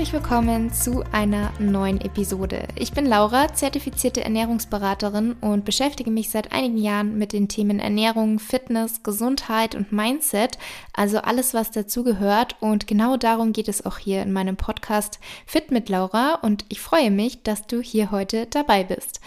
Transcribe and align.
herzlich 0.00 0.22
willkommen 0.22 0.72
zu 0.72 1.04
einer 1.12 1.52
neuen 1.58 2.00
Episode. 2.00 2.66
Ich 2.74 2.92
bin 2.92 3.04
Laura, 3.04 3.52
zertifizierte 3.52 4.24
Ernährungsberaterin 4.24 5.34
und 5.42 5.66
beschäftige 5.66 6.10
mich 6.10 6.30
seit 6.30 6.52
einigen 6.52 6.78
Jahren 6.78 7.18
mit 7.18 7.34
den 7.34 7.48
Themen 7.48 7.78
Ernährung, 7.80 8.38
Fitness, 8.38 9.02
Gesundheit 9.02 9.74
und 9.74 9.92
Mindset, 9.92 10.56
also 10.94 11.18
alles, 11.18 11.52
was 11.52 11.70
dazugehört. 11.70 12.56
Und 12.60 12.86
genau 12.86 13.18
darum 13.18 13.52
geht 13.52 13.68
es 13.68 13.84
auch 13.84 13.98
hier 13.98 14.22
in 14.22 14.32
meinem 14.32 14.56
Podcast 14.56 15.20
Fit 15.44 15.70
mit 15.70 15.90
Laura 15.90 16.36
und 16.36 16.64
ich 16.70 16.80
freue 16.80 17.10
mich, 17.10 17.42
dass 17.42 17.66
du 17.66 17.82
hier 17.82 18.10
heute 18.10 18.46
dabei 18.46 18.84
bist. 18.84 19.20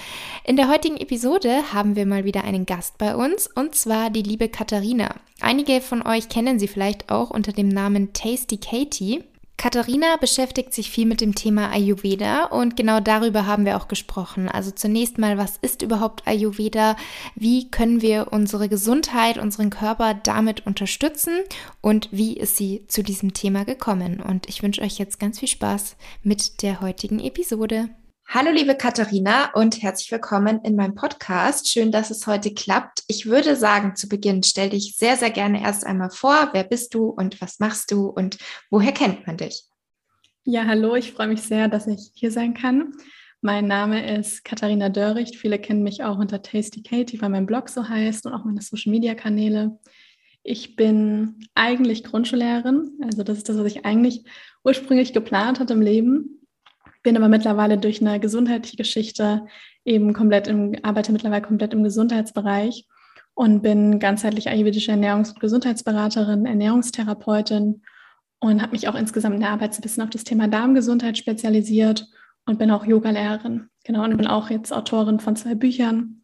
In 0.44 0.55
der 0.55 0.70
heutigen 0.70 0.98
Episode 0.98 1.71
haben 1.71 1.95
wir 1.95 2.08
mal 2.08 2.26
wieder 2.26 2.45
einen 2.45 2.66
Gast 2.66 2.98
bei 2.98 3.16
uns 3.16 3.45
und 3.45 3.76
zwar 3.76 4.09
die 4.09 4.23
liebe 4.23 4.49
Katharina. 4.49 5.13
Einige 5.40 5.81
von 5.81 6.02
euch 6.02 6.30
kennen 6.30 6.58
sie 6.58 6.67
vielleicht 6.67 7.12
auch 7.12 7.30
unter 7.30 7.52
dem 7.52 7.67
Namen 7.67 8.12
Tasty 8.13 8.58
Katie. 8.58 9.23
Katharina 9.57 10.17
beschäftigt 10.17 10.73
sich 10.73 10.89
viel 10.89 11.05
mit 11.05 11.21
dem 11.21 11.35
Thema 11.35 11.71
Ayurveda 11.71 12.45
und 12.45 12.75
genau 12.75 12.99
darüber 12.99 13.45
haben 13.45 13.66
wir 13.66 13.77
auch 13.77 13.88
gesprochen. 13.88 14.49
Also 14.49 14.71
zunächst 14.71 15.17
mal, 15.17 15.38
was 15.38 15.57
ist 15.57 15.81
überhaupt 15.81 16.27
Ayurveda? 16.27 16.98
Wie 17.35 17.70
können 17.70 18.02
wir 18.02 18.27
unsere 18.31 18.67
Gesundheit, 18.67 19.38
unseren 19.38 19.70
Körper 19.70 20.16
damit 20.16 20.66
unterstützen? 20.66 21.39
Und 21.81 22.09
wie 22.11 22.34
ist 22.34 22.58
sie 22.58 22.85
zu 22.88 23.03
diesem 23.03 23.34
Thema 23.34 23.63
gekommen? 23.63 24.20
Und 24.20 24.49
ich 24.49 24.63
wünsche 24.63 24.81
euch 24.81 24.97
jetzt 24.97 25.20
ganz 25.20 25.39
viel 25.39 25.49
Spaß 25.49 25.95
mit 26.23 26.61
der 26.61 26.81
heutigen 26.81 27.20
Episode. 27.20 27.89
Hallo 28.36 28.50
liebe 28.50 28.73
Katharina 28.73 29.52
und 29.54 29.84
herzlich 29.84 30.12
willkommen 30.12 30.60
in 30.64 30.76
meinem 30.76 30.96
Podcast. 30.96 31.70
Schön, 31.70 31.92
dass 31.92 32.10
es 32.10 32.26
heute 32.26 32.52
klappt. 32.52 33.03
Ich 33.08 33.28
würde 33.28 33.56
sagen, 33.56 33.95
zu 33.95 34.09
Beginn 34.09 34.42
stell 34.42 34.72
dich 34.72 34.95
sehr, 34.95 35.17
sehr 35.17 35.30
gerne 35.30 35.62
erst 35.62 35.86
einmal 35.86 36.09
vor. 36.09 36.50
Wer 36.52 36.64
bist 36.64 36.95
du 36.95 37.09
und 37.09 37.40
was 37.42 37.59
machst 37.59 37.92
du 37.92 38.08
und 38.08 38.40
woher 38.72 38.92
kennt 38.92 39.28
man 39.28 39.38
dich? 39.38 39.66
Ja, 40.45 40.66
hallo, 40.66 40.95
ich 40.95 41.14
freue 41.14 41.28
mich 41.28 41.44
sehr, 41.44 41.67
dass 41.67 41.86
ich 41.86 42.09
hier 42.16 42.31
sein 42.31 42.56
kann. 42.56 42.94
Mein 43.42 43.67
Name 43.67 44.17
ist 44.17 44.44
Katharina 44.44 44.90
Dörricht. 44.90 45.36
Viele 45.36 45.59
kennen 45.59 45.84
mich 45.84 46.03
auch 46.03 46.18
unter 46.18 46.42
Tasty 46.42 46.81
Katie, 46.81 47.22
weil 47.22 47.30
mein 47.30 47.45
Blog 47.45 47.70
so 47.70 47.88
heißt 47.88 48.25
und 48.25 48.34
auch 48.34 48.45
meine 48.45 48.64
Social 48.64 48.92
Media 48.92 49.14
Kanäle. 49.14 49.78
Ich 50.42 50.75
bin 50.75 51.36
eigentlich 51.53 52.03
Grundschullehrerin, 52.03 52.97
also 53.03 53.22
das 53.22 53.38
ist 53.38 53.50
das, 53.50 53.59
was 53.59 53.68
ich 53.68 53.86
eigentlich 53.86 54.23
ursprünglich 54.64 55.14
geplant 55.14 55.59
hatte 55.59 55.73
im 55.73 55.81
Leben 55.81 56.40
bin 57.04 57.18
aber 57.18 57.28
mittlerweile 57.28 57.78
durch 57.78 58.02
eine 58.02 58.20
gesundheitliche 58.20 58.78
Geschichte 58.78 59.46
eben 59.86 60.14
komplett 60.14 60.48
im, 60.48 60.76
arbeite 60.84 61.12
mittlerweile 61.12 61.42
komplett 61.42 61.73
im 61.73 61.84
Gesundheitsbereich 61.84 62.88
und 63.36 63.62
bin 63.62 64.00
ganzheitlich 64.00 64.50
ayurvedische 64.50 64.92
Ernährungs- 64.92 65.34
und 65.34 65.40
Gesundheitsberaterin, 65.40 66.46
Ernährungstherapeutin 66.46 67.81
und 68.40 68.62
habe 68.62 68.72
mich 68.72 68.88
auch 68.88 68.96
insgesamt 68.96 69.36
in 69.36 69.42
der 69.42 69.50
Arbeit 69.50 69.74
so 69.74 69.80
ein 69.80 69.84
bisschen 69.84 70.04
auf 70.04 70.09
das 70.09 70.24
Thema 70.24 70.48
Darmgesundheit 70.48 71.18
spezialisiert 71.18 72.08
und 72.46 72.59
bin 72.59 72.72
auch 72.72 72.86
Yogalehrerin. 72.86 73.70
Genau, 73.84 74.04
und 74.04 74.18
bin 74.18 74.28
auch 74.28 74.50
jetzt 74.50 74.72
Autorin 74.72 75.20
von 75.20 75.36
zwei 75.36 75.56
Büchern 75.56 76.22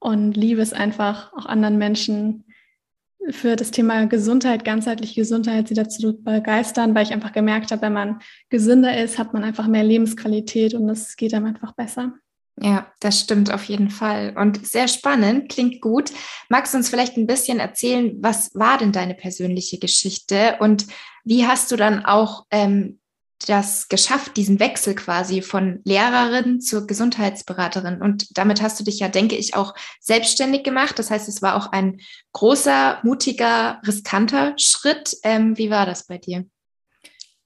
und 0.00 0.36
liebe 0.36 0.62
es 0.62 0.72
einfach, 0.72 1.32
auch 1.32 1.46
anderen 1.46 1.78
Menschen 1.78 2.44
für 3.30 3.56
das 3.56 3.70
Thema 3.70 4.06
Gesundheit, 4.06 4.64
ganzheitliche 4.64 5.20
Gesundheit, 5.20 5.68
sie 5.68 5.74
dazu 5.74 6.18
begeistern, 6.22 6.94
weil 6.94 7.04
ich 7.04 7.12
einfach 7.12 7.32
gemerkt 7.32 7.70
habe, 7.70 7.82
wenn 7.82 7.92
man 7.92 8.20
gesünder 8.48 9.02
ist, 9.02 9.18
hat 9.18 9.32
man 9.32 9.44
einfach 9.44 9.66
mehr 9.66 9.84
Lebensqualität 9.84 10.74
und 10.74 10.88
es 10.88 11.16
geht 11.16 11.34
einem 11.34 11.46
einfach 11.46 11.72
besser. 11.72 12.14
Ja, 12.60 12.92
das 13.00 13.20
stimmt 13.20 13.52
auf 13.52 13.64
jeden 13.64 13.90
Fall. 13.90 14.34
Und 14.36 14.66
sehr 14.66 14.88
spannend, 14.88 15.48
klingt 15.48 15.80
gut. 15.80 16.10
Magst 16.48 16.74
du 16.74 16.78
uns 16.78 16.88
vielleicht 16.88 17.16
ein 17.16 17.26
bisschen 17.26 17.60
erzählen, 17.60 18.16
was 18.20 18.50
war 18.54 18.78
denn 18.78 18.90
deine 18.90 19.14
persönliche 19.14 19.78
Geschichte 19.78 20.56
und 20.58 20.86
wie 21.24 21.46
hast 21.46 21.70
du 21.70 21.76
dann 21.76 22.04
auch 22.04 22.46
ähm, 22.50 22.97
das 23.46 23.88
geschafft, 23.88 24.36
diesen 24.36 24.58
Wechsel 24.58 24.94
quasi 24.94 25.42
von 25.42 25.80
Lehrerin 25.84 26.60
zur 26.60 26.86
Gesundheitsberaterin. 26.86 28.02
Und 28.02 28.36
damit 28.36 28.60
hast 28.62 28.80
du 28.80 28.84
dich 28.84 28.98
ja, 28.98 29.08
denke 29.08 29.36
ich, 29.36 29.54
auch 29.54 29.74
selbstständig 30.00 30.64
gemacht. 30.64 30.98
Das 30.98 31.10
heißt, 31.10 31.28
es 31.28 31.40
war 31.40 31.56
auch 31.56 31.72
ein 31.72 32.00
großer, 32.32 32.98
mutiger, 33.04 33.80
riskanter 33.86 34.54
Schritt. 34.56 35.16
Ähm, 35.22 35.56
wie 35.56 35.70
war 35.70 35.86
das 35.86 36.06
bei 36.06 36.18
dir? 36.18 36.46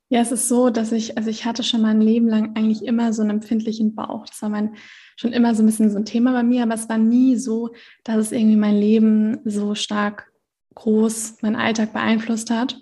Ja, 0.08 0.20
es 0.20 0.32
ist 0.32 0.48
so, 0.48 0.68
dass 0.68 0.92
ich, 0.92 1.16
also 1.16 1.30
ich 1.30 1.46
hatte 1.46 1.62
schon 1.62 1.80
mein 1.80 2.00
Leben 2.00 2.28
lang 2.28 2.54
eigentlich 2.54 2.84
immer 2.84 3.12
so 3.12 3.22
einen 3.22 3.30
empfindlichen 3.30 3.94
Bauch. 3.94 4.26
Das 4.26 4.42
war 4.42 4.50
mein, 4.50 4.76
schon 5.16 5.32
immer 5.32 5.54
so 5.54 5.62
ein 5.62 5.66
bisschen 5.66 5.90
so 5.90 5.96
ein 5.96 6.04
Thema 6.04 6.32
bei 6.32 6.42
mir, 6.42 6.64
aber 6.64 6.74
es 6.74 6.88
war 6.88 6.98
nie 6.98 7.36
so, 7.36 7.70
dass 8.04 8.16
es 8.18 8.32
irgendwie 8.32 8.56
mein 8.56 8.76
Leben 8.76 9.38
so 9.44 9.74
stark 9.74 10.30
groß, 10.74 11.36
meinen 11.40 11.56
Alltag 11.56 11.92
beeinflusst 11.92 12.50
hat. 12.50 12.78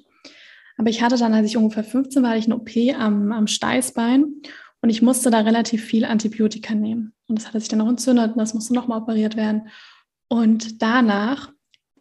Aber 0.80 0.88
ich 0.88 1.02
hatte 1.02 1.18
dann, 1.18 1.34
als 1.34 1.46
ich 1.46 1.58
ungefähr 1.58 1.84
15 1.84 2.22
war, 2.22 2.30
hatte 2.30 2.38
ich 2.38 2.46
eine 2.46 2.56
OP 2.56 2.70
am, 2.98 3.32
am 3.32 3.46
Steißbein 3.46 4.24
und 4.80 4.88
ich 4.88 5.02
musste 5.02 5.30
da 5.30 5.40
relativ 5.40 5.84
viel 5.84 6.06
Antibiotika 6.06 6.74
nehmen. 6.74 7.12
Und 7.28 7.38
das 7.38 7.46
hatte 7.46 7.60
sich 7.60 7.68
dann 7.68 7.82
auch 7.82 7.88
entzündet 7.90 8.32
und 8.32 8.38
das 8.38 8.54
musste 8.54 8.72
nochmal 8.72 9.02
operiert 9.02 9.36
werden. 9.36 9.68
Und 10.28 10.80
danach, 10.80 11.52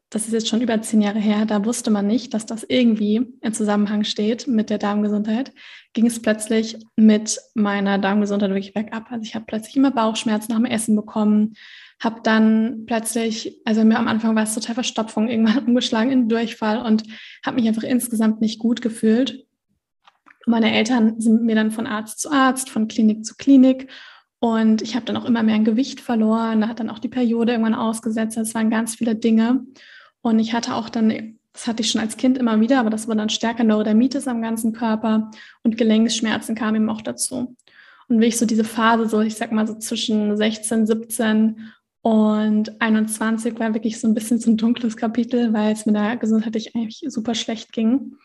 das 0.10 0.28
ist 0.28 0.32
jetzt 0.32 0.48
schon 0.48 0.62
über 0.62 0.82
zehn 0.82 1.02
Jahre 1.02 1.20
her, 1.20 1.46
da 1.46 1.66
wusste 1.66 1.92
man 1.92 2.08
nicht, 2.08 2.34
dass 2.34 2.46
das 2.46 2.64
irgendwie 2.64 3.28
in 3.42 3.52
Zusammenhang 3.52 4.06
steht 4.06 4.48
mit 4.48 4.70
der 4.70 4.78
Darmgesundheit, 4.78 5.52
ging 5.92 6.06
es 6.06 6.22
plötzlich 6.22 6.78
mit 6.96 7.38
meiner 7.56 7.98
Darmgesundheit 7.98 8.52
wirklich 8.52 8.74
bergab. 8.74 9.12
Also 9.12 9.24
ich 9.24 9.36
habe 9.36 9.44
plötzlich 9.46 9.76
immer 9.76 9.92
Bauchschmerzen 9.92 10.54
nach 10.54 10.60
dem 10.60 10.66
Essen 10.66 10.96
bekommen, 10.96 11.56
habe 12.00 12.22
dann 12.24 12.86
plötzlich, 12.86 13.62
also 13.66 13.84
mir 13.84 14.00
am 14.00 14.08
Anfang 14.08 14.36
war 14.36 14.44
es 14.44 14.56
total 14.56 14.76
Verstopfung, 14.76 15.28
irgendwann 15.28 15.66
umgeschlagen 15.68 16.12
in 16.12 16.30
Durchfall 16.30 16.82
und 16.82 17.04
habe 17.46 17.56
mich 17.56 17.68
einfach 17.68 17.84
insgesamt 17.84 18.42
nicht 18.42 18.60
gut 18.60 18.82
gefühlt. 18.82 19.46
Meine 20.46 20.74
Eltern 20.74 21.20
sind 21.20 21.44
mir 21.44 21.56
dann 21.56 21.72
von 21.72 21.86
Arzt 21.86 22.20
zu 22.20 22.32
Arzt, 22.32 22.70
von 22.70 22.88
Klinik 22.88 23.26
zu 23.26 23.36
Klinik 23.36 23.90
und 24.40 24.82
ich 24.82 24.96
habe 24.96 25.06
dann 25.06 25.18
auch 25.18 25.26
immer 25.26 25.44
mehr 25.44 25.56
ein 25.56 25.66
Gewicht 25.66 26.00
verloren. 26.00 26.62
Da 26.62 26.70
hat 26.70 26.80
dann 26.80 26.90
auch 26.90 27.00
die 27.00 27.10
Periode 27.10 27.52
irgendwann 27.52 27.76
ausgesetzt. 27.76 28.38
Das 28.38 28.56
waren 28.56 28.70
ganz 28.70 28.96
viele 28.96 29.16
Dinge. 29.16 29.66
Und 30.22 30.40
ich 30.40 30.54
hatte 30.54 30.76
auch 30.76 30.90
dann, 30.90 31.38
das 31.52 31.68
hatte 31.68 31.82
ich 31.82 31.92
schon 31.92 32.02
als 32.02 32.16
Kind 32.16 32.38
immer 32.38 32.60
wieder, 32.62 32.80
aber 32.80 32.90
das 32.90 33.08
war 33.08 33.16
dann 33.16 33.30
stärker 33.30 33.66
Neurodermitis 33.66 34.28
am 34.28 34.42
ganzen 34.42 34.74
Körper 34.74 35.30
und 35.64 35.78
Gelenkschmerzen 35.78 36.56
kamen 36.56 36.78
eben 36.78 36.90
auch 36.90 37.02
dazu. 37.02 37.56
Und 38.08 38.22
wie 38.22 38.26
ich 38.26 38.38
so 38.38 38.46
diese 38.46 38.64
Phase, 38.64 39.08
so 39.08 39.22
ich 39.22 39.36
sag 39.36 39.52
mal 39.52 39.68
so 39.68 39.76
zwischen 39.76 40.36
16, 40.36 40.88
17 40.88 41.72
und 42.02 42.82
21 42.82 43.60
war 43.60 43.74
wirklich 43.74 44.00
so 44.00 44.08
ein 44.08 44.14
bisschen 44.14 44.40
so 44.40 44.50
ein 44.50 44.58
dunkles 44.58 44.96
Kapitel, 44.96 45.54
weil 45.54 45.74
es 45.74 45.86
mir 45.86 45.94
da 45.94 46.16
gesundheitlich 46.16 46.76
eigentlich 46.76 47.04
super 47.08 47.36
schlecht 47.36 47.74
ging. 47.74 48.16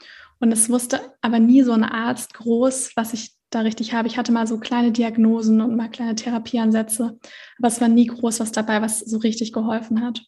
Und 0.40 0.52
es 0.52 0.68
wusste 0.70 1.00
aber 1.22 1.38
nie 1.38 1.62
so 1.62 1.72
ein 1.72 1.84
Arzt 1.84 2.34
groß, 2.34 2.92
was 2.96 3.14
ich 3.14 3.34
da 3.50 3.60
richtig 3.60 3.94
habe. 3.94 4.08
Ich 4.08 4.16
hatte 4.16 4.32
mal 4.32 4.46
so 4.46 4.58
kleine 4.58 4.92
Diagnosen 4.92 5.60
und 5.60 5.76
mal 5.76 5.88
kleine 5.88 6.14
Therapieansätze, 6.14 7.18
aber 7.58 7.68
es 7.68 7.80
war 7.80 7.88
nie 7.88 8.06
groß 8.06 8.40
was 8.40 8.52
dabei, 8.52 8.82
was 8.82 9.00
so 9.00 9.18
richtig 9.18 9.52
geholfen 9.52 10.02
hat. 10.02 10.22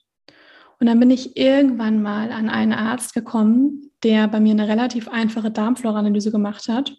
Und 0.78 0.86
dann 0.86 1.00
bin 1.00 1.10
ich 1.10 1.36
irgendwann 1.36 2.02
mal 2.02 2.32
an 2.32 2.48
einen 2.48 2.72
Arzt 2.72 3.14
gekommen, 3.14 3.90
der 4.02 4.28
bei 4.28 4.40
mir 4.40 4.52
eine 4.52 4.68
relativ 4.68 5.08
einfache 5.08 5.50
Darmflora-Analyse 5.50 6.30
gemacht 6.30 6.68
hat 6.68 6.96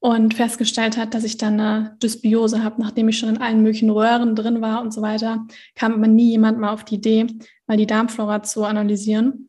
und 0.00 0.34
festgestellt 0.34 0.96
hat, 0.96 1.14
dass 1.14 1.24
ich 1.24 1.36
dann 1.36 1.58
eine 1.58 1.96
Dysbiose 2.02 2.62
habe, 2.62 2.80
nachdem 2.80 3.08
ich 3.08 3.18
schon 3.18 3.30
in 3.30 3.38
allen 3.38 3.62
möglichen 3.62 3.90
Röhren 3.90 4.36
drin 4.36 4.60
war 4.60 4.82
und 4.82 4.92
so 4.92 5.02
weiter, 5.02 5.46
kam 5.74 5.94
aber 5.94 6.06
nie 6.06 6.30
jemand 6.30 6.58
mal 6.58 6.72
auf 6.72 6.84
die 6.84 6.96
Idee, 6.96 7.26
mal 7.66 7.76
die 7.76 7.86
Darmflora 7.86 8.42
zu 8.42 8.64
analysieren. 8.64 9.48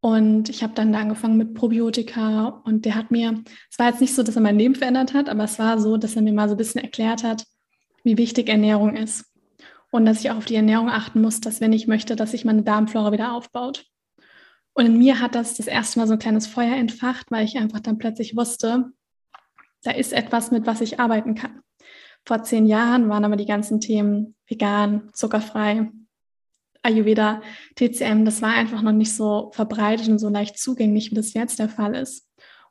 Und 0.00 0.48
ich 0.48 0.62
habe 0.62 0.74
dann 0.74 0.92
da 0.92 1.00
angefangen 1.00 1.36
mit 1.36 1.54
Probiotika 1.54 2.62
und 2.64 2.84
der 2.84 2.96
hat 2.96 3.10
mir, 3.10 3.42
es 3.70 3.78
war 3.78 3.88
jetzt 3.88 4.00
nicht 4.00 4.14
so, 4.14 4.22
dass 4.22 4.34
er 4.34 4.42
mein 4.42 4.58
Leben 4.58 4.74
verändert 4.74 5.14
hat, 5.14 5.28
aber 5.28 5.44
es 5.44 5.58
war 5.58 5.78
so, 5.78 5.96
dass 5.96 6.16
er 6.16 6.22
mir 6.22 6.32
mal 6.32 6.48
so 6.48 6.54
ein 6.54 6.58
bisschen 6.58 6.82
erklärt 6.82 7.22
hat, 7.22 7.44
wie 8.02 8.18
wichtig 8.18 8.48
Ernährung 8.48 8.96
ist. 8.96 9.26
Und 9.92 10.06
dass 10.06 10.20
ich 10.20 10.30
auch 10.30 10.38
auf 10.38 10.46
die 10.46 10.56
Ernährung 10.56 10.88
achten 10.88 11.20
muss, 11.20 11.40
dass 11.40 11.60
wenn 11.60 11.72
ich 11.72 11.86
möchte, 11.86 12.16
dass 12.16 12.32
sich 12.32 12.44
meine 12.44 12.62
Darmflora 12.62 13.12
wieder 13.12 13.32
aufbaut. 13.32 13.84
Und 14.72 14.86
in 14.86 14.98
mir 14.98 15.20
hat 15.20 15.34
das 15.34 15.54
das 15.54 15.66
erste 15.66 15.98
Mal 15.98 16.08
so 16.08 16.14
ein 16.14 16.18
kleines 16.18 16.46
Feuer 16.46 16.74
entfacht, 16.74 17.30
weil 17.30 17.44
ich 17.44 17.58
einfach 17.58 17.80
dann 17.80 17.98
plötzlich 17.98 18.36
wusste, 18.36 18.90
da 19.82 19.90
ist 19.90 20.12
etwas, 20.12 20.50
mit 20.50 20.66
was 20.66 20.80
ich 20.80 21.00
arbeiten 21.00 21.34
kann. 21.34 21.60
Vor 22.24 22.42
zehn 22.44 22.66
Jahren 22.66 23.08
waren 23.08 23.24
aber 23.24 23.36
die 23.36 23.46
ganzen 23.46 23.80
Themen 23.80 24.34
vegan, 24.46 25.10
zuckerfrei, 25.12 25.90
Ayurveda, 26.82 27.42
TCM, 27.76 28.24
das 28.24 28.42
war 28.42 28.50
einfach 28.50 28.82
noch 28.82 28.92
nicht 28.92 29.14
so 29.14 29.50
verbreitet 29.52 30.08
und 30.08 30.18
so 30.18 30.28
leicht 30.28 30.58
zugänglich, 30.58 31.10
wie 31.10 31.14
das 31.14 31.32
jetzt 31.34 31.58
der 31.58 31.68
Fall 31.68 31.94
ist. 31.94 32.28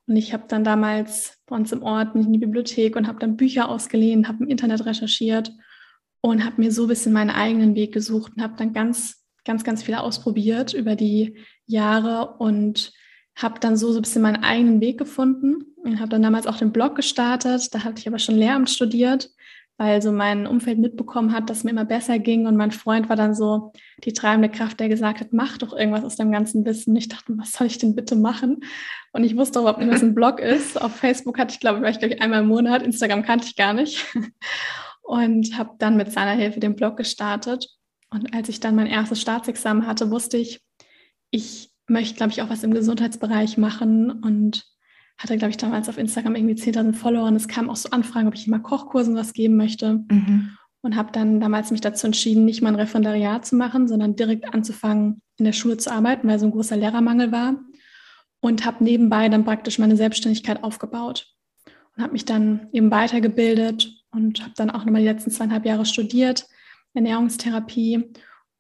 Und 0.08 0.18
ich 0.18 0.34
habe 0.34 0.44
dann 0.48 0.64
damals 0.64 1.38
bei 1.46 1.56
uns 1.56 1.72
im 1.72 1.84
Ort 1.84 2.16
in 2.16 2.34
die 2.34 2.40
Bibliothek 2.40 2.96
und 2.96 3.08
habe 3.08 3.20
dann 3.20 3.38
Bücher 3.38 3.70
ausgeliehen, 3.70 4.28
habe 4.28 4.44
im 4.44 4.50
Internet 4.50 4.86
recherchiert 4.86 5.52
und 6.22 6.44
habe 6.44 6.62
mir 6.62 6.72
so 6.72 6.84
ein 6.84 6.90
bisschen 6.90 7.14
meinen 7.14 7.30
eigenen 7.30 7.76
Weg 7.76 7.94
gesucht 7.94 8.34
und 8.36 8.44
habe 8.44 8.56
dann 8.58 8.74
ganz, 8.74 9.24
ganz, 9.46 9.64
ganz 9.64 9.84
viel 9.84 9.96
ausprobiert 9.96 10.74
über 10.74 10.96
die 10.96 11.38
Jahre 11.66 12.36
und 12.38 12.92
habe 13.36 13.60
dann 13.60 13.78
so, 13.78 13.92
so 13.92 14.00
ein 14.00 14.02
bisschen 14.02 14.22
meinen 14.22 14.44
eigenen 14.44 14.82
Weg 14.82 14.98
gefunden 14.98 15.66
und 15.84 16.00
habe 16.00 16.10
dann 16.10 16.22
damals 16.22 16.48
auch 16.48 16.58
den 16.58 16.72
Blog 16.72 16.96
gestartet. 16.96 17.74
Da 17.74 17.84
hatte 17.84 18.00
ich 18.00 18.08
aber 18.08 18.20
schon 18.20 18.36
Lehramt 18.36 18.70
studiert, 18.70 19.30
weil 19.78 20.02
so 20.02 20.12
mein 20.12 20.46
Umfeld 20.46 20.78
mitbekommen 20.78 21.34
hat, 21.34 21.50
dass 21.50 21.64
mir 21.64 21.72
immer 21.72 21.86
besser 21.86 22.20
ging 22.20 22.46
und 22.46 22.56
mein 22.56 22.72
Freund 22.72 23.10
war 23.10 23.16
dann 23.16 23.34
so 23.34 23.72
die 24.04 24.14
treibende 24.14 24.50
Kraft, 24.50 24.80
der 24.80 24.90
gesagt 24.90 25.22
hat, 25.22 25.34
mach 25.34 25.58
doch 25.58 25.74
irgendwas 25.74 26.04
aus 26.04 26.18
deinem 26.18 26.32
ganzen 26.32 26.66
Wissen. 26.66 26.96
Ich 26.96 27.08
dachte, 27.08 27.34
was 27.38 27.54
soll 27.54 27.68
ich 27.68 27.80
denn 27.80 27.96
bitte 27.96 28.16
machen? 28.16 28.60
Und 29.12 29.24
ich 29.24 29.36
wusste 29.36 29.60
überhaupt 29.60 29.80
nicht, 29.80 29.92
was 29.92 30.04
ein 30.04 30.14
Blog 30.14 30.40
ist. 30.40 30.80
Auf 30.80 30.96
Facebook 30.96 31.40
hatte 31.40 31.54
ich, 31.54 31.60
glaube 31.60 31.90
ich, 31.90 32.00
glaube 32.00 32.14
ich, 32.14 32.22
einmal 32.22 32.42
im 32.42 32.48
Monat. 32.48 32.84
Instagram 32.84 33.24
kannte 33.24 33.48
ich 33.48 33.56
gar 33.56 33.74
nicht. 33.74 34.06
Und 35.02 35.58
habe 35.58 35.72
dann 35.80 35.98
mit 35.98 36.12
seiner 36.12 36.34
Hilfe 36.34 36.60
den 36.60 36.76
Blog 36.76 36.96
gestartet. 36.96 37.68
Und 38.12 38.34
als 38.36 38.50
ich 38.50 38.60
dann 38.60 38.76
mein 38.76 38.88
erstes 38.88 39.20
Staatsexamen 39.20 39.88
hatte, 39.88 40.12
wusste 40.12 40.38
ich, 40.38 40.62
ich 41.32 41.71
möchte, 41.92 42.16
glaube 42.16 42.32
ich, 42.32 42.42
auch 42.42 42.50
was 42.50 42.64
im 42.64 42.74
Gesundheitsbereich 42.74 43.58
machen 43.58 44.10
und 44.10 44.66
hatte, 45.18 45.38
glaube 45.38 45.52
ich, 45.52 45.58
damals 45.58 45.88
auf 45.88 45.98
Instagram 45.98 46.36
irgendwie 46.36 46.56
10.000 46.56 46.94
Follower 46.94 47.28
und 47.28 47.36
es 47.36 47.48
kam 47.48 47.70
auch 47.70 47.76
so 47.76 47.90
Anfragen, 47.92 48.28
ob 48.28 48.34
ich 48.34 48.48
mal 48.48 48.60
Kochkursen 48.60 49.16
was 49.16 49.34
geben 49.34 49.56
möchte. 49.56 50.04
Mhm. 50.10 50.58
Und 50.84 50.96
habe 50.96 51.12
dann 51.12 51.40
damals 51.40 51.70
mich 51.70 51.82
dazu 51.82 52.08
entschieden, 52.08 52.44
nicht 52.44 52.64
mal 52.64 52.70
ein 52.70 52.76
Referendariat 52.76 53.46
zu 53.46 53.56
machen, 53.56 53.88
sondern 53.88 54.16
direkt 54.16 54.52
anzufangen, 54.52 55.22
in 55.38 55.46
der 55.46 55.54
Schule 55.54 55.78
zu 55.78 55.92
arbeiten, 55.92 56.28
weil 56.28 56.40
so 56.40 56.48
ein 56.48 56.52
großer 56.52 56.76
Lehrermangel 56.76 57.32
war. 57.32 57.60
Und 58.40 58.66
habe 58.66 58.84
nebenbei 58.84 59.30
dann 59.30 59.46
praktisch 59.46 59.78
meine 59.78 59.96
Selbstständigkeit 59.96 60.64
aufgebaut. 60.64 61.28
Und 61.96 62.02
habe 62.02 62.14
mich 62.14 62.26
dann 62.26 62.68
eben 62.72 62.90
weitergebildet 62.90 63.94
und 64.10 64.42
habe 64.42 64.54
dann 64.56 64.72
auch 64.72 64.84
nochmal 64.84 65.02
die 65.02 65.08
letzten 65.08 65.30
zweieinhalb 65.30 65.68
Jahre 65.68 65.86
studiert, 65.86 66.48
Ernährungstherapie. 66.96 68.12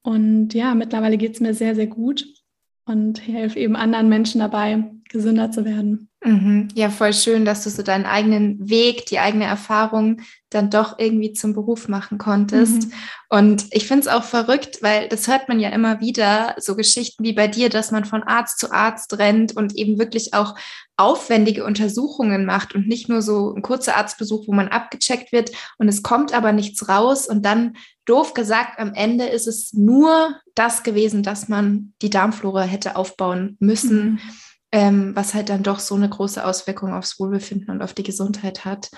Und 0.03 0.53
ja, 0.53 0.75
mittlerweile 0.75 1.17
geht 1.17 1.33
es 1.33 1.39
mir 1.39 1.55
sehr, 1.55 1.73
sehr 1.73 1.87
gut 1.87 2.23
und 2.91 3.25
helfe 3.25 3.59
eben 3.59 3.75
anderen 3.75 4.09
Menschen 4.09 4.39
dabei, 4.39 4.83
gesünder 5.09 5.51
zu 5.51 5.65
werden. 5.65 6.09
Mhm. 6.23 6.67
Ja, 6.75 6.89
voll 6.89 7.13
schön, 7.13 7.45
dass 7.45 7.63
du 7.63 7.69
so 7.71 7.81
deinen 7.81 8.05
eigenen 8.05 8.69
Weg, 8.69 9.07
die 9.07 9.19
eigene 9.19 9.45
Erfahrung 9.45 10.21
dann 10.49 10.69
doch 10.69 10.99
irgendwie 10.99 11.33
zum 11.33 11.53
Beruf 11.53 11.87
machen 11.87 12.17
konntest. 12.17 12.87
Mhm. 12.87 12.93
Und 13.29 13.65
ich 13.71 13.87
finde 13.87 14.01
es 14.01 14.07
auch 14.07 14.23
verrückt, 14.23 14.83
weil 14.83 15.07
das 15.07 15.27
hört 15.27 15.49
man 15.49 15.59
ja 15.59 15.69
immer 15.69 15.99
wieder, 15.99 16.55
so 16.59 16.75
Geschichten 16.75 17.23
wie 17.23 17.33
bei 17.33 17.47
dir, 17.47 17.69
dass 17.69 17.91
man 17.91 18.05
von 18.05 18.23
Arzt 18.23 18.59
zu 18.59 18.71
Arzt 18.71 19.17
rennt 19.17 19.55
und 19.55 19.75
eben 19.75 19.97
wirklich 19.97 20.33
auch 20.33 20.55
aufwendige 21.01 21.65
Untersuchungen 21.65 22.45
macht 22.45 22.75
und 22.75 22.87
nicht 22.87 23.09
nur 23.09 23.21
so 23.21 23.53
ein 23.53 23.61
kurzer 23.61 23.97
Arztbesuch, 23.97 24.47
wo 24.47 24.53
man 24.53 24.67
abgecheckt 24.67 25.31
wird 25.31 25.51
und 25.77 25.87
es 25.87 26.03
kommt 26.03 26.33
aber 26.33 26.51
nichts 26.51 26.87
raus 26.87 27.27
und 27.27 27.45
dann 27.45 27.75
doof 28.05 28.33
gesagt, 28.33 28.79
am 28.79 28.93
Ende 28.93 29.25
ist 29.25 29.47
es 29.47 29.73
nur 29.73 30.35
das 30.55 30.83
gewesen, 30.83 31.23
dass 31.23 31.49
man 31.49 31.93
die 32.01 32.09
Darmflora 32.09 32.61
hätte 32.61 32.95
aufbauen 32.95 33.57
müssen. 33.59 34.13
Mhm 34.13 34.19
ähm, 34.71 35.15
was 35.15 35.33
halt 35.33 35.49
dann 35.49 35.63
doch 35.63 35.79
so 35.79 35.95
eine 35.95 36.09
große 36.09 36.45
Auswirkung 36.45 36.93
aufs 36.93 37.19
Wohlbefinden 37.19 37.69
und 37.71 37.81
auf 37.81 37.93
die 37.93 38.03
Gesundheit 38.03 38.65
hat. 38.65 38.89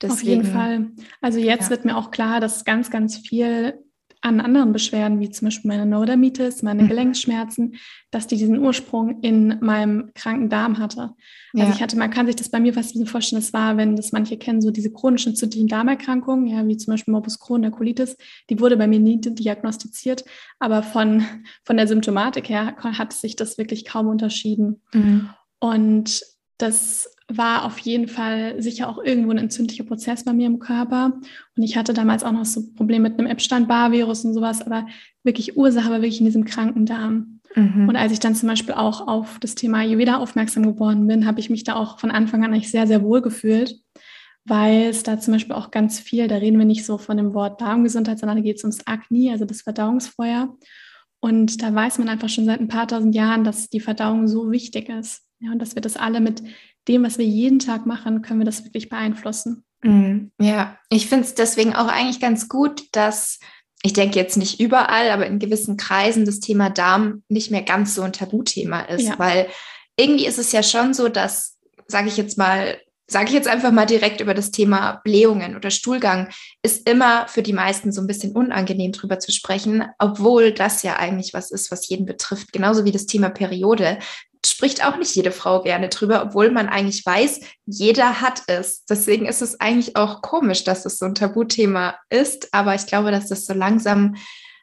Deswegen, 0.00 0.12
auf 0.12 0.22
jeden 0.22 0.44
Fall. 0.44 0.90
Also 1.20 1.38
jetzt 1.38 1.64
ja. 1.64 1.70
wird 1.70 1.84
mir 1.84 1.96
auch 1.96 2.10
klar, 2.10 2.40
dass 2.40 2.64
ganz, 2.64 2.90
ganz 2.90 3.16
viel 3.16 3.78
an 4.26 4.40
anderen 4.40 4.72
Beschwerden, 4.72 5.20
wie 5.20 5.30
zum 5.30 5.46
Beispiel 5.46 5.68
meine 5.68 5.86
Neurodermitis, 5.86 6.62
meine 6.62 6.82
mhm. 6.82 6.88
Gelenkschmerzen, 6.88 7.76
dass 8.10 8.26
die 8.26 8.36
diesen 8.36 8.58
Ursprung 8.58 9.20
in 9.20 9.58
meinem 9.60 10.10
kranken 10.14 10.48
Darm 10.48 10.78
hatte. 10.78 11.12
Also 11.54 11.68
ja. 11.68 11.72
ich 11.72 11.80
hatte, 11.80 11.96
man 11.96 12.10
kann 12.10 12.26
sich 12.26 12.34
das 12.34 12.48
bei 12.48 12.58
mir 12.58 12.74
fast 12.74 12.92
bisschen 12.92 13.06
vorstellen, 13.06 13.40
das 13.40 13.52
war, 13.52 13.76
wenn 13.76 13.94
das 13.94 14.10
manche 14.10 14.36
kennen, 14.36 14.60
so 14.60 14.72
diese 14.72 14.92
chronischen 14.92 15.30
entzündlichen 15.30 15.68
Darmerkrankungen, 15.68 16.48
ja, 16.48 16.66
wie 16.66 16.76
zum 16.76 16.92
Beispiel 16.92 17.12
Morbus 17.12 17.38
Crohn, 17.38 17.70
Colitis, 17.70 18.16
die 18.50 18.58
wurde 18.58 18.76
bei 18.76 18.88
mir 18.88 18.98
nie 18.98 19.20
diagnostiziert, 19.20 20.24
aber 20.58 20.82
von, 20.82 21.24
von 21.64 21.76
der 21.76 21.86
Symptomatik 21.86 22.48
her 22.48 22.74
hat 22.80 23.12
sich 23.12 23.36
das 23.36 23.58
wirklich 23.58 23.84
kaum 23.84 24.08
unterschieden. 24.08 24.82
Mhm. 24.92 25.30
Und 25.60 26.22
das 26.58 27.15
war 27.28 27.64
auf 27.64 27.78
jeden 27.78 28.06
Fall 28.06 28.60
sicher 28.62 28.88
auch 28.88 29.02
irgendwo 29.02 29.32
ein 29.32 29.38
entzündlicher 29.38 29.84
Prozess 29.84 30.24
bei 30.24 30.32
mir 30.32 30.46
im 30.46 30.60
Körper. 30.60 31.18
Und 31.56 31.62
ich 31.62 31.76
hatte 31.76 31.92
damals 31.92 32.22
auch 32.22 32.32
noch 32.32 32.44
so 32.44 32.72
Probleme 32.74 33.08
mit 33.08 33.18
einem 33.18 33.28
Epstein-Barr-Virus 33.28 34.24
und 34.24 34.34
sowas, 34.34 34.62
aber 34.62 34.86
wirklich 35.24 35.56
Ursache 35.56 35.90
war 35.90 36.02
wirklich 36.02 36.20
in 36.20 36.26
diesem 36.26 36.44
kranken 36.44 36.86
Darm. 36.86 37.40
Mhm. 37.56 37.88
Und 37.88 37.96
als 37.96 38.12
ich 38.12 38.20
dann 38.20 38.36
zum 38.36 38.48
Beispiel 38.48 38.74
auch 38.74 39.08
auf 39.08 39.38
das 39.40 39.56
Thema 39.56 39.78
Ayurveda 39.78 40.18
aufmerksam 40.18 40.62
geworden 40.62 41.06
bin, 41.08 41.26
habe 41.26 41.40
ich 41.40 41.50
mich 41.50 41.64
da 41.64 41.74
auch 41.74 41.98
von 41.98 42.12
Anfang 42.12 42.44
an 42.44 42.52
eigentlich 42.52 42.70
sehr, 42.70 42.86
sehr 42.86 43.02
wohl 43.02 43.22
gefühlt, 43.22 43.80
weil 44.44 44.82
es 44.84 45.02
da 45.02 45.18
zum 45.18 45.34
Beispiel 45.34 45.56
auch 45.56 45.72
ganz 45.72 45.98
viel, 45.98 46.28
da 46.28 46.36
reden 46.36 46.58
wir 46.58 46.66
nicht 46.66 46.84
so 46.84 46.96
von 46.96 47.16
dem 47.16 47.34
Wort 47.34 47.60
Darmgesundheit, 47.60 48.20
sondern 48.20 48.36
da 48.36 48.42
geht 48.42 48.58
es 48.58 48.64
ums 48.64 48.86
Agni, 48.86 49.32
also 49.32 49.44
das 49.44 49.62
Verdauungsfeuer. 49.62 50.56
Und 51.18 51.60
da 51.62 51.74
weiß 51.74 51.98
man 51.98 52.08
einfach 52.08 52.28
schon 52.28 52.44
seit 52.44 52.60
ein 52.60 52.68
paar 52.68 52.86
tausend 52.86 53.14
Jahren, 53.14 53.42
dass 53.42 53.68
die 53.68 53.80
Verdauung 53.80 54.28
so 54.28 54.52
wichtig 54.52 54.88
ist. 54.88 55.22
Ja, 55.40 55.50
und 55.50 55.60
dass 55.60 55.74
wir 55.74 55.82
das 55.82 55.96
alle 55.96 56.20
mit 56.20 56.42
dem, 56.88 57.04
was 57.04 57.18
wir 57.18 57.24
jeden 57.24 57.58
Tag 57.58 57.86
machen, 57.86 58.22
können 58.22 58.40
wir 58.40 58.46
das 58.46 58.64
wirklich 58.64 58.88
beeinflussen. 58.88 59.64
Mhm. 59.82 60.30
Ja, 60.40 60.78
ich 60.90 61.08
finde 61.08 61.24
es 61.24 61.34
deswegen 61.34 61.74
auch 61.74 61.88
eigentlich 61.88 62.20
ganz 62.20 62.48
gut, 62.48 62.84
dass 62.92 63.38
ich 63.82 63.92
denke 63.92 64.18
jetzt 64.18 64.36
nicht 64.36 64.58
überall, 64.60 65.10
aber 65.10 65.26
in 65.26 65.38
gewissen 65.38 65.76
Kreisen 65.76 66.24
das 66.24 66.40
Thema 66.40 66.70
Darm 66.70 67.22
nicht 67.28 67.50
mehr 67.50 67.62
ganz 67.62 67.94
so 67.94 68.02
ein 68.02 68.12
Tabuthema 68.12 68.80
ist, 68.80 69.06
ja. 69.06 69.18
weil 69.18 69.48
irgendwie 69.98 70.26
ist 70.26 70.38
es 70.38 70.52
ja 70.52 70.62
schon 70.62 70.94
so, 70.94 71.08
dass, 71.08 71.58
sage 71.86 72.08
ich 72.08 72.16
jetzt 72.16 72.36
mal, 72.36 72.78
sage 73.08 73.28
ich 73.28 73.34
jetzt 73.34 73.46
einfach 73.46 73.70
mal 73.70 73.86
direkt 73.86 74.20
über 74.20 74.34
das 74.34 74.50
Thema 74.50 75.00
Blähungen 75.04 75.54
oder 75.54 75.70
Stuhlgang, 75.70 76.28
ist 76.62 76.88
immer 76.88 77.28
für 77.28 77.42
die 77.42 77.52
meisten 77.52 77.92
so 77.92 78.00
ein 78.00 78.08
bisschen 78.08 78.32
unangenehm 78.32 78.90
drüber 78.90 79.20
zu 79.20 79.30
sprechen, 79.30 79.84
obwohl 80.00 80.52
das 80.52 80.82
ja 80.82 80.96
eigentlich 80.96 81.32
was 81.32 81.52
ist, 81.52 81.70
was 81.70 81.88
jeden 81.88 82.06
betrifft. 82.06 82.52
Genauso 82.52 82.84
wie 82.84 82.92
das 82.92 83.06
Thema 83.06 83.30
Periode 83.30 83.98
spricht 84.50 84.84
auch 84.84 84.96
nicht 84.96 85.14
jede 85.14 85.32
Frau 85.32 85.62
gerne 85.62 85.88
drüber, 85.88 86.22
obwohl 86.22 86.50
man 86.50 86.68
eigentlich 86.68 87.04
weiß, 87.04 87.40
jeder 87.66 88.20
hat 88.20 88.42
es. 88.46 88.84
Deswegen 88.84 89.26
ist 89.26 89.42
es 89.42 89.60
eigentlich 89.60 89.96
auch 89.96 90.22
komisch, 90.22 90.64
dass 90.64 90.84
es 90.86 90.98
so 90.98 91.06
ein 91.06 91.14
Tabuthema 91.14 91.96
ist. 92.10 92.52
Aber 92.52 92.74
ich 92.74 92.86
glaube, 92.86 93.10
dass 93.10 93.28
das 93.28 93.46
so 93.46 93.54
langsam 93.54 94.16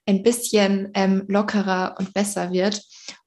ein 0.05 0.23
bisschen 0.23 0.89
ähm, 0.93 1.23
lockerer 1.27 1.95
und 1.99 2.13
besser 2.13 2.51
wird. 2.51 2.81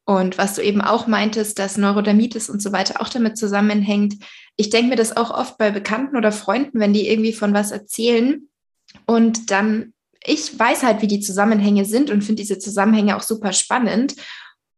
Und 0.05 0.39
was 0.39 0.55
du 0.55 0.63
eben 0.63 0.81
auch 0.81 1.07
meintest, 1.07 1.59
dass 1.59 1.77
Neurodermitis 1.77 2.49
und 2.49 2.63
so 2.63 2.73
weiter 2.73 3.01
auch 3.01 3.09
damit 3.09 3.37
zusammenhängt. 3.37 4.15
Ich 4.57 4.71
denke 4.71 4.91
mir 4.91 4.97
das 4.97 5.17
auch 5.17 5.31
oft 5.31 5.59
bei 5.59 5.71
Bekannten 5.71 6.17
oder 6.17 6.31
Freunden, 6.31 6.79
wenn 6.79 6.93
die 6.93 7.09
irgendwie 7.09 7.33
von 7.33 7.53
was 7.55 7.73
erzählen 7.73 8.49
und 9.07 9.51
dann 9.51 9.93
ich 10.27 10.59
weiß 10.59 10.83
halt, 10.83 11.03
wie 11.03 11.07
die 11.07 11.21
Zusammenhänge 11.21 11.85
sind 11.85 12.11
und 12.11 12.23
finde 12.23 12.43
diese 12.43 12.59
Zusammenhänge 12.59 13.17
auch 13.17 13.23
super 13.23 13.53
spannend 13.53 14.17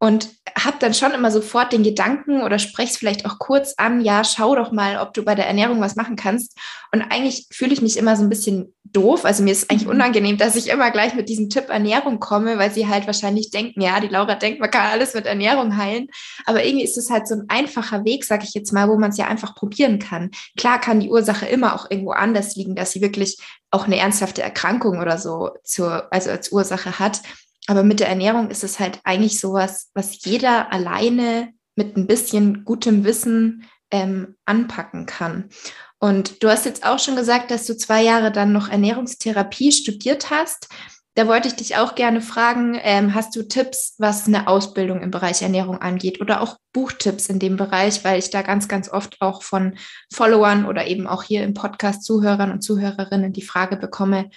und 0.01 0.29
habe 0.57 0.77
dann 0.79 0.95
schon 0.95 1.13
immer 1.13 1.31
sofort 1.31 1.73
den 1.73 1.83
Gedanken 1.83 2.43
oder 2.43 2.59
spreche 2.59 2.93
es 2.93 2.97
vielleicht 2.97 3.27
auch 3.27 3.39
kurz 3.39 3.75
an, 3.77 4.01
ja, 4.01 4.23
schau 4.23 4.55
doch 4.55 4.71
mal, 4.71 4.99
ob 4.99 5.13
du 5.13 5.25
bei 5.25 5.35
der 5.35 5.47
Ernährung 5.47 5.81
was 5.81 5.97
machen 5.97 6.15
kannst. 6.15 6.57
Und 6.93 7.03
eigentlich 7.03 7.47
fühle 7.51 7.73
ich 7.73 7.83
mich 7.83 7.97
immer 7.97 8.17
so 8.17 8.23
ein 8.23 8.29
bisschen 8.29 8.75
doof. 8.85 9.25
Also 9.25 9.43
mir 9.43 9.51
ist 9.51 9.71
eigentlich 9.71 9.85
mhm. 9.85 9.95
unangenehm, 9.95 10.39
dass 10.39 10.55
ich 10.55 10.69
immer 10.69 10.91
gleich 10.93 11.15
mit 11.15 11.29
diesem 11.29 11.51
Tipp 11.51 11.69
Ernährung 11.69 12.21
komme, 12.21 12.59
weil 12.59 12.71
sie 12.71 12.87
halt 12.87 13.07
wahrscheinlich 13.07 13.51
denken, 13.51 13.81
ja, 13.81 13.99
die 13.99 14.09
Laura 14.09 14.37
denkt, 14.37 14.61
man 14.61 14.71
kann 14.71 14.87
alles 14.87 15.15
mit 15.15 15.27
Ernährung 15.27 15.77
heilen. 15.77 16.07
Aber 16.47 16.65
irgendwie 16.65 16.85
ist 16.85 16.97
es 16.97 17.11
halt 17.11 17.27
so 17.27 17.35
ein 17.35 17.45
einfacher 17.49 18.05
Weg, 18.05 18.25
sage 18.25 18.45
ich 18.45 18.55
jetzt 18.55 18.73
mal, 18.73 18.89
wo 18.89 18.97
man 18.99 19.11
es 19.11 19.19
ja 19.19 19.27
einfach 19.27 19.57
probieren 19.57 19.99
kann. 19.99 20.31
Klar 20.57 20.81
kann 20.81 21.01
die 21.01 21.11
Ursache 21.11 21.47
immer 21.47 21.75
auch 21.75 21.91
irgendwo 21.91 22.13
anders 22.13 22.55
liegen, 22.55 22.77
dass 22.77 22.93
sie 22.93 23.03
wirklich 23.03 23.39
auch 23.71 23.87
eine 23.87 23.99
ernsthafte 23.99 24.43
Erkrankung 24.43 25.01
oder 25.01 25.19
so 25.19 25.51
zur, 25.65 26.13
also 26.13 26.31
als 26.31 26.53
Ursache 26.53 26.99
hat. 27.01 27.21
Aber 27.69 27.83
mit 27.83 28.01
der 28.01 28.09
Ernährung 28.09 28.51
ist 28.51 28.65
es 28.65 28.81
halt 28.81 28.99
eigentlich 29.05 29.39
sowas, 29.39 29.91
was 29.93 30.25
jeder 30.25 30.73
alleine 30.73 31.53
mit 31.77 31.97
ein 31.97 32.07
bisschen 32.07 32.65
gutem 32.65 33.05
Wissen 33.05 33.69
ähm, 33.91 34.37
anpacken 34.47 35.05
kann. 35.05 35.51
Und 35.99 36.43
du 36.43 36.49
hast 36.49 36.65
jetzt 36.65 36.87
auch 36.87 36.99
schon 36.99 37.15
gesagt, 37.15 37.51
dass 37.51 37.67
du 37.67 37.77
zwei 37.77 38.03
Jahre 38.03 38.33
dann 38.33 38.53
noch 38.53 38.71
Ernährungstherapie 38.71 39.71
studiert 39.73 40.31
hast. 40.31 40.69
Da 41.15 41.27
wollte 41.27 41.49
ich 41.49 41.57
dich 41.57 41.77
auch 41.77 41.95
gerne 41.95 42.23
fragen, 42.23 42.79
ähm, 42.81 43.15
hast 43.15 43.37
du 43.37 43.43
Tipps, 43.43 43.97
was 43.99 44.27
eine 44.27 44.49
Ausbildung 44.49 45.03
im 45.03 45.11
Bereich 45.11 45.43
Ernährung 45.43 45.79
angeht 45.79 46.23
oder 46.23 46.41
auch 46.41 46.57
Buchtipps 46.73 47.29
in 47.29 47.39
dem 47.39 47.57
Bereich, 47.57 48.03
weil 48.03 48.19
ich 48.19 48.31
da 48.31 48.41
ganz, 48.41 48.69
ganz 48.69 48.89
oft 48.89 49.21
auch 49.21 49.43
von 49.43 49.77
Followern 50.11 50.65
oder 50.65 50.87
eben 50.87 51.07
auch 51.07 51.23
hier 51.23 51.43
im 51.43 51.53
Podcast 51.53 52.03
Zuhörern 52.05 52.51
und 52.51 52.63
Zuhörerinnen 52.63 53.35
die 53.35 53.43
Frage 53.43 53.77
bekomme, 53.77 54.31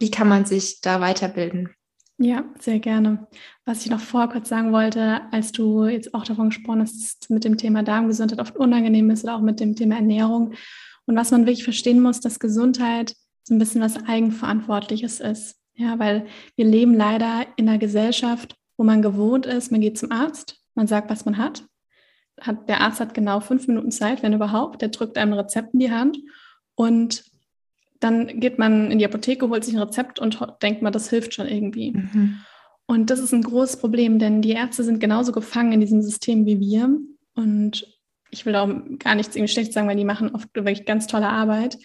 wie 0.00 0.10
kann 0.10 0.28
man 0.28 0.46
sich 0.46 0.80
da 0.80 1.00
weiterbilden? 1.00 1.76
Ja, 2.22 2.44
sehr 2.60 2.78
gerne. 2.78 3.26
Was 3.64 3.84
ich 3.84 3.90
noch 3.90 3.98
vor 3.98 4.28
kurz 4.28 4.48
sagen 4.48 4.70
wollte, 4.70 5.22
als 5.32 5.50
du 5.50 5.86
jetzt 5.86 6.14
auch 6.14 6.22
davon 6.22 6.50
gesprochen 6.50 6.80
hast, 6.80 6.94
dass 6.94 7.18
es 7.20 7.30
mit 7.30 7.42
dem 7.42 7.56
Thema 7.56 7.82
Darmgesundheit 7.82 8.38
oft 8.38 8.56
unangenehm 8.56 9.10
ist 9.10 9.24
oder 9.24 9.34
auch 9.34 9.40
mit 9.40 9.58
dem 9.58 9.74
Thema 9.74 9.96
Ernährung. 9.96 10.54
Und 11.04 11.16
was 11.16 11.32
man 11.32 11.46
wirklich 11.46 11.64
verstehen 11.64 12.00
muss, 12.00 12.20
dass 12.20 12.38
Gesundheit 12.38 13.16
so 13.42 13.54
ein 13.54 13.58
bisschen 13.58 13.80
was 13.80 13.96
Eigenverantwortliches 14.06 15.18
ist. 15.18 15.56
Ja, 15.74 15.98
weil 15.98 16.26
wir 16.54 16.64
leben 16.64 16.94
leider 16.94 17.44
in 17.56 17.68
einer 17.68 17.78
Gesellschaft, 17.78 18.54
wo 18.76 18.84
man 18.84 19.02
gewohnt 19.02 19.44
ist, 19.46 19.72
man 19.72 19.80
geht 19.80 19.98
zum 19.98 20.12
Arzt, 20.12 20.60
man 20.76 20.86
sagt, 20.86 21.10
was 21.10 21.24
man 21.24 21.38
hat. 21.38 21.64
hat 22.40 22.68
der 22.68 22.82
Arzt 22.82 23.00
hat 23.00 23.14
genau 23.14 23.40
fünf 23.40 23.66
Minuten 23.66 23.90
Zeit, 23.90 24.22
wenn 24.22 24.32
überhaupt. 24.32 24.80
Der 24.80 24.90
drückt 24.90 25.18
einem 25.18 25.32
ein 25.32 25.40
Rezept 25.40 25.74
in 25.74 25.80
die 25.80 25.90
Hand 25.90 26.18
und 26.76 27.24
dann 28.02 28.40
geht 28.40 28.58
man 28.58 28.90
in 28.90 28.98
die 28.98 29.04
Apotheke, 29.04 29.48
holt 29.48 29.64
sich 29.64 29.74
ein 29.74 29.82
Rezept 29.82 30.18
und 30.18 30.38
denkt 30.62 30.82
mal, 30.82 30.90
das 30.90 31.08
hilft 31.08 31.34
schon 31.34 31.46
irgendwie. 31.46 31.92
Mhm. 31.92 32.38
Und 32.86 33.10
das 33.10 33.20
ist 33.20 33.32
ein 33.32 33.42
großes 33.42 33.76
Problem, 33.76 34.18
denn 34.18 34.42
die 34.42 34.50
Ärzte 34.50 34.84
sind 34.84 35.00
genauso 35.00 35.32
gefangen 35.32 35.72
in 35.72 35.80
diesem 35.80 36.02
System 36.02 36.44
wie 36.46 36.60
wir. 36.60 36.98
Und 37.34 37.86
ich 38.30 38.44
will 38.44 38.56
auch 38.56 38.68
gar 38.98 39.14
nichts 39.14 39.36
irgendwie 39.36 39.52
schlecht 39.52 39.72
sagen, 39.72 39.88
weil 39.88 39.96
die 39.96 40.04
machen 40.04 40.34
oft 40.34 40.48
wirklich 40.54 40.84
ganz 40.84 41.06
tolle 41.06 41.28
Arbeit. 41.28 41.78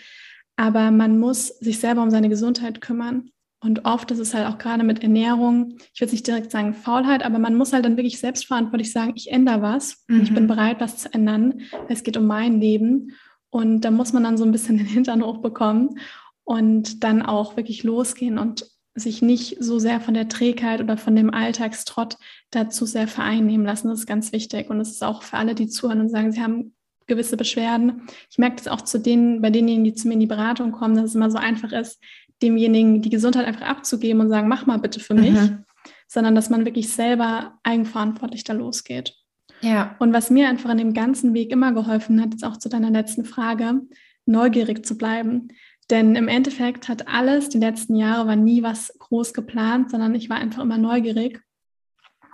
aber 0.58 0.92
man 0.92 1.20
muss 1.20 1.48
sich 1.60 1.80
selber 1.80 2.02
um 2.02 2.10
seine 2.10 2.30
Gesundheit 2.30 2.82
kümmern. 2.82 3.30
Und 3.60 3.86
oft 3.86 4.12
ist 4.12 4.20
es 4.20 4.34
halt 4.34 4.48
auch 4.48 4.58
gerade 4.58 4.84
mit 4.84 5.02
Ernährung, 5.02 5.78
ich 5.94 6.02
würde 6.02 6.12
nicht 6.12 6.28
direkt 6.28 6.52
sagen 6.52 6.74
Faulheit, 6.74 7.24
aber 7.26 7.40
man 7.40 7.56
muss 7.56 7.74
halt 7.74 7.86
dann 7.86 7.98
wirklich 7.98 8.20
selbstverantwortlich 8.20 8.92
sagen, 8.92 9.14
ich 9.16 9.32
ändere 9.32 9.62
was 9.62 10.04
mhm. 10.08 10.22
ich 10.22 10.34
bin 10.34 10.44
mhm. 10.44 10.48
bereit, 10.48 10.80
was 10.80 10.98
zu 10.98 11.14
ändern. 11.14 11.62
Es 11.88 12.04
geht 12.04 12.18
um 12.18 12.26
mein 12.26 12.60
Leben. 12.60 13.14
Und 13.50 13.82
da 13.82 13.92
muss 13.92 14.14
man 14.14 14.24
dann 14.24 14.38
so 14.38 14.44
ein 14.44 14.52
bisschen 14.52 14.78
den 14.78 14.88
Hintern 14.88 15.24
hochbekommen 15.24 16.00
und 16.44 17.04
dann 17.04 17.22
auch 17.22 17.58
wirklich 17.58 17.84
losgehen 17.84 18.38
und 18.38 18.66
sich 18.94 19.22
nicht 19.22 19.58
so 19.60 19.80
sehr 19.80 20.02
von 20.02 20.14
der 20.14 20.28
Trägheit 20.28 20.82
oder 20.82 20.98
von 20.98 21.16
dem 21.16 21.34
Alltagstrott 21.34 22.18
dazu 22.52 22.86
sehr 22.86 23.08
vereinnehmen 23.08 23.66
lassen. 23.66 23.90
Das 23.90 24.00
ist 24.00 24.08
ganz 24.08 24.32
wichtig. 24.32 24.70
Und 24.70 24.80
es 24.80 24.92
ist 24.92 25.04
auch 25.04 25.24
für 25.24 25.38
alle, 25.38 25.56
die 25.56 25.68
zuhören 25.68 26.02
und 26.02 26.10
sagen, 26.10 26.32
sie 26.32 26.42
haben 26.42 26.74
gewisse 27.06 27.38
Beschwerden. 27.38 28.08
Ich 28.30 28.38
merke 28.38 28.58
das 28.58 28.68
auch 28.68 28.82
zu 28.82 29.00
denen, 29.00 29.42
bei 29.42 29.50
denjenigen, 29.50 29.84
die 29.84 29.94
zu 29.94 30.08
mir 30.08 30.16
in 30.16 30.20
die 30.20 30.26
Beratung 30.26 30.72
kommen, 30.72 30.96
dass 30.96 31.06
es 31.06 31.16
immer 31.16 31.32
so 31.32 31.38
einfach 31.38 31.72
ist, 31.72 32.00
demjenigen 32.42 33.02
die 33.02 33.10
Gesundheit 33.10 33.46
einfach 33.46 33.66
abzugeben 33.66 34.22
und 34.22 34.30
sagen, 34.30 34.48
mach 34.48 34.66
mal 34.66 34.80
bitte 34.80 35.00
für 35.00 35.14
mich, 35.14 35.32
mhm. 35.32 35.64
sondern 36.08 36.36
dass 36.36 36.50
man 36.50 36.66
wirklich 36.66 36.90
selber 36.90 37.58
eigenverantwortlich 37.64 38.44
da 38.44 38.54
losgeht. 38.54 39.16
Ja. 39.62 39.96
Und 40.00 40.14
was 40.14 40.30
mir 40.30 40.48
einfach 40.48 40.70
an 40.70 40.78
dem 40.78 40.94
ganzen 40.94 41.34
Weg 41.34 41.52
immer 41.52 41.72
geholfen 41.74 42.22
hat, 42.22 42.32
jetzt 42.32 42.44
auch 42.44 42.58
zu 42.58 42.70
deiner 42.70 42.92
letzten 42.92 43.26
Frage, 43.26 43.82
neugierig 44.26 44.86
zu 44.86 44.98
bleiben. 44.98 45.50
Denn 45.90 46.16
im 46.16 46.28
Endeffekt 46.28 46.90
hat 46.90 47.08
alles, 47.08 47.50
die 47.50 47.60
letzten 47.60 47.96
Jahre 47.96 48.28
war 48.28 48.36
nie 48.36 48.62
was 48.62 48.94
groß 49.00 49.34
geplant, 49.34 49.92
sondern 49.92 50.16
ich 50.16 50.30
war 50.30 50.38
einfach 50.38 50.62
immer 50.62 50.78
neugierig 50.78 51.42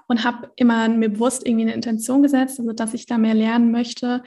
und 0.08 0.24
habe 0.24 0.52
immer 0.56 0.90
mir 0.90 1.10
bewusst 1.10 1.46
irgendwie 1.46 1.64
eine 1.64 1.76
Intention 1.76 2.24
gesetzt, 2.24 2.60
also 2.60 2.74
dass 2.74 2.94
ich 2.94 3.06
da 3.06 3.18
mehr 3.18 3.36
lernen 3.36 3.72
möchte. 3.72 4.24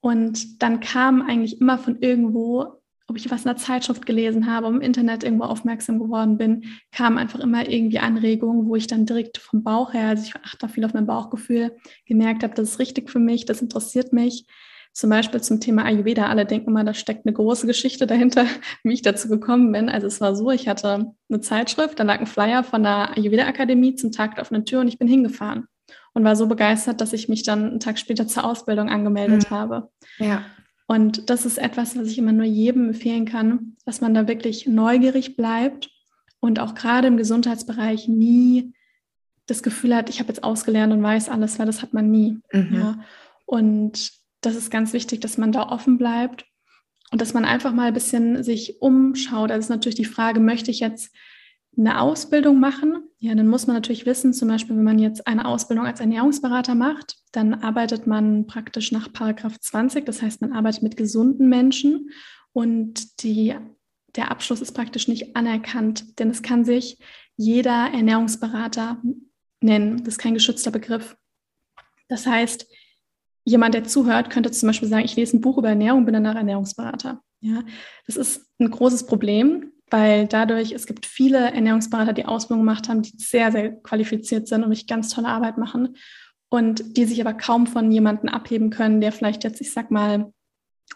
Und 0.00 0.62
dann 0.62 0.80
kam 0.80 1.22
eigentlich 1.22 1.60
immer 1.60 1.78
von 1.78 2.00
irgendwo 2.00 2.82
ob 3.06 3.16
ich 3.16 3.30
was 3.30 3.42
in 3.42 3.48
der 3.48 3.56
Zeitschrift 3.56 4.06
gelesen 4.06 4.50
habe, 4.50 4.68
im 4.68 4.80
Internet 4.80 5.24
irgendwo 5.24 5.44
aufmerksam 5.44 5.98
geworden 5.98 6.38
bin, 6.38 6.64
kamen 6.92 7.18
einfach 7.18 7.40
immer 7.40 7.68
irgendwie 7.68 7.98
Anregungen, 7.98 8.66
wo 8.66 8.76
ich 8.76 8.86
dann 8.86 9.06
direkt 9.06 9.38
vom 9.38 9.62
Bauch 9.62 9.92
her, 9.92 10.08
also 10.08 10.24
ich 10.24 10.34
achte 10.36 10.58
da 10.60 10.68
viel 10.68 10.84
auf 10.84 10.94
mein 10.94 11.06
Bauchgefühl, 11.06 11.76
gemerkt 12.06 12.42
habe, 12.42 12.54
das 12.54 12.70
ist 12.70 12.78
richtig 12.78 13.10
für 13.10 13.18
mich, 13.18 13.44
das 13.44 13.60
interessiert 13.60 14.12
mich. 14.12 14.46
Zum 14.94 15.10
Beispiel 15.10 15.42
zum 15.42 15.58
Thema 15.58 15.84
Ayurveda. 15.84 16.26
Alle 16.26 16.46
denken 16.46 16.70
immer, 16.70 16.84
da 16.84 16.94
steckt 16.94 17.26
eine 17.26 17.34
große 17.34 17.66
Geschichte 17.66 18.06
dahinter, 18.06 18.46
wie 18.84 18.92
ich 18.92 19.02
dazu 19.02 19.28
gekommen 19.28 19.72
bin. 19.72 19.88
Also 19.88 20.06
es 20.06 20.20
war 20.20 20.36
so, 20.36 20.52
ich 20.52 20.68
hatte 20.68 21.12
eine 21.28 21.40
Zeitschrift, 21.40 21.98
da 21.98 22.04
lag 22.04 22.20
ein 22.20 22.26
Flyer 22.26 22.62
von 22.62 22.84
der 22.84 23.16
Ayurveda-Akademie 23.16 23.96
zum 23.96 24.12
Tag 24.12 24.36
der 24.36 24.42
offenen 24.42 24.64
Tür 24.64 24.80
und 24.80 24.88
ich 24.88 24.98
bin 24.98 25.08
hingefahren 25.08 25.66
und 26.12 26.24
war 26.24 26.36
so 26.36 26.46
begeistert, 26.46 27.00
dass 27.00 27.12
ich 27.12 27.28
mich 27.28 27.42
dann 27.42 27.70
einen 27.70 27.80
Tag 27.80 27.98
später 27.98 28.28
zur 28.28 28.44
Ausbildung 28.44 28.88
angemeldet 28.88 29.50
mhm. 29.50 29.54
habe. 29.54 29.88
Ja. 30.18 30.44
Und 30.86 31.30
das 31.30 31.46
ist 31.46 31.58
etwas, 31.58 31.96
was 31.96 32.08
ich 32.08 32.18
immer 32.18 32.32
nur 32.32 32.44
jedem 32.44 32.88
empfehlen 32.88 33.24
kann, 33.24 33.76
dass 33.86 34.00
man 34.00 34.14
da 34.14 34.28
wirklich 34.28 34.66
neugierig 34.66 35.36
bleibt 35.36 35.90
und 36.40 36.60
auch 36.60 36.74
gerade 36.74 37.08
im 37.08 37.16
Gesundheitsbereich 37.16 38.06
nie 38.06 38.74
das 39.46 39.62
Gefühl 39.62 39.94
hat, 39.94 40.10
ich 40.10 40.20
habe 40.20 40.28
jetzt 40.28 40.44
ausgelernt 40.44 40.92
und 40.92 41.02
weiß 41.02 41.28
alles, 41.28 41.58
weil 41.58 41.66
das 41.66 41.82
hat 41.82 41.92
man 41.92 42.10
nie. 42.10 42.38
Mhm. 42.52 42.74
Ja. 42.74 42.98
Und 43.46 44.12
das 44.40 44.56
ist 44.56 44.70
ganz 44.70 44.92
wichtig, 44.92 45.20
dass 45.20 45.38
man 45.38 45.52
da 45.52 45.68
offen 45.68 45.98
bleibt 45.98 46.46
und 47.10 47.20
dass 47.20 47.34
man 47.34 47.44
einfach 47.44 47.72
mal 47.72 47.88
ein 47.88 47.94
bisschen 47.94 48.42
sich 48.42 48.80
umschaut. 48.80 49.50
Das 49.50 49.60
ist 49.60 49.68
natürlich 49.70 49.96
die 49.96 50.04
Frage, 50.04 50.40
möchte 50.40 50.70
ich 50.70 50.80
jetzt 50.80 51.14
eine 51.76 52.00
Ausbildung 52.00 52.60
machen, 52.60 53.08
ja, 53.18 53.34
dann 53.34 53.48
muss 53.48 53.66
man 53.66 53.76
natürlich 53.76 54.06
wissen, 54.06 54.32
zum 54.32 54.48
Beispiel, 54.48 54.76
wenn 54.76 54.84
man 54.84 54.98
jetzt 54.98 55.26
eine 55.26 55.46
Ausbildung 55.46 55.86
als 55.86 56.00
Ernährungsberater 56.00 56.74
macht, 56.74 57.16
dann 57.32 57.54
arbeitet 57.54 58.06
man 58.06 58.46
praktisch 58.46 58.92
nach 58.92 59.12
Paragraph 59.12 59.58
20, 59.58 60.04
das 60.04 60.22
heißt, 60.22 60.40
man 60.40 60.52
arbeitet 60.52 60.82
mit 60.82 60.96
gesunden 60.96 61.48
Menschen 61.48 62.10
und 62.52 63.22
die, 63.22 63.54
der 64.14 64.30
Abschluss 64.30 64.60
ist 64.60 64.72
praktisch 64.72 65.08
nicht 65.08 65.36
anerkannt, 65.36 66.18
denn 66.18 66.30
es 66.30 66.42
kann 66.42 66.64
sich 66.64 66.98
jeder 67.36 67.90
Ernährungsberater 67.92 69.02
nennen. 69.60 69.98
Das 69.98 70.14
ist 70.14 70.18
kein 70.18 70.34
geschützter 70.34 70.70
Begriff. 70.70 71.16
Das 72.08 72.26
heißt, 72.26 72.66
jemand, 73.44 73.74
der 73.74 73.84
zuhört, 73.84 74.30
könnte 74.30 74.50
zum 74.50 74.68
Beispiel 74.68 74.88
sagen, 74.88 75.04
ich 75.04 75.16
lese 75.16 75.36
ein 75.36 75.40
Buch 75.40 75.58
über 75.58 75.68
Ernährung, 75.68 76.04
bin 76.04 76.14
danach 76.14 76.36
Ernährungsberater. 76.36 77.22
Ja, 77.40 77.62
das 78.06 78.16
ist 78.16 78.48
ein 78.58 78.70
großes 78.70 79.06
Problem, 79.06 79.72
weil 79.94 80.26
dadurch, 80.26 80.72
es 80.72 80.86
gibt 80.86 81.06
viele 81.06 81.52
Ernährungsberater, 81.52 82.12
die 82.12 82.24
Ausbildung 82.24 82.66
gemacht 82.66 82.88
haben, 82.88 83.02
die 83.02 83.16
sehr, 83.16 83.52
sehr 83.52 83.70
qualifiziert 83.76 84.48
sind 84.48 84.64
und 84.64 84.70
wirklich 84.70 84.88
ganz 84.88 85.08
tolle 85.08 85.28
Arbeit 85.28 85.56
machen 85.56 85.96
und 86.48 86.96
die 86.96 87.04
sich 87.04 87.20
aber 87.20 87.32
kaum 87.32 87.68
von 87.68 87.92
jemandem 87.92 88.28
abheben 88.28 88.70
können, 88.70 89.00
der 89.00 89.12
vielleicht 89.12 89.44
jetzt, 89.44 89.60
ich 89.60 89.72
sag 89.72 89.92
mal, 89.92 90.32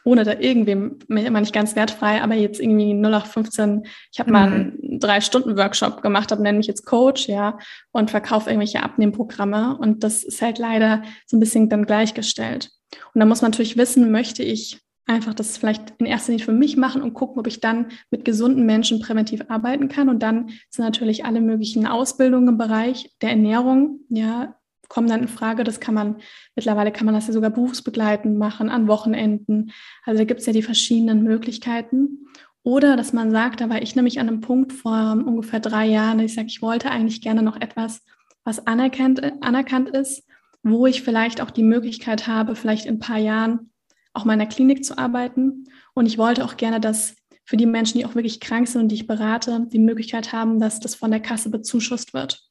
ohne 0.02 0.24
da 0.24 0.32
irgendwem, 0.32 0.98
immer 1.06 1.38
nicht 1.40 1.52
ganz 1.52 1.76
wertfrei, 1.76 2.20
aber 2.20 2.34
jetzt 2.34 2.58
irgendwie 2.58 2.92
0815, 2.92 3.84
ich 4.12 4.18
habe 4.18 4.30
mhm. 4.30 4.32
mal 4.32 4.46
einen 4.48 4.98
Drei-Stunden-Workshop 4.98 6.02
gemacht, 6.02 6.32
habe 6.32 6.42
nenne 6.42 6.58
mich 6.58 6.66
jetzt 6.66 6.84
Coach, 6.84 7.28
ja, 7.28 7.56
und 7.92 8.10
verkaufe 8.10 8.50
irgendwelche 8.50 8.82
Abnehmprogramme 8.82 9.78
und 9.78 10.02
das 10.02 10.24
ist 10.24 10.42
halt 10.42 10.58
leider 10.58 11.04
so 11.24 11.36
ein 11.36 11.40
bisschen 11.40 11.68
dann 11.68 11.86
gleichgestellt. 11.86 12.72
Und 13.14 13.20
da 13.20 13.26
muss 13.26 13.42
man 13.42 13.52
natürlich 13.52 13.76
wissen, 13.76 14.10
möchte 14.10 14.42
ich 14.42 14.80
einfach 15.08 15.34
das 15.34 15.56
vielleicht 15.56 15.94
in 15.98 16.06
erster 16.06 16.32
Linie 16.32 16.44
für 16.44 16.52
mich 16.52 16.76
machen 16.76 17.02
und 17.02 17.14
gucken, 17.14 17.40
ob 17.40 17.46
ich 17.46 17.60
dann 17.60 17.86
mit 18.10 18.24
gesunden 18.24 18.66
Menschen 18.66 19.00
präventiv 19.00 19.42
arbeiten 19.48 19.88
kann. 19.88 20.08
Und 20.08 20.22
dann 20.22 20.50
sind 20.70 20.84
natürlich 20.84 21.24
alle 21.24 21.40
möglichen 21.40 21.86
Ausbildungen 21.86 22.48
im 22.48 22.58
Bereich 22.58 23.10
der 23.22 23.30
Ernährung, 23.30 24.00
ja, 24.10 24.54
kommen 24.88 25.08
dann 25.08 25.22
in 25.22 25.28
Frage. 25.28 25.64
Das 25.64 25.80
kann 25.80 25.94
man, 25.94 26.16
mittlerweile 26.56 26.92
kann 26.92 27.06
man 27.06 27.14
das 27.14 27.26
ja 27.26 27.32
sogar 27.32 27.50
berufsbegleitend 27.50 28.38
machen, 28.38 28.68
an 28.68 28.88
Wochenenden. 28.88 29.72
Also 30.04 30.18
da 30.18 30.24
gibt 30.24 30.40
es 30.40 30.46
ja 30.46 30.52
die 30.52 30.62
verschiedenen 30.62 31.22
Möglichkeiten. 31.22 32.26
Oder 32.62 32.96
dass 32.96 33.12
man 33.12 33.30
sagt, 33.30 33.60
da 33.60 33.70
war 33.70 33.80
ich 33.80 33.96
nämlich 33.96 34.20
an 34.20 34.28
einem 34.28 34.40
Punkt 34.40 34.72
vor 34.72 35.12
ungefähr 35.12 35.60
drei 35.60 35.86
Jahren, 35.86 36.20
ich 36.20 36.34
sage, 36.34 36.48
ich 36.48 36.60
wollte 36.60 36.90
eigentlich 36.90 37.22
gerne 37.22 37.42
noch 37.42 37.58
etwas, 37.60 38.02
was 38.44 38.66
anerkannt, 38.66 39.22
anerkannt 39.40 39.88
ist, 39.90 40.24
wo 40.62 40.86
ich 40.86 41.02
vielleicht 41.02 41.40
auch 41.40 41.50
die 41.50 41.62
Möglichkeit 41.62 42.26
habe, 42.26 42.56
vielleicht 42.56 42.84
in 42.84 42.96
ein 42.96 42.98
paar 42.98 43.18
Jahren 43.18 43.70
auch 44.18 44.24
mal 44.24 44.34
in 44.34 44.40
der 44.40 44.48
Klinik 44.48 44.84
zu 44.84 44.98
arbeiten. 44.98 45.64
Und 45.94 46.06
ich 46.06 46.18
wollte 46.18 46.44
auch 46.44 46.56
gerne, 46.56 46.80
dass 46.80 47.14
für 47.44 47.56
die 47.56 47.66
Menschen, 47.66 47.98
die 47.98 48.04
auch 48.04 48.14
wirklich 48.14 48.40
krank 48.40 48.68
sind 48.68 48.82
und 48.82 48.88
die 48.88 48.96
ich 48.96 49.06
berate, 49.06 49.66
die 49.72 49.78
Möglichkeit 49.78 50.32
haben, 50.32 50.60
dass 50.60 50.80
das 50.80 50.94
von 50.94 51.10
der 51.10 51.20
Kasse 51.20 51.50
bezuschusst 51.50 52.12
wird. 52.12 52.42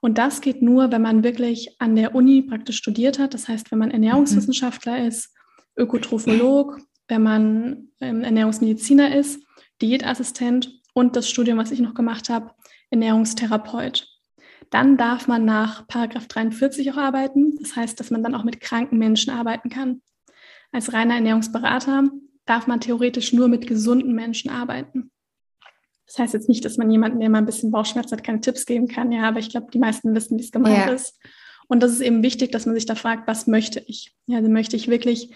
Und 0.00 0.18
das 0.18 0.40
geht 0.40 0.62
nur, 0.62 0.92
wenn 0.92 1.02
man 1.02 1.24
wirklich 1.24 1.74
an 1.80 1.96
der 1.96 2.14
Uni 2.14 2.42
praktisch 2.42 2.76
studiert 2.76 3.18
hat. 3.18 3.34
Das 3.34 3.48
heißt, 3.48 3.72
wenn 3.72 3.80
man 3.80 3.90
Ernährungswissenschaftler 3.90 5.00
mhm. 5.00 5.06
ist, 5.08 5.34
Ökotropholog, 5.76 6.78
wenn 7.08 7.22
man 7.22 7.88
ähm, 8.00 8.22
Ernährungsmediziner 8.22 9.14
ist, 9.14 9.42
Diätassistent 9.82 10.70
und 10.92 11.16
das 11.16 11.28
Studium, 11.28 11.58
was 11.58 11.70
ich 11.70 11.80
noch 11.80 11.94
gemacht 11.94 12.28
habe, 12.28 12.52
Ernährungstherapeut. 12.90 14.06
Dann 14.70 14.96
darf 14.96 15.26
man 15.28 15.44
nach 15.44 15.86
Paragraph 15.88 16.26
43 16.26 16.92
auch 16.92 16.96
arbeiten. 16.96 17.56
Das 17.60 17.74
heißt, 17.74 17.98
dass 17.98 18.10
man 18.10 18.22
dann 18.22 18.34
auch 18.34 18.44
mit 18.44 18.60
kranken 18.60 18.98
Menschen 18.98 19.32
arbeiten 19.32 19.70
kann. 19.70 20.02
Als 20.72 20.92
reiner 20.92 21.14
Ernährungsberater 21.14 22.10
darf 22.44 22.66
man 22.66 22.80
theoretisch 22.80 23.32
nur 23.32 23.48
mit 23.48 23.66
gesunden 23.66 24.14
Menschen 24.14 24.50
arbeiten. 24.50 25.10
Das 26.06 26.18
heißt 26.18 26.34
jetzt 26.34 26.48
nicht, 26.48 26.64
dass 26.64 26.78
man 26.78 26.90
jemanden, 26.90 27.20
der 27.20 27.28
mal 27.28 27.38
ein 27.38 27.46
bisschen 27.46 27.70
Bauchschmerz 27.70 28.10
hat, 28.10 28.24
keine 28.24 28.40
Tipps 28.40 28.64
geben 28.64 28.88
kann, 28.88 29.12
ja, 29.12 29.28
aber 29.28 29.38
ich 29.38 29.50
glaube, 29.50 29.68
die 29.72 29.78
meisten 29.78 30.14
wissen, 30.14 30.38
wie 30.38 30.42
es 30.42 30.50
gemeint 30.50 30.86
ja. 30.86 30.92
ist. 30.92 31.20
Und 31.68 31.82
das 31.82 31.92
ist 31.92 32.00
eben 32.00 32.22
wichtig, 32.22 32.50
dass 32.50 32.64
man 32.64 32.74
sich 32.74 32.86
da 32.86 32.94
fragt, 32.94 33.28
was 33.28 33.46
möchte 33.46 33.80
ich? 33.86 34.16
Ja, 34.26 34.38
also 34.38 34.48
möchte 34.48 34.74
ich 34.74 34.88
wirklich 34.88 35.34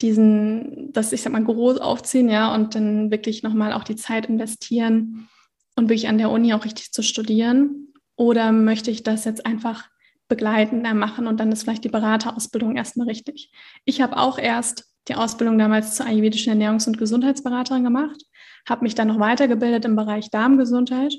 diesen, 0.00 0.92
das 0.92 1.12
ich 1.12 1.22
sag 1.22 1.32
mal, 1.32 1.44
groß 1.44 1.78
aufziehen, 1.78 2.28
ja, 2.28 2.54
und 2.54 2.76
dann 2.76 3.10
wirklich 3.10 3.42
nochmal 3.42 3.72
auch 3.72 3.84
die 3.84 3.96
Zeit 3.96 4.26
investieren 4.26 5.28
und 5.74 5.88
wirklich 5.88 6.08
an 6.08 6.18
der 6.18 6.30
Uni 6.30 6.54
auch 6.54 6.64
richtig 6.64 6.92
zu 6.92 7.02
studieren? 7.02 7.92
Oder 8.14 8.52
möchte 8.52 8.92
ich 8.92 9.02
das 9.02 9.24
jetzt 9.24 9.44
einfach 9.44 9.88
begleitender 10.32 10.94
machen 10.94 11.26
und 11.26 11.38
dann 11.38 11.52
ist 11.52 11.64
vielleicht 11.64 11.84
die 11.84 11.90
Beraterausbildung 11.90 12.76
erstmal 12.76 13.06
richtig. 13.06 13.52
Ich 13.84 14.00
habe 14.00 14.16
auch 14.16 14.38
erst 14.38 14.90
die 15.08 15.14
Ausbildung 15.14 15.58
damals 15.58 15.94
zur 15.94 16.06
ayurvedischen 16.06 16.54
Ernährungs- 16.54 16.86
und 16.86 16.96
Gesundheitsberaterin 16.96 17.84
gemacht, 17.84 18.22
habe 18.66 18.84
mich 18.84 18.94
dann 18.94 19.08
noch 19.08 19.18
weitergebildet 19.18 19.84
im 19.84 19.94
Bereich 19.94 20.30
Darmgesundheit 20.30 21.14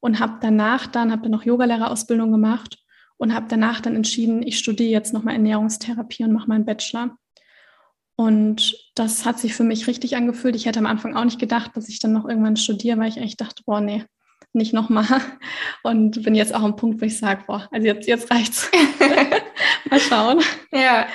und 0.00 0.18
habe 0.18 0.38
danach 0.40 0.86
dann, 0.86 1.12
habe 1.12 1.22
dann 1.22 1.32
noch 1.32 1.44
Yogalehrerausbildung 1.44 2.32
gemacht 2.32 2.78
und 3.18 3.34
habe 3.34 3.46
danach 3.50 3.82
dann 3.82 3.96
entschieden, 3.96 4.42
ich 4.42 4.58
studiere 4.58 4.90
jetzt 4.90 5.12
nochmal 5.12 5.34
Ernährungstherapie 5.34 6.24
und 6.24 6.32
mache 6.32 6.48
meinen 6.48 6.64
Bachelor. 6.64 7.18
Und 8.16 8.76
das 8.94 9.26
hat 9.26 9.38
sich 9.40 9.54
für 9.54 9.64
mich 9.64 9.88
richtig 9.88 10.16
angefühlt. 10.16 10.56
Ich 10.56 10.64
hätte 10.64 10.78
am 10.78 10.86
Anfang 10.86 11.14
auch 11.16 11.24
nicht 11.24 11.40
gedacht, 11.40 11.76
dass 11.76 11.90
ich 11.90 11.98
dann 11.98 12.12
noch 12.12 12.26
irgendwann 12.26 12.56
studiere, 12.56 12.98
weil 12.98 13.08
ich 13.08 13.18
eigentlich 13.18 13.36
dachte, 13.36 13.62
boah, 13.66 13.82
nee, 13.82 14.04
nicht 14.54 14.72
nochmal. 14.72 15.06
Und 15.82 16.22
bin 16.22 16.34
jetzt 16.34 16.54
auch 16.54 16.62
am 16.62 16.76
Punkt, 16.76 17.00
wo 17.00 17.06
ich 17.06 17.18
sage, 17.18 17.44
boah, 17.46 17.68
also 17.70 17.86
jetzt, 17.86 18.06
jetzt 18.06 18.30
reicht's. 18.30 18.70
Mal 19.90 20.00
schauen. 20.00 20.40
Ja. 20.72 21.06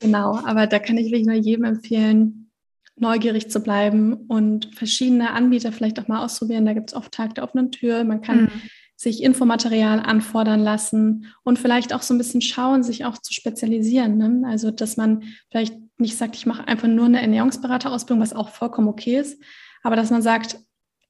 Genau, 0.00 0.38
aber 0.44 0.66
da 0.66 0.78
kann 0.78 0.98
ich 0.98 1.06
wirklich 1.06 1.26
nur 1.26 1.36
jedem 1.36 1.64
empfehlen, 1.64 2.50
neugierig 2.96 3.50
zu 3.50 3.60
bleiben 3.60 4.12
und 4.12 4.74
verschiedene 4.74 5.32
Anbieter 5.32 5.72
vielleicht 5.72 5.98
auch 5.98 6.08
mal 6.08 6.24
ausprobieren. 6.24 6.66
Da 6.66 6.74
gibt 6.74 6.90
es 6.90 6.96
oft 6.96 7.12
Tag 7.12 7.34
der 7.34 7.44
offenen 7.44 7.72
Tür. 7.72 8.04
Man 8.04 8.20
kann 8.20 8.42
mhm. 8.42 8.62
sich 8.96 9.22
Infomaterial 9.22 10.00
anfordern 10.00 10.60
lassen 10.60 11.32
und 11.42 11.58
vielleicht 11.58 11.92
auch 11.92 12.02
so 12.02 12.14
ein 12.14 12.18
bisschen 12.18 12.42
schauen, 12.42 12.82
sich 12.82 13.04
auch 13.04 13.18
zu 13.18 13.32
spezialisieren. 13.32 14.18
Ne? 14.18 14.42
Also, 14.46 14.70
dass 14.70 14.96
man 14.96 15.24
vielleicht 15.50 15.74
nicht 15.98 16.16
sagt, 16.16 16.36
ich 16.36 16.46
mache 16.46 16.66
einfach 16.68 16.88
nur 16.88 17.06
eine 17.06 17.20
Ernährungsberaterausbildung, 17.20 18.22
was 18.22 18.32
auch 18.32 18.50
vollkommen 18.50 18.88
okay 18.88 19.18
ist, 19.18 19.42
Aber 19.82 19.96
dass 19.96 20.10
man 20.10 20.22
sagt, 20.22 20.58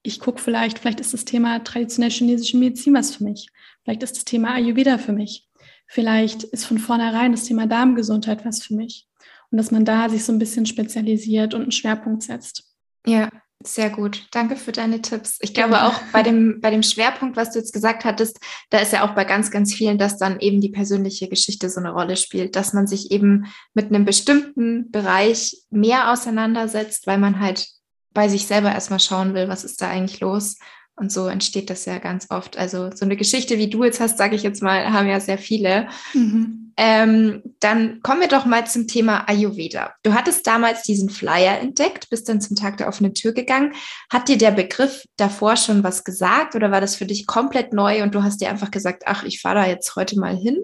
ich 0.04 0.20
gucke 0.20 0.40
vielleicht, 0.40 0.78
vielleicht 0.78 1.00
ist 1.00 1.14
das 1.14 1.24
Thema 1.24 1.64
traditionell 1.64 2.10
chinesische 2.10 2.58
Medizin 2.58 2.94
was 2.94 3.16
für 3.16 3.24
mich. 3.24 3.48
Vielleicht 3.82 4.02
ist 4.02 4.16
das 4.16 4.24
Thema 4.24 4.54
Ayurveda 4.54 4.98
für 4.98 5.12
mich. 5.12 5.48
Vielleicht 5.86 6.44
ist 6.44 6.66
von 6.66 6.78
vornherein 6.78 7.32
das 7.32 7.44
Thema 7.44 7.66
Darmgesundheit 7.66 8.44
was 8.44 8.62
für 8.62 8.74
mich. 8.74 9.08
Und 9.50 9.58
dass 9.58 9.70
man 9.70 9.84
da 9.84 10.08
sich 10.08 10.24
so 10.24 10.32
ein 10.32 10.38
bisschen 10.38 10.66
spezialisiert 10.66 11.54
und 11.54 11.62
einen 11.62 11.72
Schwerpunkt 11.72 12.22
setzt. 12.22 12.64
Ja, 13.06 13.30
sehr 13.62 13.88
gut. 13.88 14.26
Danke 14.30 14.56
für 14.56 14.72
deine 14.72 15.00
Tipps. 15.00 15.38
Ich 15.40 15.54
glaube 15.54 15.82
auch 15.82 15.98
bei 16.12 16.22
dem, 16.22 16.60
bei 16.60 16.70
dem 16.70 16.82
Schwerpunkt, 16.82 17.36
was 17.36 17.52
du 17.52 17.58
jetzt 17.58 17.72
gesagt 17.72 18.04
hattest, 18.04 18.38
da 18.68 18.78
ist 18.80 18.92
ja 18.92 19.08
auch 19.08 19.14
bei 19.14 19.24
ganz, 19.24 19.50
ganz 19.50 19.72
vielen, 19.72 19.96
dass 19.96 20.18
dann 20.18 20.38
eben 20.40 20.60
die 20.60 20.68
persönliche 20.68 21.28
Geschichte 21.28 21.70
so 21.70 21.80
eine 21.80 21.92
Rolle 21.92 22.16
spielt, 22.16 22.56
dass 22.56 22.74
man 22.74 22.86
sich 22.86 23.10
eben 23.10 23.46
mit 23.72 23.86
einem 23.86 24.04
bestimmten 24.04 24.90
Bereich 24.90 25.62
mehr 25.70 26.12
auseinandersetzt, 26.12 27.06
weil 27.06 27.18
man 27.18 27.40
halt 27.40 27.68
bei 28.14 28.28
sich 28.28 28.46
selber 28.46 28.72
erstmal 28.72 29.00
schauen 29.00 29.34
will, 29.34 29.48
was 29.48 29.64
ist 29.64 29.82
da 29.82 29.90
eigentlich 29.90 30.20
los. 30.20 30.56
Und 30.96 31.10
so 31.10 31.26
entsteht 31.26 31.70
das 31.70 31.84
ja 31.86 31.98
ganz 31.98 32.28
oft. 32.30 32.56
Also 32.56 32.90
so 32.94 33.04
eine 33.04 33.16
Geschichte, 33.16 33.58
wie 33.58 33.68
du 33.68 33.82
jetzt 33.82 33.98
hast, 33.98 34.16
sage 34.16 34.36
ich 34.36 34.44
jetzt 34.44 34.62
mal, 34.62 34.92
haben 34.92 35.08
ja 35.08 35.18
sehr 35.18 35.38
viele. 35.38 35.88
Mhm. 36.12 36.72
Ähm, 36.76 37.42
dann 37.60 38.00
kommen 38.02 38.20
wir 38.20 38.28
doch 38.28 38.46
mal 38.46 38.66
zum 38.66 38.86
Thema 38.88 39.28
Ayurveda. 39.28 39.94
Du 40.02 40.12
hattest 40.12 40.46
damals 40.46 40.82
diesen 40.82 41.08
Flyer 41.08 41.60
entdeckt, 41.60 42.10
bist 42.10 42.28
dann 42.28 42.40
zum 42.40 42.56
Tag 42.56 42.76
der 42.78 42.88
offenen 42.88 43.14
Tür 43.14 43.32
gegangen. 43.32 43.74
Hat 44.10 44.28
dir 44.28 44.38
der 44.38 44.50
Begriff 44.52 45.04
davor 45.16 45.56
schon 45.56 45.84
was 45.84 46.04
gesagt 46.04 46.54
oder 46.54 46.70
war 46.70 46.80
das 46.80 46.96
für 46.96 47.06
dich 47.06 47.26
komplett 47.26 47.72
neu 47.72 48.02
und 48.02 48.14
du 48.14 48.22
hast 48.22 48.40
dir 48.40 48.50
einfach 48.50 48.70
gesagt, 48.70 49.04
ach, 49.06 49.24
ich 49.24 49.40
fahre 49.40 49.56
da 49.56 49.66
jetzt 49.66 49.94
heute 49.96 50.18
mal 50.18 50.36
hin? 50.36 50.58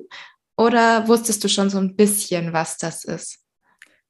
Oder 0.56 1.08
wusstest 1.08 1.42
du 1.42 1.48
schon 1.48 1.70
so 1.70 1.78
ein 1.78 1.96
bisschen, 1.96 2.52
was 2.52 2.76
das 2.76 3.04
ist? 3.04 3.38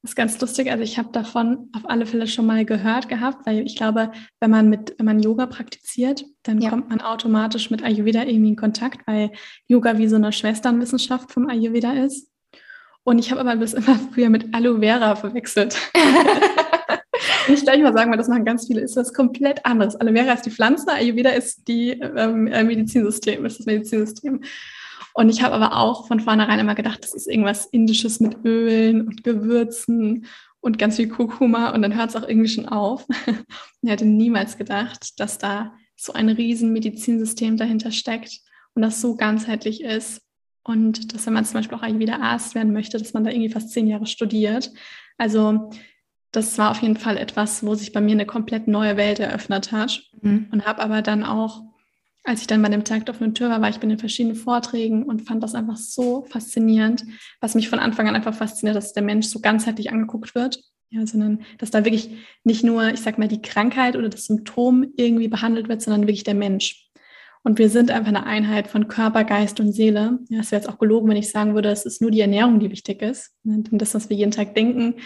Das 0.03 0.13
ist 0.13 0.17
ganz 0.17 0.41
lustig. 0.41 0.71
Also 0.71 0.83
ich 0.83 0.97
habe 0.97 1.11
davon 1.13 1.69
auf 1.75 1.83
alle 1.85 2.07
Fälle 2.07 2.27
schon 2.27 2.47
mal 2.47 2.65
gehört 2.65 3.11
gehabt, 3.11 3.45
weil 3.45 3.67
ich 3.67 3.77
glaube, 3.77 4.11
wenn 4.41 4.51
man 4.51 4.71
mit, 4.71 4.95
wenn 4.97 5.05
man 5.05 5.21
Yoga 5.21 5.45
praktiziert, 5.45 6.25
dann 6.43 6.61
ja. 6.61 6.71
kommt 6.71 6.89
man 6.89 7.03
automatisch 7.03 7.71
mit 7.71 7.83
Ayurveda 7.83 8.23
irgendwie 8.23 8.51
in 8.51 8.57
Kontakt, 8.57 9.07
weil 9.07 9.31
Yoga 9.67 9.99
wie 9.99 10.09
so 10.09 10.17
eine 10.17 10.33
Schwesternwissenschaft 10.33 11.31
vom 11.31 11.49
Ayurveda 11.49 11.93
ist. 11.93 12.31
Und 13.05 13.19
ich 13.19 13.31
habe 13.31 13.43
aber 13.43 13.57
bis 13.57 13.75
immer 13.75 13.99
früher 14.15 14.31
mit 14.31 14.55
Aloe 14.55 14.81
Vera 14.81 15.17
verwechselt. 15.17 15.77
ich 17.49 17.63
gleich 17.63 17.83
mal 17.83 17.93
sagen, 17.93 18.11
weil 18.11 18.19
das 18.19 18.29
machen 18.29 18.47
ganz 18.47 18.67
viele, 18.67 18.81
ist 18.81 18.97
was 18.97 19.13
komplett 19.13 19.67
anderes. 19.67 19.97
Aloe 19.97 20.15
Vera 20.15 20.33
ist 20.33 20.47
die 20.47 20.51
Pflanze, 20.51 20.91
Ayurveda 20.93 21.31
ist 21.31 21.69
die 21.69 21.91
ähm, 21.91 22.47
äh, 22.47 22.65
Medizinsystem, 22.65 23.45
ist 23.45 23.59
das 23.59 23.67
Medizinsystem. 23.67 24.41
Und 25.15 25.29
ich 25.29 25.43
habe 25.43 25.55
aber 25.55 25.77
auch 25.77 26.07
von 26.07 26.21
vornherein 26.21 26.59
immer 26.59 26.75
gedacht, 26.75 27.03
das 27.03 27.15
ist 27.15 27.29
irgendwas 27.29 27.67
Indisches 27.67 28.21
mit 28.21 28.45
Ölen 28.45 29.07
und 29.07 29.25
Gewürzen 29.25 30.27
und 30.61 30.79
ganz 30.79 30.97
viel 30.97 31.09
Kurkuma 31.09 31.71
und 31.71 31.83
dann 31.83 31.97
hört 31.97 32.11
es 32.11 32.17
auch 32.17 32.29
irgendwie 32.29 32.49
schon 32.49 32.69
auf. 32.69 33.07
ich 33.83 33.91
hätte 33.91 34.05
niemals 34.05 34.59
gedacht, 34.59 35.19
dass 35.19 35.39
da 35.39 35.73
so 35.97 36.13
ein 36.13 36.29
riesen 36.29 36.73
Medizinsystem 36.73 37.57
dahinter 37.57 37.91
steckt 37.91 38.41
und 38.75 38.83
das 38.83 39.01
so 39.01 39.17
ganzheitlich 39.17 39.83
ist. 39.83 40.23
Und 40.63 41.15
dass 41.15 41.27
wenn 41.27 41.33
man 41.33 41.45
zum 41.45 41.55
Beispiel 41.55 41.79
auch 41.79 41.99
wieder 41.99 42.21
Arzt 42.21 42.55
werden 42.55 42.73
möchte, 42.73 42.99
dass 42.99 43.15
man 43.15 43.25
da 43.25 43.31
irgendwie 43.31 43.51
fast 43.51 43.71
zehn 43.71 43.87
Jahre 43.87 44.07
studiert. 44.07 44.71
Also 45.17 45.71
das 46.33 46.57
war 46.59 46.71
auf 46.71 46.83
jeden 46.83 46.97
Fall 46.97 47.17
etwas, 47.17 47.65
wo 47.65 47.75
sich 47.75 47.93
bei 47.93 48.01
mir 48.01 48.13
eine 48.13 48.27
komplett 48.27 48.69
neue 48.69 48.97
Welt 48.97 49.19
eröffnet 49.19 49.73
hat. 49.73 50.03
Mhm. 50.21 50.49
Und 50.53 50.67
habe 50.67 50.83
aber 50.83 51.03
dann 51.03 51.25
auch 51.25 51.63
als 52.31 52.43
ich 52.43 52.47
dann 52.47 52.63
bei 52.63 52.69
dem 52.69 52.85
Tag 52.85 53.05
der 53.07 53.15
offenen 53.15 53.35
Tür 53.35 53.51
war, 53.51 53.61
war 53.61 53.69
ich 53.69 53.81
bei 53.81 53.89
den 53.89 53.99
verschiedenen 53.99 54.37
Vorträgen 54.37 55.03
und 55.03 55.23
fand 55.23 55.43
das 55.43 55.57
einfach 55.57 55.77
so 55.77 56.25
faszinierend, 56.31 57.05
was 57.41 57.57
mich 57.57 57.69
von 57.69 57.81
Anfang 57.81 58.09
an 58.09 58.15
einfach 58.15 58.35
fasziniert, 58.35 58.77
dass 58.77 58.93
der 58.93 59.03
Mensch 59.03 59.27
so 59.27 59.41
ganzheitlich 59.41 59.91
angeguckt 59.91 60.35
wird. 60.37 60.63
Ja, 60.93 61.07
sondern 61.07 61.43
dass 61.59 61.71
da 61.71 61.85
wirklich 61.85 62.11
nicht 62.43 62.65
nur, 62.65 62.89
ich 62.93 63.01
sag 63.01 63.19
mal, 63.19 63.29
die 63.29 63.43
Krankheit 63.43 63.97
oder 63.97 64.09
das 64.09 64.25
Symptom 64.25 64.93
irgendwie 64.97 65.29
behandelt 65.29 65.69
wird, 65.69 65.83
sondern 65.83 66.03
wirklich 66.03 66.25
der 66.25 66.35
Mensch. 66.35 66.89
Und 67.43 67.59
wir 67.59 67.69
sind 67.69 67.91
einfach 67.91 68.09
eine 68.09 68.27
Einheit 68.27 68.69
von 68.69 68.89
Körper, 68.89 69.25
Geist 69.25 69.61
und 69.61 69.73
Seele. 69.73 70.19
Ja, 70.29 70.41
es 70.41 70.53
wäre 70.53 70.63
jetzt 70.63 70.69
auch 70.69 70.79
gelogen, 70.79 71.09
wenn 71.09 71.17
ich 71.17 71.31
sagen 71.31 71.55
würde, 71.55 71.71
es 71.71 71.87
ist 71.87 72.01
nur 72.03 72.11
die 72.11 72.21
Ernährung, 72.21 72.61
die 72.61 72.71
wichtig 72.71 73.03
ist. 73.03 73.33
Denn 73.45 73.79
das, 73.79 73.95
was 73.95 74.09
wir 74.09 74.17
jeden 74.17 74.33
Tag 74.33 74.55
denken, 74.55 74.97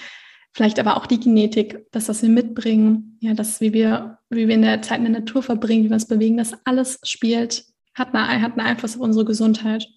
vielleicht 0.55 0.79
aber 0.79 0.97
auch 0.97 1.07
die 1.07 1.19
Genetik, 1.19 1.85
das, 1.91 2.09
was 2.09 2.23
wir 2.23 2.31
mitbringen, 2.31 3.19
ja, 3.21 3.35
das, 3.35 3.61
wie 3.61 3.73
wir, 3.73 4.19
wie 4.31 4.47
wir 4.47 4.55
in 4.55 4.63
der 4.63 4.81
Zeit 4.83 4.99
in 4.99 5.05
der 5.05 5.21
Natur 5.21 5.43
verbringen, 5.43 5.85
wie 5.85 5.89
wir 5.91 5.95
uns 5.95 6.07
bewegen, 6.07 6.37
das 6.37 6.55
alles 6.65 7.01
spielt, 7.03 7.67
hat, 7.95 8.15
eine, 8.15 8.41
hat 8.41 8.53
einen 8.53 8.67
Einfluss 8.67 8.95
auf 8.95 9.03
unsere 9.03 9.25
Gesundheit. 9.25 9.89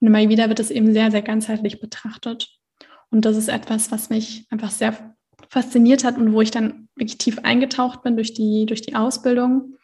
Und 0.00 0.08
immer 0.08 0.28
wieder 0.28 0.48
wird 0.48 0.58
es 0.58 0.72
eben 0.72 0.92
sehr, 0.92 1.10
sehr 1.12 1.22
ganzheitlich 1.22 1.80
betrachtet. 1.80 2.48
Und 3.10 3.24
das 3.24 3.36
ist 3.36 3.48
etwas, 3.48 3.92
was 3.92 4.10
mich 4.10 4.46
einfach 4.50 4.70
sehr 4.70 5.14
fasziniert 5.48 6.02
hat 6.02 6.18
und 6.18 6.32
wo 6.32 6.40
ich 6.40 6.50
dann 6.50 6.88
wirklich 6.96 7.18
tief 7.18 7.38
eingetaucht 7.42 8.02
bin 8.02 8.16
durch 8.16 8.34
die, 8.34 8.66
durch 8.66 8.82
die 8.82 8.96
Ausbildung. 8.96 9.76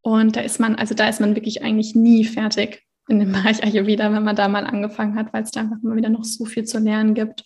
Und 0.00 0.36
da 0.36 0.40
ist 0.40 0.58
man, 0.58 0.76
also 0.76 0.94
da 0.94 1.08
ist 1.08 1.20
man 1.20 1.34
wirklich 1.34 1.62
eigentlich 1.62 1.94
nie 1.94 2.24
fertig 2.24 2.82
in 3.08 3.18
dem 3.18 3.32
Bereich 3.32 3.62
Ayurveda, 3.62 4.10
wenn 4.10 4.24
man 4.24 4.36
da 4.36 4.48
mal 4.48 4.64
angefangen 4.64 5.16
hat, 5.16 5.34
weil 5.34 5.42
es 5.42 5.50
da 5.50 5.60
einfach 5.60 5.82
immer 5.82 5.96
wieder 5.96 6.08
noch 6.08 6.24
so 6.24 6.46
viel 6.46 6.64
zu 6.64 6.78
lernen 6.78 7.12
gibt 7.12 7.44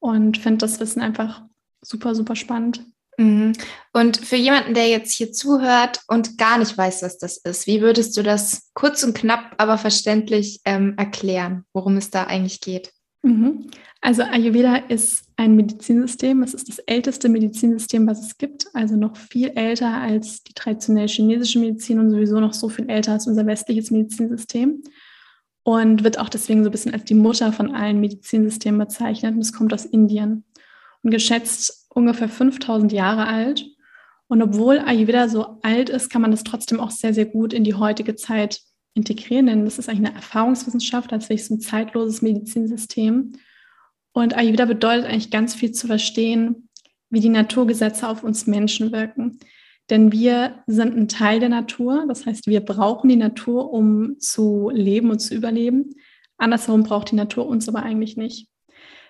und 0.00 0.38
finde 0.38 0.58
das 0.58 0.80
Wissen 0.80 1.00
einfach 1.00 1.42
super, 1.82 2.14
super 2.14 2.36
spannend. 2.36 2.84
Mhm. 3.18 3.52
Und 3.92 4.16
für 4.18 4.36
jemanden, 4.36 4.74
der 4.74 4.88
jetzt 4.88 5.12
hier 5.12 5.32
zuhört 5.32 6.00
und 6.06 6.38
gar 6.38 6.58
nicht 6.58 6.78
weiß, 6.78 7.02
was 7.02 7.18
das 7.18 7.38
ist, 7.38 7.66
wie 7.66 7.80
würdest 7.80 8.16
du 8.16 8.22
das 8.22 8.70
kurz 8.74 9.02
und 9.02 9.16
knapp, 9.16 9.54
aber 9.58 9.76
verständlich 9.76 10.60
ähm, 10.64 10.94
erklären, 10.96 11.64
worum 11.72 11.96
es 11.96 12.10
da 12.10 12.24
eigentlich 12.24 12.60
geht? 12.60 12.92
Mhm. 13.22 13.70
Also 14.00 14.22
Ayurveda 14.22 14.76
ist 14.76 15.24
ein 15.36 15.56
Medizinsystem. 15.56 16.42
Es 16.44 16.54
ist 16.54 16.68
das 16.68 16.78
älteste 16.78 17.28
Medizinsystem, 17.28 18.06
was 18.06 18.24
es 18.24 18.38
gibt. 18.38 18.68
Also 18.72 18.94
noch 18.94 19.16
viel 19.16 19.48
älter 19.56 19.92
als 19.92 20.44
die 20.44 20.54
traditionelle 20.54 21.08
chinesische 21.08 21.58
Medizin 21.58 21.98
und 21.98 22.10
sowieso 22.10 22.38
noch 22.38 22.54
so 22.54 22.68
viel 22.68 22.88
älter 22.88 23.12
als 23.12 23.26
unser 23.26 23.44
westliches 23.46 23.90
Medizinsystem 23.90 24.82
und 25.68 26.02
wird 26.02 26.18
auch 26.18 26.30
deswegen 26.30 26.64
so 26.64 26.70
ein 26.70 26.72
bisschen 26.72 26.94
als 26.94 27.04
die 27.04 27.14
Mutter 27.14 27.52
von 27.52 27.74
allen 27.74 28.00
Medizinsystemen 28.00 28.78
bezeichnet. 28.78 29.34
Und 29.34 29.42
es 29.42 29.52
kommt 29.52 29.74
aus 29.74 29.84
Indien 29.84 30.44
und 31.02 31.10
geschätzt 31.10 31.90
ungefähr 31.90 32.30
5000 32.30 32.90
Jahre 32.90 33.26
alt. 33.26 33.66
Und 34.28 34.40
obwohl 34.40 34.78
Ayurveda 34.78 35.28
so 35.28 35.58
alt 35.60 35.90
ist, 35.90 36.08
kann 36.08 36.22
man 36.22 36.30
das 36.30 36.42
trotzdem 36.42 36.80
auch 36.80 36.90
sehr, 36.90 37.12
sehr 37.12 37.26
gut 37.26 37.52
in 37.52 37.64
die 37.64 37.74
heutige 37.74 38.14
Zeit 38.14 38.62
integrieren, 38.94 39.44
denn 39.44 39.66
das 39.66 39.78
ist 39.78 39.90
eigentlich 39.90 40.08
eine 40.08 40.16
Erfahrungswissenschaft, 40.16 41.12
als 41.12 41.28
wirklich 41.28 41.44
so 41.44 41.56
ein 41.56 41.60
zeitloses 41.60 42.22
Medizinsystem. 42.22 43.32
Und 44.12 44.34
Ayurveda 44.34 44.64
bedeutet 44.64 45.04
eigentlich 45.04 45.30
ganz 45.30 45.54
viel 45.54 45.72
zu 45.72 45.86
verstehen, 45.86 46.70
wie 47.10 47.20
die 47.20 47.28
Naturgesetze 47.28 48.08
auf 48.08 48.24
uns 48.24 48.46
Menschen 48.46 48.90
wirken. 48.90 49.38
Denn 49.90 50.12
wir 50.12 50.62
sind 50.66 50.96
ein 50.96 51.08
Teil 51.08 51.40
der 51.40 51.48
Natur. 51.48 52.04
Das 52.08 52.26
heißt, 52.26 52.46
wir 52.46 52.60
brauchen 52.60 53.08
die 53.08 53.16
Natur, 53.16 53.72
um 53.72 54.18
zu 54.18 54.70
leben 54.72 55.10
und 55.10 55.20
zu 55.20 55.34
überleben. 55.34 55.94
Andersherum 56.36 56.82
braucht 56.82 57.10
die 57.10 57.16
Natur 57.16 57.46
uns 57.46 57.68
aber 57.68 57.82
eigentlich 57.82 58.16
nicht. 58.16 58.48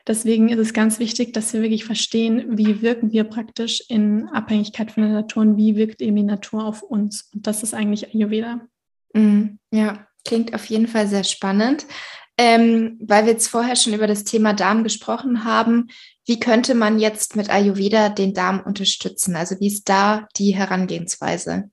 Deswegen 0.06 0.48
ist 0.48 0.58
es 0.58 0.72
ganz 0.72 0.98
wichtig, 0.98 1.34
dass 1.34 1.52
wir 1.52 1.60
wirklich 1.60 1.84
verstehen, 1.84 2.56
wie 2.56 2.80
wirken 2.80 3.12
wir 3.12 3.24
praktisch 3.24 3.82
in 3.88 4.26
Abhängigkeit 4.28 4.90
von 4.90 5.02
der 5.02 5.12
Natur 5.12 5.42
und 5.42 5.56
wie 5.58 5.76
wirkt 5.76 6.00
eben 6.00 6.16
die 6.16 6.22
Natur 6.22 6.64
auf 6.64 6.82
uns. 6.82 7.28
Und 7.34 7.46
das 7.46 7.62
ist 7.62 7.74
eigentlich 7.74 8.14
Ayurveda. 8.14 8.62
Mm, 9.12 9.58
ja, 9.70 10.06
klingt 10.24 10.54
auf 10.54 10.64
jeden 10.66 10.86
Fall 10.86 11.06
sehr 11.08 11.24
spannend. 11.24 11.86
Ähm, 12.40 12.98
weil 13.00 13.24
wir 13.26 13.32
jetzt 13.32 13.48
vorher 13.48 13.74
schon 13.74 13.94
über 13.94 14.06
das 14.06 14.22
Thema 14.22 14.52
Darm 14.52 14.84
gesprochen 14.84 15.44
haben, 15.44 15.88
wie 16.24 16.38
könnte 16.38 16.74
man 16.74 17.00
jetzt 17.00 17.34
mit 17.34 17.50
Ayurveda 17.50 18.10
den 18.10 18.32
Darm 18.32 18.60
unterstützen? 18.60 19.34
Also 19.34 19.58
wie 19.58 19.66
ist 19.66 19.88
da 19.88 20.28
die 20.36 20.54
Herangehensweise? 20.54 21.70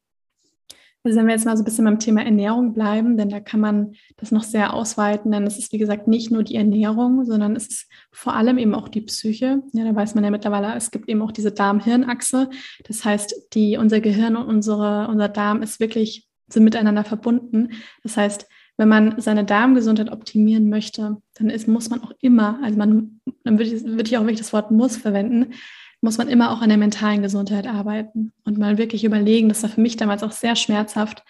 Also 1.04 1.20
wenn 1.20 1.28
wir 1.28 1.36
jetzt 1.36 1.46
mal 1.46 1.56
so 1.56 1.62
ein 1.62 1.66
bisschen 1.66 1.86
beim 1.86 2.00
Thema 2.00 2.24
Ernährung 2.24 2.74
bleiben, 2.74 3.16
denn 3.16 3.30
da 3.30 3.40
kann 3.40 3.60
man 3.60 3.94
das 4.18 4.32
noch 4.32 4.42
sehr 4.42 4.74
ausweiten, 4.74 5.32
denn 5.32 5.46
es 5.46 5.60
ist 5.60 5.72
wie 5.72 5.78
gesagt 5.78 6.08
nicht 6.08 6.32
nur 6.32 6.42
die 6.42 6.56
Ernährung, 6.56 7.26
sondern 7.26 7.56
es 7.56 7.68
ist 7.68 7.88
vor 8.12 8.34
allem 8.34 8.58
eben 8.58 8.74
auch 8.74 8.90
die 8.90 9.02
Psyche. 9.02 9.62
Ja, 9.74 9.84
da 9.84 9.96
weiß 9.96 10.16
man 10.16 10.24
ja 10.24 10.32
mittlerweile, 10.32 10.74
es 10.74 10.90
gibt 10.90 11.08
eben 11.08 11.22
auch 11.22 11.32
diese 11.32 11.52
Darm-Hirn-Achse. 11.52 12.50
Das 12.86 13.06
heißt, 13.06 13.36
die, 13.54 13.78
unser 13.78 14.00
Gehirn 14.00 14.36
und 14.36 14.48
unsere, 14.48 15.08
unser 15.10 15.30
Darm 15.30 15.62
ist 15.62 15.80
wirklich, 15.80 16.28
sind 16.48 16.64
miteinander 16.64 17.04
verbunden. 17.04 17.74
Das 18.02 18.18
heißt, 18.18 18.48
wenn 18.78 18.90
man 18.90 19.22
seine 19.22 19.46
Darmgesundheit 19.46 20.12
optimieren 20.12 20.70
möchte, 20.70 21.18
dann 21.36 21.50
ist, 21.50 21.68
muss 21.68 21.90
man 21.90 22.04
auch 22.04 22.12
immer, 22.22 22.60
also 22.64 22.78
man, 22.78 23.22
dann 23.44 23.58
würde 23.58 23.72
ich, 23.72 23.84
würde 23.84 24.04
ich 24.04 24.18
auch 24.18 24.24
wirklich 24.24 24.40
das 24.40 24.54
Wort 24.54 24.72
muss 24.72 24.98
verwenden, 24.98 25.54
muss 26.02 26.18
man 26.18 26.28
immer 26.28 26.52
auch 26.52 26.62
an 26.62 26.70
der 26.70 26.78
mentalen 26.78 27.22
Gesundheit 27.22 27.68
arbeiten 27.68 28.34
und 28.44 28.58
mal 28.58 28.78
wirklich 28.78 29.04
überlegen, 29.04 29.50
das 29.50 29.64
war 29.64 29.70
für 29.70 29.82
mich 29.82 29.98
damals 29.98 30.24
auch 30.24 30.32
sehr 30.32 30.56
schmerzhaft, 30.56 31.24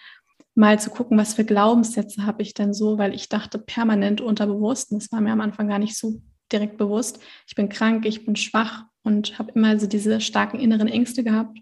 mal 0.54 0.80
zu 0.80 0.90
gucken, 0.90 1.18
was 1.18 1.34
für 1.34 1.44
Glaubenssätze 1.44 2.26
habe 2.26 2.42
ich 2.42 2.54
denn 2.54 2.74
so, 2.74 2.98
weil 2.98 3.14
ich 3.14 3.28
dachte 3.28 3.58
permanent 3.58 4.20
unterbewusst, 4.20 4.90
und 4.90 5.02
das 5.02 5.12
war 5.12 5.20
mir 5.20 5.32
am 5.32 5.40
Anfang 5.40 5.68
gar 5.68 5.78
nicht 5.78 5.96
so 5.96 6.20
direkt 6.50 6.78
bewusst, 6.78 7.20
ich 7.46 7.54
bin 7.54 7.68
krank, 7.68 8.06
ich 8.06 8.24
bin 8.24 8.36
schwach 8.36 8.84
und 9.02 9.38
habe 9.38 9.52
immer 9.54 9.78
so 9.78 9.86
diese 9.86 10.20
starken 10.20 10.58
inneren 10.58 10.88
Ängste 10.88 11.22
gehabt. 11.22 11.58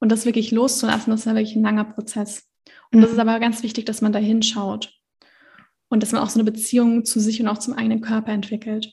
Und 0.00 0.12
das 0.12 0.26
wirklich 0.26 0.52
loszulassen, 0.52 1.10
das 1.10 1.26
war 1.26 1.34
wirklich 1.34 1.56
ein 1.56 1.62
langer 1.62 1.84
Prozess. 1.84 2.48
Und 2.92 3.00
das 3.00 3.10
ist 3.10 3.18
aber 3.18 3.40
ganz 3.40 3.62
wichtig, 3.62 3.84
dass 3.86 4.00
man 4.00 4.12
da 4.12 4.18
hinschaut 4.18 4.97
und 5.88 6.02
dass 6.02 6.12
man 6.12 6.22
auch 6.22 6.30
so 6.30 6.40
eine 6.40 6.50
Beziehung 6.50 7.04
zu 7.04 7.20
sich 7.20 7.40
und 7.40 7.48
auch 7.48 7.58
zum 7.58 7.74
eigenen 7.74 8.00
Körper 8.00 8.32
entwickelt. 8.32 8.92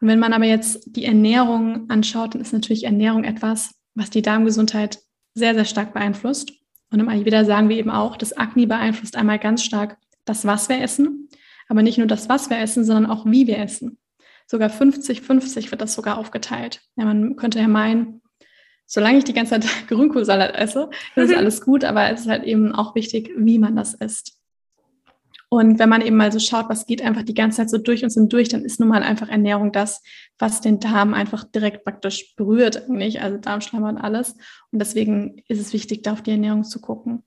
Und 0.00 0.08
wenn 0.08 0.18
man 0.18 0.32
aber 0.32 0.46
jetzt 0.46 0.96
die 0.96 1.04
Ernährung 1.04 1.88
anschaut, 1.88 2.34
dann 2.34 2.42
ist 2.42 2.52
natürlich 2.52 2.84
Ernährung 2.84 3.24
etwas, 3.24 3.74
was 3.94 4.10
die 4.10 4.22
Darmgesundheit 4.22 4.98
sehr, 5.34 5.54
sehr 5.54 5.64
stark 5.64 5.94
beeinflusst. 5.94 6.52
Und 6.90 7.00
im 7.00 7.08
Ayurveda 7.08 7.44
sagen 7.44 7.68
wir 7.68 7.76
eben 7.76 7.90
auch, 7.90 8.16
das 8.16 8.36
Agni 8.36 8.66
beeinflusst 8.66 9.16
einmal 9.16 9.38
ganz 9.38 9.62
stark 9.62 9.96
das, 10.24 10.46
was 10.46 10.68
wir 10.68 10.80
essen, 10.80 11.28
aber 11.68 11.82
nicht 11.82 11.98
nur 11.98 12.06
das, 12.06 12.28
was 12.28 12.50
wir 12.50 12.58
essen, 12.58 12.84
sondern 12.84 13.10
auch 13.10 13.24
wie 13.26 13.46
wir 13.46 13.58
essen. 13.58 13.98
Sogar 14.46 14.70
50-50 14.70 15.70
wird 15.70 15.80
das 15.80 15.94
sogar 15.94 16.18
aufgeteilt. 16.18 16.82
Ja, 16.96 17.04
man 17.04 17.36
könnte 17.36 17.60
ja 17.60 17.68
meinen, 17.68 18.20
solange 18.86 19.18
ich 19.18 19.24
die 19.24 19.32
ganze 19.32 19.58
Zeit 19.58 19.66
Grünkohlsalat 19.88 20.54
esse, 20.54 20.90
ist 21.16 21.30
mhm. 21.30 21.36
alles 21.36 21.62
gut, 21.62 21.84
aber 21.84 22.10
es 22.10 22.22
ist 22.22 22.28
halt 22.28 22.44
eben 22.44 22.72
auch 22.72 22.94
wichtig, 22.94 23.30
wie 23.36 23.58
man 23.58 23.76
das 23.76 23.94
isst. 23.94 24.41
Und 25.52 25.78
wenn 25.78 25.90
man 25.90 26.00
eben 26.00 26.16
mal 26.16 26.32
so 26.32 26.38
schaut, 26.38 26.70
was 26.70 26.86
geht 26.86 27.02
einfach 27.02 27.24
die 27.24 27.34
ganze 27.34 27.58
Zeit 27.58 27.68
so 27.68 27.76
durch 27.76 28.02
uns 28.02 28.14
durch, 28.14 28.48
dann 28.48 28.64
ist 28.64 28.80
nun 28.80 28.88
mal 28.88 29.02
einfach 29.02 29.28
Ernährung 29.28 29.70
das, 29.70 30.02
was 30.38 30.62
den 30.62 30.80
Darm 30.80 31.12
einfach 31.12 31.44
direkt 31.44 31.84
praktisch 31.84 32.34
berührt 32.36 32.88
eigentlich, 32.88 33.20
also 33.20 33.36
Darmschleimhaut 33.36 33.96
und 33.96 33.98
alles. 33.98 34.32
Und 34.70 34.78
deswegen 34.78 35.42
ist 35.48 35.60
es 35.60 35.74
wichtig, 35.74 36.04
da 36.04 36.14
auf 36.14 36.22
die 36.22 36.30
Ernährung 36.30 36.64
zu 36.64 36.80
gucken. 36.80 37.22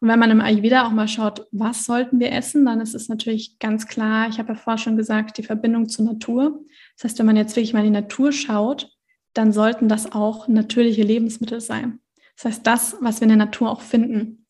Und 0.00 0.08
wenn 0.08 0.18
man 0.18 0.30
im 0.30 0.40
Ayurveda 0.40 0.86
auch 0.86 0.90
mal 0.90 1.06
schaut, 1.06 1.48
was 1.52 1.84
sollten 1.84 2.18
wir 2.18 2.32
essen, 2.32 2.64
dann 2.64 2.80
ist 2.80 2.94
es 2.94 3.10
natürlich 3.10 3.58
ganz 3.58 3.86
klar, 3.86 4.30
ich 4.30 4.38
habe 4.38 4.54
ja 4.54 4.54
vorher 4.54 4.78
schon 4.78 4.96
gesagt, 4.96 5.36
die 5.36 5.42
Verbindung 5.42 5.86
zur 5.86 6.06
Natur. 6.06 6.62
Das 6.96 7.10
heißt, 7.10 7.18
wenn 7.18 7.26
man 7.26 7.36
jetzt 7.36 7.54
wirklich 7.56 7.74
mal 7.74 7.84
in 7.84 7.92
die 7.92 8.00
Natur 8.00 8.32
schaut, 8.32 8.90
dann 9.34 9.52
sollten 9.52 9.86
das 9.86 10.12
auch 10.12 10.48
natürliche 10.48 11.02
Lebensmittel 11.02 11.60
sein. 11.60 12.00
Das 12.36 12.46
heißt, 12.46 12.66
das, 12.66 12.96
was 13.02 13.20
wir 13.20 13.24
in 13.24 13.36
der 13.36 13.46
Natur 13.46 13.70
auch 13.70 13.82
finden. 13.82 14.46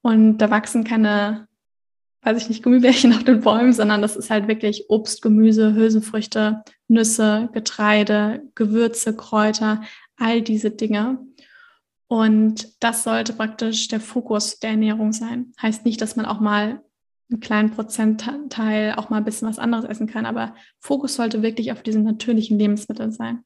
Und 0.00 0.38
da 0.38 0.48
wachsen 0.48 0.84
keine 0.84 1.47
weiß 2.22 2.42
ich 2.42 2.48
nicht, 2.48 2.62
Gummibärchen 2.62 3.12
auf 3.14 3.24
den 3.24 3.40
Bäumen, 3.40 3.72
sondern 3.72 4.02
das 4.02 4.16
ist 4.16 4.30
halt 4.30 4.48
wirklich 4.48 4.88
Obst, 4.88 5.22
Gemüse, 5.22 5.74
Hülsenfrüchte, 5.74 6.62
Nüsse, 6.88 7.48
Getreide, 7.52 8.42
Gewürze, 8.54 9.16
Kräuter, 9.16 9.82
all 10.16 10.42
diese 10.42 10.70
Dinge. 10.70 11.18
Und 12.08 12.82
das 12.82 13.04
sollte 13.04 13.34
praktisch 13.34 13.88
der 13.88 14.00
Fokus 14.00 14.58
der 14.58 14.70
Ernährung 14.70 15.12
sein. 15.12 15.52
Heißt 15.60 15.84
nicht, 15.84 16.00
dass 16.00 16.16
man 16.16 16.26
auch 16.26 16.40
mal 16.40 16.82
einen 17.30 17.40
kleinen 17.40 17.70
Prozentteil 17.70 18.94
auch 18.96 19.10
mal 19.10 19.18
ein 19.18 19.24
bisschen 19.24 19.48
was 19.48 19.58
anderes 19.58 19.84
essen 19.84 20.06
kann, 20.06 20.24
aber 20.24 20.54
Fokus 20.80 21.14
sollte 21.14 21.42
wirklich 21.42 21.72
auf 21.72 21.82
diesen 21.82 22.04
natürlichen 22.04 22.58
Lebensmitteln 22.58 23.12
sein. 23.12 23.44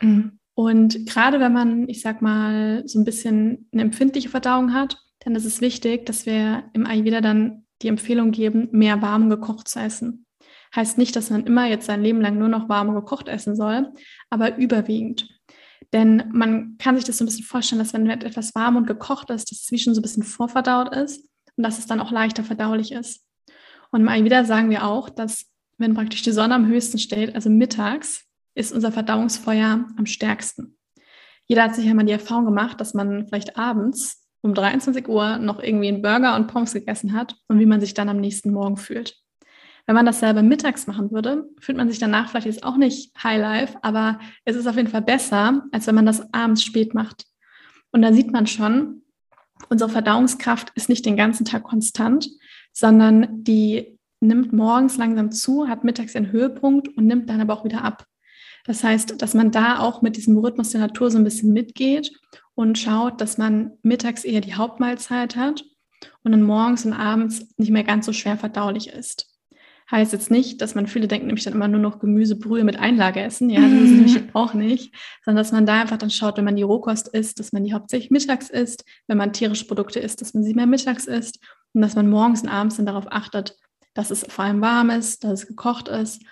Mhm. 0.00 0.40
Und 0.54 1.06
gerade 1.06 1.38
wenn 1.38 1.52
man, 1.52 1.88
ich 1.88 2.00
sag 2.00 2.22
mal, 2.22 2.82
so 2.86 2.98
ein 2.98 3.04
bisschen 3.04 3.68
eine 3.72 3.82
empfindliche 3.82 4.28
Verdauung 4.28 4.72
hat, 4.72 4.98
dann 5.20 5.34
ist 5.36 5.44
es 5.44 5.60
wichtig, 5.60 6.06
dass 6.06 6.26
wir 6.26 6.64
im 6.72 6.86
Ayurveda 6.86 7.20
dann 7.20 7.63
die 7.82 7.88
Empfehlung 7.88 8.30
geben, 8.30 8.68
mehr 8.72 9.02
warm 9.02 9.30
gekocht 9.30 9.68
zu 9.68 9.80
essen. 9.80 10.26
Heißt 10.74 10.98
nicht, 10.98 11.14
dass 11.14 11.30
man 11.30 11.46
immer 11.46 11.66
jetzt 11.66 11.86
sein 11.86 12.02
Leben 12.02 12.20
lang 12.20 12.38
nur 12.38 12.48
noch 12.48 12.68
warm 12.68 12.94
gekocht 12.94 13.28
essen 13.28 13.54
soll, 13.54 13.92
aber 14.30 14.56
überwiegend. 14.56 15.28
Denn 15.92 16.24
man 16.32 16.76
kann 16.78 16.96
sich 16.96 17.04
das 17.04 17.18
so 17.18 17.24
ein 17.24 17.26
bisschen 17.26 17.44
vorstellen, 17.44 17.78
dass 17.78 17.94
wenn 17.94 18.08
etwas 18.08 18.54
warm 18.54 18.76
und 18.76 18.86
gekocht 18.86 19.30
ist, 19.30 19.50
dass 19.50 19.60
es 19.60 19.70
wie 19.70 19.78
schon 19.78 19.94
so 19.94 20.00
ein 20.00 20.02
bisschen 20.02 20.24
vorverdaut 20.24 20.94
ist 20.94 21.28
und 21.56 21.62
dass 21.62 21.78
es 21.78 21.86
dann 21.86 22.00
auch 22.00 22.10
leichter 22.10 22.42
verdaulich 22.42 22.90
ist. 22.90 23.24
Und 23.92 24.00
im 24.00 24.08
Ayurveda 24.08 24.44
sagen 24.44 24.70
wir 24.70 24.84
auch, 24.84 25.08
dass 25.08 25.46
wenn 25.78 25.94
praktisch 25.94 26.22
die 26.22 26.32
Sonne 26.32 26.54
am 26.54 26.66
höchsten 26.66 26.98
steht, 26.98 27.34
also 27.34 27.50
mittags, 27.50 28.24
ist 28.56 28.72
unser 28.72 28.90
Verdauungsfeuer 28.90 29.86
am 29.96 30.06
stärksten. 30.06 30.76
Jeder 31.46 31.64
hat 31.64 31.74
sich 31.74 31.84
ja 31.84 31.94
mal 31.94 32.04
die 32.04 32.12
Erfahrung 32.12 32.46
gemacht, 32.46 32.80
dass 32.80 32.94
man 32.94 33.26
vielleicht 33.28 33.56
abends 33.56 34.23
um 34.44 34.52
23 34.52 35.08
Uhr 35.08 35.38
noch 35.38 35.62
irgendwie 35.62 35.88
einen 35.88 36.02
Burger 36.02 36.36
und 36.36 36.48
Pommes 36.48 36.74
gegessen 36.74 37.14
hat 37.14 37.36
und 37.48 37.58
wie 37.58 37.66
man 37.66 37.80
sich 37.80 37.94
dann 37.94 38.10
am 38.10 38.20
nächsten 38.20 38.52
Morgen 38.52 38.76
fühlt. 38.76 39.16
Wenn 39.86 39.94
man 39.94 40.04
das 40.04 40.20
selber 40.20 40.42
mittags 40.42 40.86
machen 40.86 41.10
würde, 41.10 41.48
fühlt 41.60 41.78
man 41.78 41.88
sich 41.88 41.98
danach 41.98 42.28
vielleicht 42.28 42.46
jetzt 42.46 42.62
auch 42.62 42.76
nicht 42.76 43.12
High 43.22 43.40
Life, 43.40 43.78
aber 43.82 44.18
es 44.44 44.54
ist 44.54 44.66
auf 44.66 44.76
jeden 44.76 44.88
Fall 44.88 45.02
besser, 45.02 45.62
als 45.72 45.86
wenn 45.86 45.94
man 45.94 46.04
das 46.04 46.32
abends 46.34 46.62
spät 46.62 46.94
macht. 46.94 47.24
Und 47.90 48.02
da 48.02 48.12
sieht 48.12 48.32
man 48.32 48.46
schon, 48.46 49.02
unsere 49.70 49.88
Verdauungskraft 49.88 50.72
ist 50.74 50.90
nicht 50.90 51.06
den 51.06 51.16
ganzen 51.16 51.46
Tag 51.46 51.62
konstant, 51.64 52.28
sondern 52.72 53.44
die 53.44 53.98
nimmt 54.20 54.52
morgens 54.52 54.98
langsam 54.98 55.32
zu, 55.32 55.68
hat 55.68 55.84
mittags 55.84 56.16
einen 56.16 56.32
Höhepunkt 56.32 56.88
und 56.96 57.06
nimmt 57.06 57.30
dann 57.30 57.40
aber 57.40 57.54
auch 57.54 57.64
wieder 57.64 57.82
ab. 57.82 58.04
Das 58.64 58.82
heißt, 58.82 59.20
dass 59.20 59.34
man 59.34 59.50
da 59.50 59.78
auch 59.78 60.02
mit 60.02 60.16
diesem 60.16 60.36
Rhythmus 60.38 60.70
der 60.70 60.80
Natur 60.80 61.10
so 61.10 61.18
ein 61.18 61.24
bisschen 61.24 61.52
mitgeht 61.52 62.12
und 62.54 62.78
schaut, 62.78 63.20
dass 63.20 63.38
man 63.38 63.72
mittags 63.82 64.24
eher 64.24 64.40
die 64.40 64.54
Hauptmahlzeit 64.54 65.36
hat 65.36 65.64
und 66.22 66.32
dann 66.32 66.42
morgens 66.42 66.84
und 66.84 66.94
abends 66.94 67.46
nicht 67.56 67.70
mehr 67.70 67.84
ganz 67.84 68.06
so 68.06 68.12
schwer 68.12 68.36
verdaulich 68.36 68.88
ist. 68.88 69.30
Heißt 69.90 70.14
jetzt 70.14 70.30
nicht, 70.30 70.62
dass 70.62 70.74
man 70.74 70.86
viele 70.86 71.08
denken 71.08 71.26
nämlich 71.26 71.44
dann 71.44 71.52
immer 71.52 71.68
nur 71.68 71.80
noch 71.80 71.98
Gemüsebrühe 71.98 72.64
mit 72.64 72.78
Einlage 72.78 73.20
essen. 73.20 73.50
Ja, 73.50 73.60
das 73.60 73.70
ist 73.70 73.90
nämlich 73.90 74.22
auch 74.32 74.54
nicht, 74.54 74.94
sondern 75.24 75.42
dass 75.42 75.52
man 75.52 75.66
da 75.66 75.82
einfach 75.82 75.98
dann 75.98 76.10
schaut, 76.10 76.38
wenn 76.38 76.46
man 76.46 76.56
die 76.56 76.62
Rohkost 76.62 77.08
isst, 77.08 77.38
dass 77.38 77.52
man 77.52 77.64
die 77.64 77.74
hauptsächlich 77.74 78.10
mittags 78.10 78.48
isst, 78.48 78.84
wenn 79.08 79.18
man 79.18 79.34
tierische 79.34 79.66
Produkte 79.66 80.00
isst, 80.00 80.22
dass 80.22 80.32
man 80.32 80.42
sie 80.42 80.54
mehr 80.54 80.66
mittags 80.66 81.04
isst. 81.04 81.38
Und 81.74 81.82
dass 81.82 81.96
man 81.96 82.08
morgens 82.08 82.42
und 82.42 82.48
abends 82.48 82.76
dann 82.76 82.86
darauf 82.86 83.06
achtet, 83.10 83.56
dass 83.92 84.10
es 84.10 84.24
vor 84.28 84.44
allem 84.44 84.62
warm 84.62 84.88
ist, 84.88 85.22
dass 85.22 85.42
es 85.42 85.46
gekocht 85.46 85.88
ist 85.88 86.22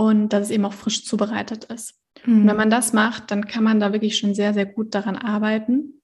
und 0.00 0.30
dass 0.30 0.44
es 0.44 0.50
eben 0.50 0.64
auch 0.64 0.72
frisch 0.72 1.04
zubereitet 1.04 1.64
ist. 1.64 1.94
Mhm. 2.24 2.40
Und 2.40 2.48
wenn 2.48 2.56
man 2.56 2.70
das 2.70 2.94
macht, 2.94 3.30
dann 3.30 3.44
kann 3.46 3.62
man 3.62 3.80
da 3.80 3.92
wirklich 3.92 4.16
schon 4.16 4.34
sehr, 4.34 4.54
sehr 4.54 4.64
gut 4.64 4.94
daran 4.94 5.14
arbeiten. 5.14 6.00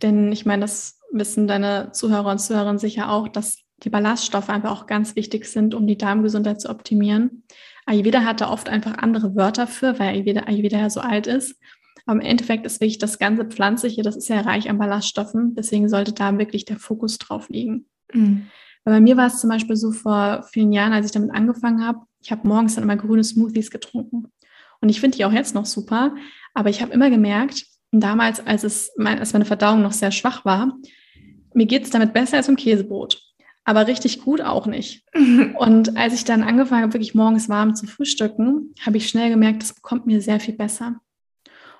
Denn 0.00 0.30
ich 0.30 0.46
meine, 0.46 0.60
das 0.60 1.00
wissen 1.10 1.48
deine 1.48 1.90
Zuhörer 1.90 2.30
und 2.30 2.38
Zuhörerinnen 2.38 2.78
sicher 2.78 3.10
auch, 3.10 3.26
dass 3.26 3.58
die 3.82 3.90
Ballaststoffe 3.90 4.48
einfach 4.48 4.70
auch 4.70 4.86
ganz 4.86 5.16
wichtig 5.16 5.46
sind, 5.46 5.74
um 5.74 5.88
die 5.88 5.98
Darmgesundheit 5.98 6.60
zu 6.60 6.70
optimieren. 6.70 7.42
Ayurveda 7.84 8.22
hat 8.22 8.40
da 8.40 8.48
oft 8.48 8.68
einfach 8.68 8.98
andere 8.98 9.34
Wörter 9.34 9.66
für, 9.66 9.98
weil 9.98 10.10
Ayurveda, 10.10 10.42
Ayurveda 10.42 10.78
ja 10.78 10.88
so 10.88 11.00
alt 11.00 11.26
ist. 11.26 11.58
Aber 12.06 12.20
im 12.20 12.24
Endeffekt 12.24 12.64
ist 12.64 12.80
wirklich 12.80 12.98
das 12.98 13.18
ganze 13.18 13.44
Pflanzliche, 13.44 14.02
das 14.02 14.14
ist 14.14 14.28
ja 14.28 14.40
reich 14.42 14.70
an 14.70 14.78
Ballaststoffen. 14.78 15.56
Deswegen 15.56 15.88
sollte 15.88 16.12
da 16.12 16.38
wirklich 16.38 16.64
der 16.64 16.78
Fokus 16.78 17.18
drauf 17.18 17.48
liegen. 17.48 17.86
Mhm. 18.12 18.46
Weil 18.84 18.94
bei 18.94 19.00
mir 19.00 19.16
war 19.16 19.26
es 19.26 19.40
zum 19.40 19.50
Beispiel 19.50 19.74
so 19.74 19.90
vor 19.90 20.44
vielen 20.52 20.72
Jahren, 20.72 20.92
als 20.92 21.06
ich 21.06 21.12
damit 21.12 21.34
angefangen 21.34 21.84
habe, 21.84 22.02
ich 22.22 22.30
habe 22.30 22.46
morgens 22.46 22.74
dann 22.74 22.84
immer 22.84 22.96
grüne 22.96 23.24
Smoothies 23.24 23.70
getrunken. 23.70 24.28
Und 24.80 24.88
ich 24.88 25.00
finde 25.00 25.16
die 25.16 25.24
auch 25.24 25.32
jetzt 25.32 25.54
noch 25.54 25.66
super. 25.66 26.14
Aber 26.54 26.70
ich 26.70 26.82
habe 26.82 26.92
immer 26.92 27.10
gemerkt, 27.10 27.66
damals, 27.90 28.44
als, 28.46 28.64
es, 28.64 28.90
als 28.98 29.32
meine 29.32 29.44
Verdauung 29.44 29.82
noch 29.82 29.92
sehr 29.92 30.10
schwach 30.10 30.44
war, 30.44 30.76
mir 31.54 31.66
geht 31.66 31.84
es 31.84 31.90
damit 31.90 32.12
besser 32.12 32.38
als 32.38 32.48
im 32.48 32.56
Käsebrot. 32.56 33.20
Aber 33.64 33.86
richtig 33.86 34.22
gut 34.22 34.40
auch 34.40 34.66
nicht. 34.66 35.04
Und 35.58 35.96
als 35.96 36.14
ich 36.14 36.24
dann 36.24 36.42
angefangen 36.42 36.82
habe, 36.82 36.94
wirklich 36.94 37.14
morgens 37.14 37.48
warm 37.48 37.74
zu 37.74 37.86
frühstücken, 37.86 38.74
habe 38.84 38.96
ich 38.96 39.08
schnell 39.08 39.30
gemerkt, 39.30 39.62
das 39.62 39.74
bekommt 39.74 40.06
mir 40.06 40.20
sehr 40.20 40.40
viel 40.40 40.54
besser. 40.54 41.00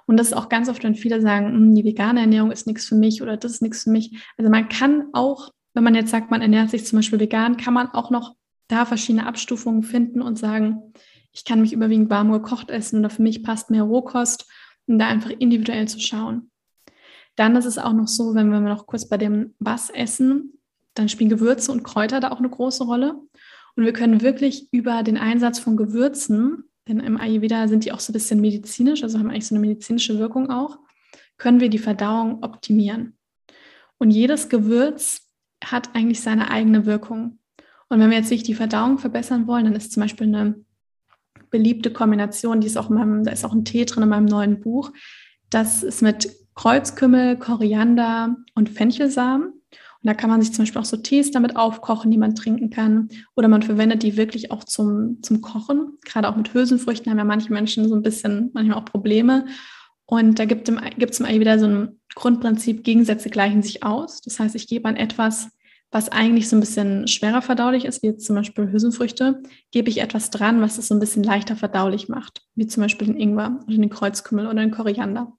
Und 0.06 0.16
das 0.16 0.28
ist 0.28 0.34
auch 0.34 0.48
ganz 0.48 0.68
oft, 0.68 0.82
wenn 0.84 0.94
viele 0.94 1.20
sagen, 1.20 1.52
hm, 1.52 1.74
die 1.74 1.84
vegane 1.84 2.20
Ernährung 2.20 2.50
ist 2.50 2.66
nichts 2.66 2.86
für 2.86 2.94
mich 2.94 3.22
oder 3.22 3.36
das 3.36 3.52
ist 3.52 3.62
nichts 3.62 3.84
für 3.84 3.90
mich. 3.90 4.16
Also 4.36 4.50
man 4.50 4.68
kann 4.68 5.06
auch, 5.12 5.50
wenn 5.74 5.84
man 5.84 5.94
jetzt 5.94 6.10
sagt, 6.10 6.30
man 6.30 6.42
ernährt 6.42 6.70
sich 6.70 6.84
zum 6.84 6.98
Beispiel 6.98 7.20
vegan, 7.20 7.56
kann 7.56 7.74
man 7.74 7.88
auch 7.88 8.10
noch 8.10 8.34
da 8.72 8.86
verschiedene 8.86 9.26
Abstufungen 9.26 9.82
finden 9.82 10.22
und 10.22 10.38
sagen, 10.38 10.92
ich 11.32 11.44
kann 11.44 11.60
mich 11.60 11.72
überwiegend 11.72 12.10
warm 12.10 12.32
gekocht 12.32 12.70
essen 12.70 13.00
oder 13.00 13.10
für 13.10 13.22
mich 13.22 13.42
passt 13.42 13.70
mehr 13.70 13.82
Rohkost, 13.82 14.46
um 14.86 14.98
da 14.98 15.06
einfach 15.08 15.30
individuell 15.30 15.88
zu 15.88 16.00
schauen. 16.00 16.50
Dann 17.36 17.56
ist 17.56 17.64
es 17.64 17.78
auch 17.78 17.92
noch 17.92 18.08
so, 18.08 18.34
wenn 18.34 18.50
wir 18.50 18.60
noch 18.60 18.86
kurz 18.86 19.08
bei 19.08 19.16
dem 19.16 19.54
Was 19.58 19.90
essen, 19.90 20.58
dann 20.94 21.08
spielen 21.08 21.30
Gewürze 21.30 21.72
und 21.72 21.82
Kräuter 21.82 22.20
da 22.20 22.30
auch 22.30 22.38
eine 22.38 22.50
große 22.50 22.84
Rolle. 22.84 23.14
Und 23.76 23.84
wir 23.84 23.92
können 23.94 24.20
wirklich 24.20 24.68
über 24.72 25.02
den 25.02 25.16
Einsatz 25.16 25.58
von 25.58 25.76
Gewürzen, 25.76 26.64
denn 26.88 27.00
im 27.00 27.16
Ayurveda 27.18 27.68
sind 27.68 27.84
die 27.84 27.92
auch 27.92 28.00
so 28.00 28.10
ein 28.10 28.14
bisschen 28.14 28.40
medizinisch, 28.40 29.02
also 29.02 29.18
haben 29.18 29.30
eigentlich 29.30 29.46
so 29.46 29.54
eine 29.54 29.66
medizinische 29.66 30.18
Wirkung 30.18 30.50
auch, 30.50 30.78
können 31.38 31.60
wir 31.60 31.70
die 31.70 31.78
Verdauung 31.78 32.42
optimieren. 32.42 33.16
Und 33.98 34.10
jedes 34.10 34.48
Gewürz 34.48 35.30
hat 35.64 35.94
eigentlich 35.94 36.20
seine 36.20 36.50
eigene 36.50 36.84
Wirkung. 36.84 37.38
Und 37.92 38.00
wenn 38.00 38.08
wir 38.08 38.16
jetzt 38.16 38.30
nicht 38.30 38.48
die 38.48 38.54
Verdauung 38.54 38.96
verbessern 38.96 39.46
wollen, 39.46 39.66
dann 39.66 39.74
ist 39.74 39.92
zum 39.92 40.02
Beispiel 40.02 40.26
eine 40.26 40.54
beliebte 41.50 41.92
Kombination, 41.92 42.62
die 42.62 42.66
ist 42.66 42.78
auch 42.78 42.88
in 42.88 42.96
meinem, 42.96 43.22
da 43.22 43.32
ist 43.32 43.44
auch 43.44 43.52
ein 43.52 43.66
Tee 43.66 43.84
drin 43.84 44.02
in 44.02 44.08
meinem 44.08 44.24
neuen 44.24 44.60
Buch. 44.60 44.92
Das 45.50 45.82
ist 45.82 46.00
mit 46.00 46.34
Kreuzkümmel, 46.54 47.36
Koriander 47.36 48.34
und 48.54 48.70
Fenchelsamen. 48.70 49.48
Und 49.48 49.60
da 50.04 50.14
kann 50.14 50.30
man 50.30 50.40
sich 50.40 50.54
zum 50.54 50.62
Beispiel 50.62 50.80
auch 50.80 50.86
so 50.86 50.96
Tees 50.96 51.32
damit 51.32 51.56
aufkochen, 51.56 52.10
die 52.10 52.16
man 52.16 52.34
trinken 52.34 52.70
kann. 52.70 53.10
Oder 53.36 53.48
man 53.48 53.60
verwendet 53.60 54.02
die 54.02 54.16
wirklich 54.16 54.50
auch 54.52 54.64
zum, 54.64 55.22
zum 55.22 55.42
Kochen. 55.42 55.98
Gerade 56.06 56.30
auch 56.30 56.36
mit 56.36 56.54
Hülsenfrüchten 56.54 57.10
haben 57.10 57.18
ja 57.18 57.24
manche 57.24 57.52
Menschen 57.52 57.90
so 57.90 57.94
ein 57.94 58.02
bisschen 58.02 58.52
manchmal 58.54 58.78
auch 58.78 58.86
Probleme. 58.86 59.44
Und 60.06 60.38
da 60.38 60.46
gibt 60.46 60.66
es 60.66 61.20
im 61.20 61.26
wieder 61.26 61.58
so 61.58 61.66
ein 61.66 62.00
Grundprinzip, 62.14 62.84
Gegensätze 62.84 63.28
gleichen 63.28 63.62
sich 63.62 63.82
aus. 63.82 64.22
Das 64.22 64.40
heißt, 64.40 64.54
ich 64.54 64.66
gebe 64.66 64.88
an 64.88 64.96
etwas 64.96 65.50
was 65.92 66.08
eigentlich 66.08 66.48
so 66.48 66.56
ein 66.56 66.60
bisschen 66.60 67.06
schwerer 67.06 67.42
verdaulich 67.42 67.84
ist, 67.84 68.02
wie 68.02 68.08
jetzt 68.08 68.24
zum 68.24 68.34
Beispiel 68.34 68.72
Hülsenfrüchte, 68.72 69.42
gebe 69.70 69.90
ich 69.90 70.00
etwas 70.00 70.30
dran, 70.30 70.62
was 70.62 70.78
es 70.78 70.88
so 70.88 70.94
ein 70.94 71.00
bisschen 71.00 71.22
leichter 71.22 71.54
verdaulich 71.54 72.08
macht, 72.08 72.42
wie 72.54 72.66
zum 72.66 72.82
Beispiel 72.82 73.08
den 73.08 73.20
Ingwer 73.20 73.60
oder 73.66 73.76
den 73.76 73.90
Kreuzkümmel 73.90 74.46
oder 74.46 74.60
den 74.60 74.70
Koriander. 74.70 75.32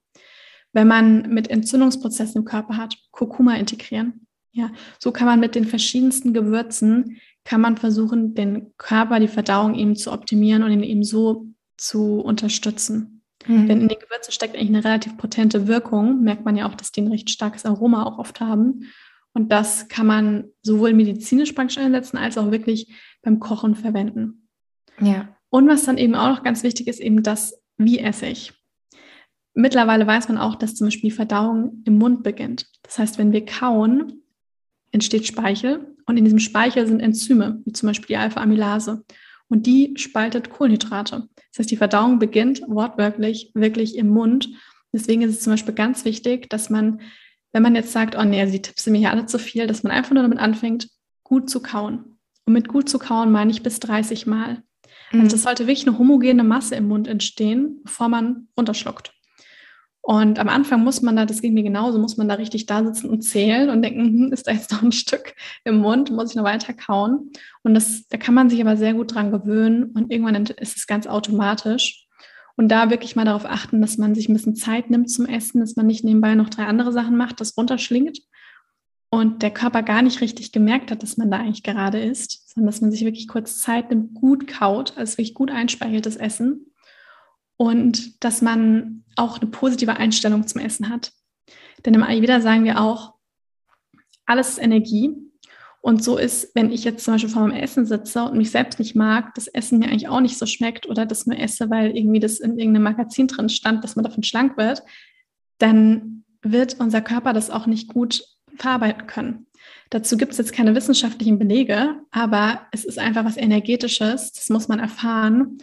Wenn 0.72 0.88
man 0.88 1.34
mit 1.34 1.50
Entzündungsprozessen 1.50 2.42
im 2.42 2.46
Körper 2.46 2.78
hat, 2.78 2.96
Kurkuma 3.12 3.56
integrieren. 3.56 4.28
Ja, 4.52 4.72
so 5.00 5.12
kann 5.12 5.26
man 5.26 5.40
mit 5.40 5.56
den 5.56 5.66
verschiedensten 5.66 6.34
Gewürzen 6.34 7.20
kann 7.44 7.60
man 7.60 7.76
versuchen, 7.76 8.36
den 8.36 8.74
Körper, 8.78 9.20
die 9.20 9.28
Verdauung 9.28 9.76
eben 9.76 9.96
zu 9.96 10.12
optimieren 10.12 10.64
und 10.64 10.72
ihn 10.72 10.84
eben 10.84 11.04
so 11.04 11.48
zu 11.78 12.22
unterstützen. 12.22 13.24
Mhm. 13.48 13.68
Denn 13.68 13.82
in 13.82 13.88
den 13.90 14.00
Gewürzen 14.00 14.32
steckt 14.32 14.56
eigentlich 14.56 14.70
eine 14.70 14.84
relativ 14.84 15.18
potente 15.18 15.68
Wirkung. 15.68 16.22
Merkt 16.22 16.46
man 16.46 16.56
ja 16.56 16.68
auch, 16.68 16.76
dass 16.76 16.92
die 16.92 17.02
ein 17.02 17.10
recht 17.10 17.30
starkes 17.30 17.66
Aroma 17.66 18.04
auch 18.04 18.20
oft 18.20 18.40
haben. 18.40 18.86
Und 19.34 19.52
das 19.52 19.88
kann 19.88 20.08
man 20.08 20.46
sowohl 20.62 20.94
medizinisch 20.94 21.54
praktisch 21.54 21.80
einsetzen, 21.80 22.18
als 22.18 22.38
auch 22.38 22.52
wirklich 22.52 22.94
beim 23.22 23.40
Kochen 23.40 23.76
verwenden. 23.76 24.48
Ja. 25.00 25.36
Und 25.50 25.68
was 25.68 25.86
dann 25.86 25.98
eben 25.98 26.16
auch 26.16 26.30
noch 26.30 26.44
ganz 26.44 26.64
wichtig 26.64 26.88
ist, 26.88 27.00
eben 27.00 27.24
das, 27.24 27.60
wie 27.78 28.00
esse 28.00 28.28
ich. 28.28 28.54
Mittlerweile 29.56 30.08
weiß 30.08 30.30
man 30.30 30.38
auch, 30.38 30.56
dass 30.56 30.76
zum 30.76 30.88
Beispiel 30.88 31.12
Verdauung 31.12 31.84
im 31.86 31.98
Mund 31.98 32.24
beginnt. 32.24 32.68
Das 32.84 32.98
heißt, 32.98 33.18
wenn 33.18 33.32
wir 33.32 33.46
kauen, 33.46 34.24
entsteht 34.92 35.28
Speichel 35.28 35.96
und 36.06 36.18
in 36.18 36.24
diesem 36.24 36.40
Speichel 36.40 36.88
sind 36.88 37.00
Enzyme, 37.00 37.62
wie 37.66 37.74
zum 37.74 37.88
Beispiel 37.88 38.08
die 38.08 38.18
Alpha-Amylase. 38.18 39.04
Und 39.50 39.68
die 39.68 39.94
spaltet 39.98 40.50
Kohlenhydrate. 40.50 41.28
Das 41.52 41.60
heißt, 41.60 41.72
die 41.72 41.78
Verdauung 41.78 42.18
beginnt 42.18 42.64
wortwörtlich 42.68 43.52
wirklich 43.54 43.96
im 43.98 44.10
Mund. 44.10 44.50
Deswegen 44.92 45.22
ist 45.22 45.32
es 45.32 45.42
zum 45.42 45.54
Beispiel 45.54 45.76
ganz 45.76 46.06
wichtig, 46.06 46.50
dass 46.50 46.70
man, 46.70 47.02
wenn 47.54 47.64
man 47.64 47.76
jetzt 47.76 47.92
sagt, 47.92 48.18
oh 48.18 48.24
nee, 48.24 48.42
also 48.42 48.52
die 48.52 48.62
Tipps 48.62 48.84
sind 48.84 48.94
mir 48.94 49.00
hier 49.00 49.12
alle 49.12 49.26
zu 49.26 49.40
viel, 49.40 49.68
dass 49.68 49.84
man 49.84 49.92
einfach 49.92 50.12
nur 50.12 50.24
damit 50.24 50.40
anfängt, 50.40 50.90
gut 51.24 51.50
zu 51.50 51.62
kauen. 51.62 52.18
Und 52.46 52.54
mit 52.54 52.68
gut 52.68 52.90
zu 52.90 53.00
kauen 53.00 53.32
meine 53.32 53.52
ich 53.52 53.64
bis 53.64 53.80
30 53.80 54.26
Mal. 54.26 54.64
Also 55.12 55.28
es 55.28 55.34
mhm. 55.36 55.38
sollte 55.38 55.68
wirklich 55.68 55.88
eine 55.88 55.98
homogene 55.98 56.44
Masse 56.44 56.76
im 56.76 56.88
Mund 56.88 57.08
entstehen, 57.08 57.82
bevor 57.84 58.10
man 58.10 58.48
runterschluckt. 58.58 59.14
Und 60.06 60.38
am 60.38 60.50
Anfang 60.50 60.84
muss 60.84 61.02
man 61.02 61.16
da, 61.16 61.26
das 61.26 61.42
ging 61.42 61.54
mir 61.54 61.64
genauso, 61.64 61.98
muss 61.98 62.18
man 62.18 62.28
da 62.28 62.36
richtig 62.36 62.66
da 62.66 62.84
sitzen 62.84 63.10
und 63.10 63.22
zählen 63.22 63.70
und 63.70 63.82
denken, 63.84 64.06
hm, 64.06 64.34
ist 64.34 64.48
da 64.48 64.52
jetzt 64.52 64.72
noch 64.72 64.82
ein 64.82 64.92
Stück 64.92 65.34
im 65.64 65.78
Mund, 65.78 66.12
muss 66.12 66.32
ich 66.32 66.36
noch 66.36 66.44
weiter 66.44 66.74
kauen. 66.74 67.32
Und 67.62 67.74
das, 67.74 68.06
da 68.10 68.18
kann 68.18 68.34
man 68.34 68.50
sich 68.50 68.60
aber 68.60 68.76
sehr 68.76 68.96
gut 68.96 69.14
dran 69.14 69.32
gewöhnen 69.32 69.92
und 69.92 70.12
irgendwann 70.12 70.36
ist 70.36 70.78
es 70.78 70.88
ganz 70.88 71.08
automatisch. 71.08 72.03
Und 72.56 72.70
da 72.70 72.90
wirklich 72.90 73.16
mal 73.16 73.26
darauf 73.26 73.46
achten, 73.46 73.82
dass 73.82 73.98
man 73.98 74.14
sich 74.14 74.30
ein 74.30 74.34
bisschen 74.34 74.56
Zeit 74.56 74.90
nimmt 74.90 75.10
zum 75.10 75.26
Essen, 75.26 75.60
dass 75.60 75.76
man 75.76 75.88
nicht 75.88 76.04
nebenbei 76.04 76.36
noch 76.36 76.50
drei 76.50 76.66
andere 76.66 76.92
Sachen 76.92 77.18
macht, 77.18 77.42
das 77.42 77.58
runterschlingt 77.58 78.20
und 79.10 79.42
der 79.42 79.52
Körper 79.52 79.84
gar 79.84 80.02
nicht 80.02 80.22
richtig 80.22 80.52
gemerkt 80.52 80.92
hat, 80.92 81.04
dass 81.04 81.18
man 81.18 81.30
da 81.30 81.38
eigentlich 81.38 81.64
gerade 81.64 82.00
isst, 82.00 82.52
sondern 82.54 82.72
dass 82.72 82.82
man 82.82 82.92
sich 82.92 83.06
wirklich 83.06 83.28
kurz 83.28 83.60
Zeit 83.60 83.90
nimmt, 83.90 84.14
gut 84.14 84.48
kaut, 84.48 84.98
also 84.98 85.14
wirklich 85.14 85.34
gut 85.34 85.52
einspeicheltes 85.52 86.16
Essen 86.16 86.74
und 87.58 88.24
dass 88.24 88.42
man 88.42 89.04
auch 89.16 89.40
eine 89.40 89.50
positive 89.50 89.98
Einstellung 89.98 90.48
zum 90.48 90.62
Essen 90.62 90.90
hat. 90.90 91.12
Denn 91.86 91.94
im 91.94 92.04
Ayurveda 92.04 92.42
sagen 92.42 92.64
wir 92.64 92.82
auch, 92.82 93.14
alles 94.26 94.50
ist 94.50 94.60
Energie. 94.60 95.16
Und 95.86 96.02
so 96.02 96.18
ist, 96.18 96.56
wenn 96.56 96.72
ich 96.72 96.86
jetzt 96.86 97.04
zum 97.04 97.16
Beispiel 97.16 97.30
vor 97.30 97.46
meinem 97.46 97.62
Essen 97.62 97.86
sitze 97.86 98.24
und 98.24 98.38
mich 98.38 98.52
selbst 98.52 98.80
nicht 98.80 98.96
mag, 98.96 99.36
das 99.36 99.48
Essen 99.48 99.80
mir 99.80 99.88
eigentlich 99.88 100.08
auch 100.08 100.22
nicht 100.22 100.38
so 100.38 100.46
schmeckt 100.46 100.88
oder 100.88 101.06
das 101.06 101.26
nur 101.28 101.38
esse, 101.38 101.70
weil 101.70 101.98
irgendwie 101.98 102.22
das 102.22 102.40
in 102.40 102.58
irgendeinem 102.58 102.84
Magazin 102.84 103.28
drin 103.28 103.50
stand, 103.50 103.84
dass 103.84 103.98
man 103.98 104.06
davon 104.06 104.24
schlank 104.24 104.56
wird, 104.56 104.82
dann 105.58 106.24
wird 106.42 106.80
unser 106.80 107.02
Körper 107.02 107.34
das 107.34 107.50
auch 107.50 107.66
nicht 107.66 107.90
gut 107.90 108.24
verarbeiten 108.56 109.08
können. 109.08 109.48
Dazu 109.90 110.16
gibt 110.16 110.32
es 110.32 110.38
jetzt 110.38 110.54
keine 110.54 110.74
wissenschaftlichen 110.74 111.38
Belege, 111.38 111.98
aber 112.12 112.62
es 112.72 112.86
ist 112.86 112.98
einfach 112.98 113.26
was 113.26 113.36
Energetisches, 113.36 114.32
das 114.32 114.50
muss 114.50 114.70
man 114.70 114.80
erfahren. 114.80 115.58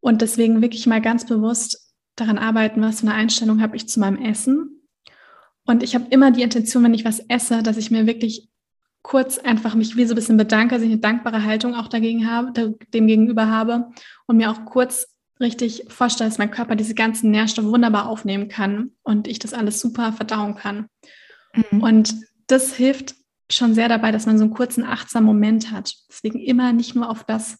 Und 0.00 0.20
deswegen 0.20 0.60
wirklich 0.60 0.86
mal 0.86 1.00
ganz 1.00 1.24
bewusst 1.24 1.94
daran 2.16 2.36
arbeiten, 2.36 2.82
was 2.82 3.00
für 3.00 3.06
eine 3.06 3.16
Einstellung 3.16 3.62
habe 3.62 3.76
ich 3.76 3.88
zu 3.88 3.98
meinem 3.98 4.22
Essen. 4.22 4.82
Und 5.64 5.82
ich 5.82 5.94
habe 5.94 6.04
immer 6.10 6.32
die 6.32 6.42
Intention, 6.42 6.84
wenn 6.84 6.92
ich 6.92 7.06
was 7.06 7.20
esse, 7.28 7.62
dass 7.62 7.78
ich 7.78 7.90
mir 7.90 8.06
wirklich 8.06 8.50
kurz 9.04 9.38
einfach 9.38 9.74
mich 9.74 9.96
wie 9.96 10.06
so 10.06 10.14
ein 10.14 10.16
bisschen 10.16 10.38
bedanke, 10.38 10.74
dass 10.74 10.82
ich 10.82 10.90
eine 10.90 10.98
dankbare 10.98 11.44
Haltung 11.44 11.74
auch 11.74 11.88
dagegen 11.88 12.28
habe, 12.28 12.74
dem 12.92 13.06
gegenüber 13.06 13.48
habe 13.48 13.90
und 14.26 14.38
mir 14.38 14.50
auch 14.50 14.64
kurz 14.64 15.14
richtig 15.40 15.84
vorstelle, 15.88 16.30
dass 16.30 16.38
mein 16.38 16.50
Körper 16.50 16.74
diese 16.74 16.94
ganzen 16.94 17.30
Nährstoffe 17.30 17.66
wunderbar 17.66 18.08
aufnehmen 18.08 18.48
kann 18.48 18.92
und 19.02 19.28
ich 19.28 19.38
das 19.38 19.52
alles 19.52 19.78
super 19.78 20.12
verdauen 20.14 20.56
kann. 20.56 20.86
Mhm. 21.70 21.82
Und 21.82 22.14
das 22.46 22.74
hilft 22.74 23.14
schon 23.50 23.74
sehr 23.74 23.90
dabei, 23.90 24.10
dass 24.10 24.24
man 24.24 24.38
so 24.38 24.44
einen 24.44 24.54
kurzen 24.54 24.84
achtsamen 24.84 25.26
Moment 25.26 25.70
hat. 25.70 25.94
Deswegen 26.08 26.40
immer 26.40 26.72
nicht 26.72 26.94
nur 26.94 27.10
auf 27.10 27.24
das, 27.24 27.58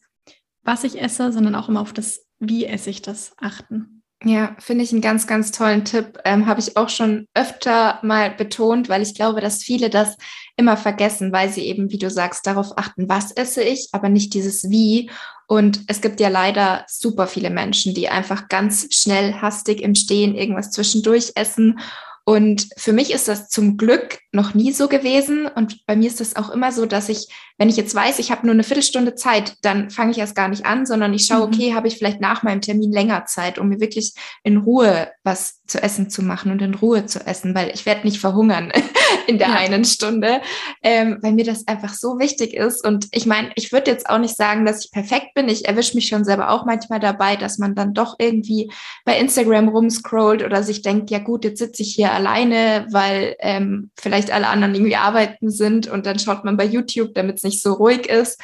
was 0.63 0.83
ich 0.83 1.01
esse, 1.01 1.31
sondern 1.31 1.55
auch 1.55 1.69
immer 1.69 1.83
auf 1.83 1.93
das, 1.93 2.27
wie 2.39 2.65
esse 2.65 2.89
ich 2.89 3.03
das 3.03 3.35
achten. 3.37 3.94
Ja, 4.27 4.57
finde 4.59 4.85
ich 4.85 4.93
einen 4.93 5.03
ganz, 5.03 5.27
ganz 5.27 5.53
tollen 5.53 5.85
Tipp. 5.85 6.19
Ähm, 6.25 6.47
Habe 6.47 6.59
ich 6.59 6.79
auch 6.79 6.89
schon 6.89 7.29
öfter 7.35 7.99
mal 8.03 8.31
betont, 8.31 8.89
weil 8.89 9.03
ich 9.03 9.15
glaube, 9.15 9.43
dass 9.43 9.63
viele 9.63 9.91
das 9.91 10.17
immer 10.57 10.79
vergessen, 10.79 11.31
weil 11.31 11.51
sie 11.51 11.67
eben, 11.67 11.91
wie 11.91 11.99
du 11.99 12.09
sagst, 12.09 12.47
darauf 12.47 12.79
achten, 12.79 13.07
was 13.09 13.33
esse 13.33 13.63
ich, 13.63 13.89
aber 13.93 14.09
nicht 14.09 14.33
dieses 14.33 14.71
Wie. 14.71 15.11
Und 15.47 15.81
es 15.89 16.01
gibt 16.01 16.21
ja 16.21 16.29
leider 16.29 16.87
super 16.89 17.27
viele 17.27 17.51
Menschen, 17.51 17.93
die 17.93 18.09
einfach 18.09 18.49
ganz 18.49 18.87
schnell, 18.95 19.35
hastig 19.35 19.83
im 19.83 19.95
Stehen 19.95 20.35
irgendwas 20.35 20.71
zwischendurch 20.71 21.33
essen 21.35 21.79
und 22.27 22.69
für 22.79 22.95
mich 22.95 23.13
ist 23.13 23.29
das 23.29 23.49
zum 23.49 23.77
Glück 23.77 24.21
noch 24.33 24.55
nie 24.55 24.73
so 24.73 24.89
gewesen. 24.89 25.47
Und 25.47 25.85
bei 25.87 25.95
mir 25.95 26.09
ist 26.09 26.21
das 26.21 26.37
auch 26.37 26.49
immer 26.51 26.73
so, 26.73 26.87
dass 26.87 27.11
ich, 27.11 27.29
wenn 27.59 27.69
ich 27.69 27.77
jetzt 27.77 27.95
weiß, 27.95 28.19
ich 28.19 28.31
habe 28.31 28.47
nur 28.47 28.55
eine 28.55 28.65
Viertelstunde 28.65 29.15
Zeit, 29.15 29.57
dann 29.61 29.91
fange 29.91 30.13
ich 30.13 30.19
erst 30.19 30.35
gar 30.35 30.49
nicht 30.49 30.65
an, 30.65 30.87
sondern 30.87 31.13
ich 31.13 31.27
schaue, 31.27 31.47
mhm. 31.47 31.55
okay, 31.55 31.75
habe 31.75 31.87
ich 31.87 31.99
vielleicht 31.99 32.23
nach 32.23 32.43
meinem 32.43 32.63
Termin 32.63 32.93
länger 32.93 33.27
Zeit, 33.27 33.59
um 33.59 33.69
mir 33.69 33.79
wirklich 33.79 34.15
in 34.43 34.57
Ruhe 34.57 35.09
was 35.23 35.61
zu 35.67 35.83
essen 35.83 36.09
zu 36.11 36.23
machen 36.23 36.51
und 36.51 36.63
in 36.63 36.75
Ruhe 36.75 37.07
zu 37.07 37.27
essen, 37.27 37.55
weil 37.55 37.71
ich 37.75 37.87
werde 37.87 38.05
nicht 38.05 38.19
verhungern 38.19 38.73
in 39.27 39.39
der 39.39 39.49
ja. 39.49 39.55
einen 39.55 39.85
Stunde, 39.85 40.41
ähm, 40.83 41.19
weil 41.21 41.33
mir 41.33 41.45
das 41.45 41.67
einfach 41.69 41.95
so 41.95 42.19
wichtig 42.19 42.55
ist. 42.55 42.87
Und 42.87 43.09
ich 43.13 43.27
meine, 43.27 43.51
ich 43.55 43.73
würde 43.73 43.91
jetzt 43.91 44.09
auch 44.09 44.19
nicht 44.19 44.37
sagen, 44.37 44.65
dass 44.65 44.85
ich 44.85 44.91
perfekt 44.91 45.35
bin. 45.35 45.49
Ich 45.49 45.67
erwische 45.67 45.95
mich 45.95 46.09
schon 46.09 46.25
selber 46.25 46.51
auch 46.51 46.65
manchmal 46.65 47.01
dabei, 47.01 47.37
dass 47.37 47.59
man 47.59 47.75
dann 47.75 47.95
doch 47.95 48.17
irgendwie 48.19 48.71
bei 49.05 49.19
Instagram 49.19 49.69
rumscrollt 49.69 50.43
oder 50.43 50.63
sich 50.63 50.83
denkt, 50.83 51.11
ja 51.11 51.19
gut, 51.19 51.45
jetzt 51.45 51.59
sitze 51.59 51.83
ich 51.83 51.95
hier 51.95 52.14
alleine, 52.15 52.87
weil 52.91 53.37
ähm, 53.41 53.91
vielleicht 53.99 54.31
alle 54.31 54.49
anderen 54.49 54.75
irgendwie 54.75 54.97
arbeiten 54.97 55.51
sind 55.51 55.89
und 55.89 56.07
dann 56.07 56.19
schaut 56.19 56.45
man 56.45 56.57
bei 56.57 56.65
YouTube, 56.65 57.15
damit 57.15 57.37
es 57.37 57.43
nicht 57.43 57.63
so 57.63 57.75
ruhig 57.75 58.07
ist. 58.07 58.41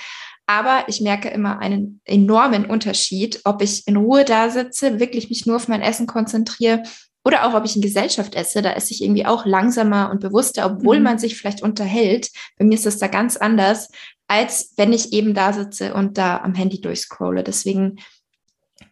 Aber 0.47 0.85
ich 0.89 1.01
merke 1.01 1.29
immer 1.29 1.61
einen 1.61 2.01
enormen 2.05 2.67
Unterschied, 2.67 3.41
ob 3.45 3.63
ich 3.63 3.87
in 3.87 3.97
Ruhe 3.97 4.25
da 4.25 4.51
sitze, 4.51 4.99
wirklich 4.99 5.29
mich 5.29 5.47
nur 5.47 5.57
auf 5.57 5.69
mein 5.69 5.83
Essen 5.83 6.07
konzentriere 6.07 6.83
oder 7.25 7.47
auch, 7.47 7.55
ob 7.55 7.65
ich 7.65 7.77
in 7.77 7.83
Gesellschaft 7.83 8.35
esse, 8.35 8.63
da 8.63 8.73
esse 8.73 8.93
ich 8.93 9.03
irgendwie 9.03 9.27
auch 9.27 9.45
langsamer 9.45 10.11
und 10.11 10.21
bewusster, 10.21 10.67
obwohl 10.67 10.99
mhm. 10.99 11.05
man 11.05 11.19
sich 11.19 11.37
vielleicht 11.37 11.63
unterhält. 11.63 12.31
Bei 12.59 12.65
mir 12.65 12.75
ist 12.75 12.87
das 12.87 12.99
da 12.99 13.09
ganz 13.09 13.37
anders, 13.37 13.89
als 14.27 14.73
wenn 14.77 14.93
ich 14.93 15.13
eben 15.13 15.35
da 15.35 15.53
sitze 15.53 15.93
und 15.93 16.17
da 16.17 16.39
am 16.39 16.55
Handy 16.55 16.81
durchscrolle. 16.81 17.45
Deswegen 17.45 17.99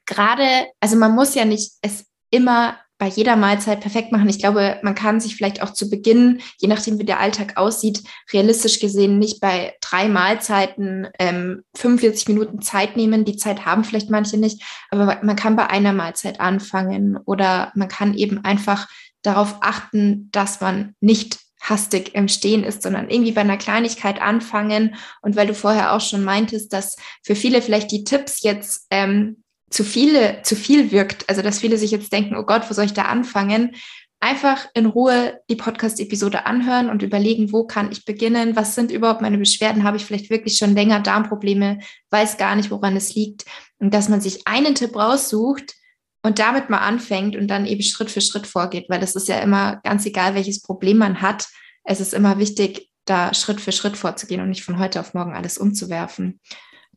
gerade, 0.04 0.66
also 0.80 0.96
man 0.96 1.14
muss 1.14 1.34
ja 1.34 1.44
nicht 1.44 1.72
es 1.80 2.06
immer 2.30 2.78
bei 2.98 3.06
jeder 3.06 3.36
Mahlzeit 3.36 3.80
perfekt 3.80 4.10
machen. 4.10 4.28
Ich 4.28 4.40
glaube, 4.40 4.78
man 4.82 4.94
kann 4.94 5.20
sich 5.20 5.36
vielleicht 5.36 5.62
auch 5.62 5.72
zu 5.72 5.88
Beginn, 5.88 6.40
je 6.58 6.68
nachdem 6.68 6.98
wie 6.98 7.04
der 7.04 7.20
Alltag 7.20 7.56
aussieht, 7.56 8.02
realistisch 8.32 8.80
gesehen 8.80 9.18
nicht 9.18 9.40
bei 9.40 9.74
drei 9.80 10.08
Mahlzeiten 10.08 11.08
ähm, 11.18 11.62
45 11.76 12.28
Minuten 12.28 12.60
Zeit 12.60 12.96
nehmen. 12.96 13.24
Die 13.24 13.36
Zeit 13.36 13.64
haben 13.64 13.84
vielleicht 13.84 14.10
manche 14.10 14.36
nicht, 14.36 14.62
aber 14.90 15.20
man 15.22 15.36
kann 15.36 15.56
bei 15.56 15.68
einer 15.68 15.92
Mahlzeit 15.92 16.40
anfangen 16.40 17.16
oder 17.24 17.72
man 17.74 17.88
kann 17.88 18.14
eben 18.14 18.44
einfach 18.44 18.88
darauf 19.22 19.56
achten, 19.60 20.28
dass 20.32 20.60
man 20.60 20.94
nicht 21.00 21.38
hastig 21.60 22.14
im 22.14 22.28
Stehen 22.28 22.64
ist, 22.64 22.82
sondern 22.82 23.10
irgendwie 23.10 23.32
bei 23.32 23.40
einer 23.40 23.56
Kleinigkeit 23.56 24.20
anfangen. 24.20 24.94
Und 25.22 25.36
weil 25.36 25.46
du 25.46 25.54
vorher 25.54 25.92
auch 25.92 26.00
schon 26.00 26.24
meintest, 26.24 26.72
dass 26.72 26.96
für 27.24 27.34
viele 27.34 27.62
vielleicht 27.62 27.90
die 27.90 28.04
Tipps 28.04 28.42
jetzt 28.42 28.86
ähm, 28.90 29.42
zu 29.70 29.84
viele, 29.84 30.42
zu 30.42 30.56
viel 30.56 30.90
wirkt, 30.90 31.28
also 31.28 31.42
dass 31.42 31.60
viele 31.60 31.78
sich 31.78 31.90
jetzt 31.90 32.12
denken, 32.12 32.36
oh 32.36 32.44
Gott, 32.44 32.68
wo 32.68 32.74
soll 32.74 32.86
ich 32.86 32.94
da 32.94 33.02
anfangen? 33.02 33.74
Einfach 34.20 34.66
in 34.74 34.86
Ruhe 34.86 35.40
die 35.48 35.56
Podcast-Episode 35.56 36.46
anhören 36.46 36.90
und 36.90 37.02
überlegen, 37.02 37.52
wo 37.52 37.64
kann 37.64 37.92
ich 37.92 38.04
beginnen? 38.04 38.56
Was 38.56 38.74
sind 38.74 38.90
überhaupt 38.90 39.20
meine 39.20 39.38
Beschwerden? 39.38 39.84
Habe 39.84 39.96
ich 39.96 40.04
vielleicht 40.04 40.30
wirklich 40.30 40.56
schon 40.56 40.74
länger 40.74 41.00
Darmprobleme? 41.00 41.78
Weiß 42.10 42.36
gar 42.36 42.56
nicht, 42.56 42.70
woran 42.70 42.96
es 42.96 43.14
liegt. 43.14 43.44
Und 43.78 43.94
dass 43.94 44.08
man 44.08 44.20
sich 44.20 44.46
einen 44.46 44.74
Tipp 44.74 44.96
raussucht 44.96 45.74
und 46.22 46.40
damit 46.40 46.68
mal 46.68 46.78
anfängt 46.78 47.36
und 47.36 47.46
dann 47.46 47.64
eben 47.64 47.82
Schritt 47.82 48.10
für 48.10 48.20
Schritt 48.20 48.46
vorgeht, 48.46 48.86
weil 48.88 48.98
das 48.98 49.14
ist 49.14 49.28
ja 49.28 49.38
immer 49.38 49.76
ganz 49.84 50.04
egal, 50.04 50.34
welches 50.34 50.62
Problem 50.62 50.98
man 50.98 51.22
hat. 51.22 51.46
Es 51.84 52.00
ist 52.00 52.12
immer 52.12 52.38
wichtig, 52.38 52.88
da 53.04 53.32
Schritt 53.34 53.60
für 53.60 53.72
Schritt 53.72 53.96
vorzugehen 53.96 54.40
und 54.40 54.48
nicht 54.48 54.64
von 54.64 54.78
heute 54.78 55.00
auf 55.00 55.14
morgen 55.14 55.34
alles 55.34 55.58
umzuwerfen. 55.58 56.40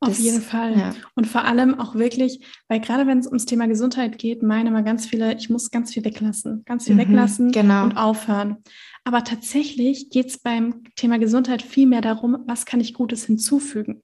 Auf 0.04 0.10
das, 0.10 0.20
jeden 0.20 0.42
Fall. 0.42 0.78
Ja. 0.78 0.96
Und 1.14 1.28
vor 1.28 1.46
allem 1.46 1.80
auch 1.80 1.94
wirklich, 1.94 2.44
weil 2.68 2.80
gerade 2.80 3.06
wenn 3.06 3.20
es 3.20 3.28
ums 3.28 3.46
Thema 3.46 3.68
Gesundheit 3.68 4.18
geht, 4.18 4.42
meine 4.42 4.70
immer 4.70 4.82
ganz 4.82 5.06
viele, 5.06 5.36
ich 5.36 5.52
muss 5.52 5.70
ganz 5.70 5.94
viel 5.94 6.04
weglassen, 6.04 6.64
ganz 6.66 6.86
viel 6.86 6.96
mhm, 6.96 7.00
weglassen 7.00 7.52
genau. 7.52 7.84
und 7.84 7.98
aufhören. 7.98 8.58
Aber 9.04 9.24
tatsächlich 9.24 10.10
geht 10.10 10.28
es 10.28 10.40
beim 10.40 10.84
Thema 10.96 11.20
Gesundheit 11.20 11.62
viel 11.62 11.86
mehr 11.86 12.02
darum, 12.02 12.40
was 12.48 12.66
kann 12.66 12.80
ich 12.80 12.96
Gutes 12.96 13.26
hinzufügen. 13.26 14.02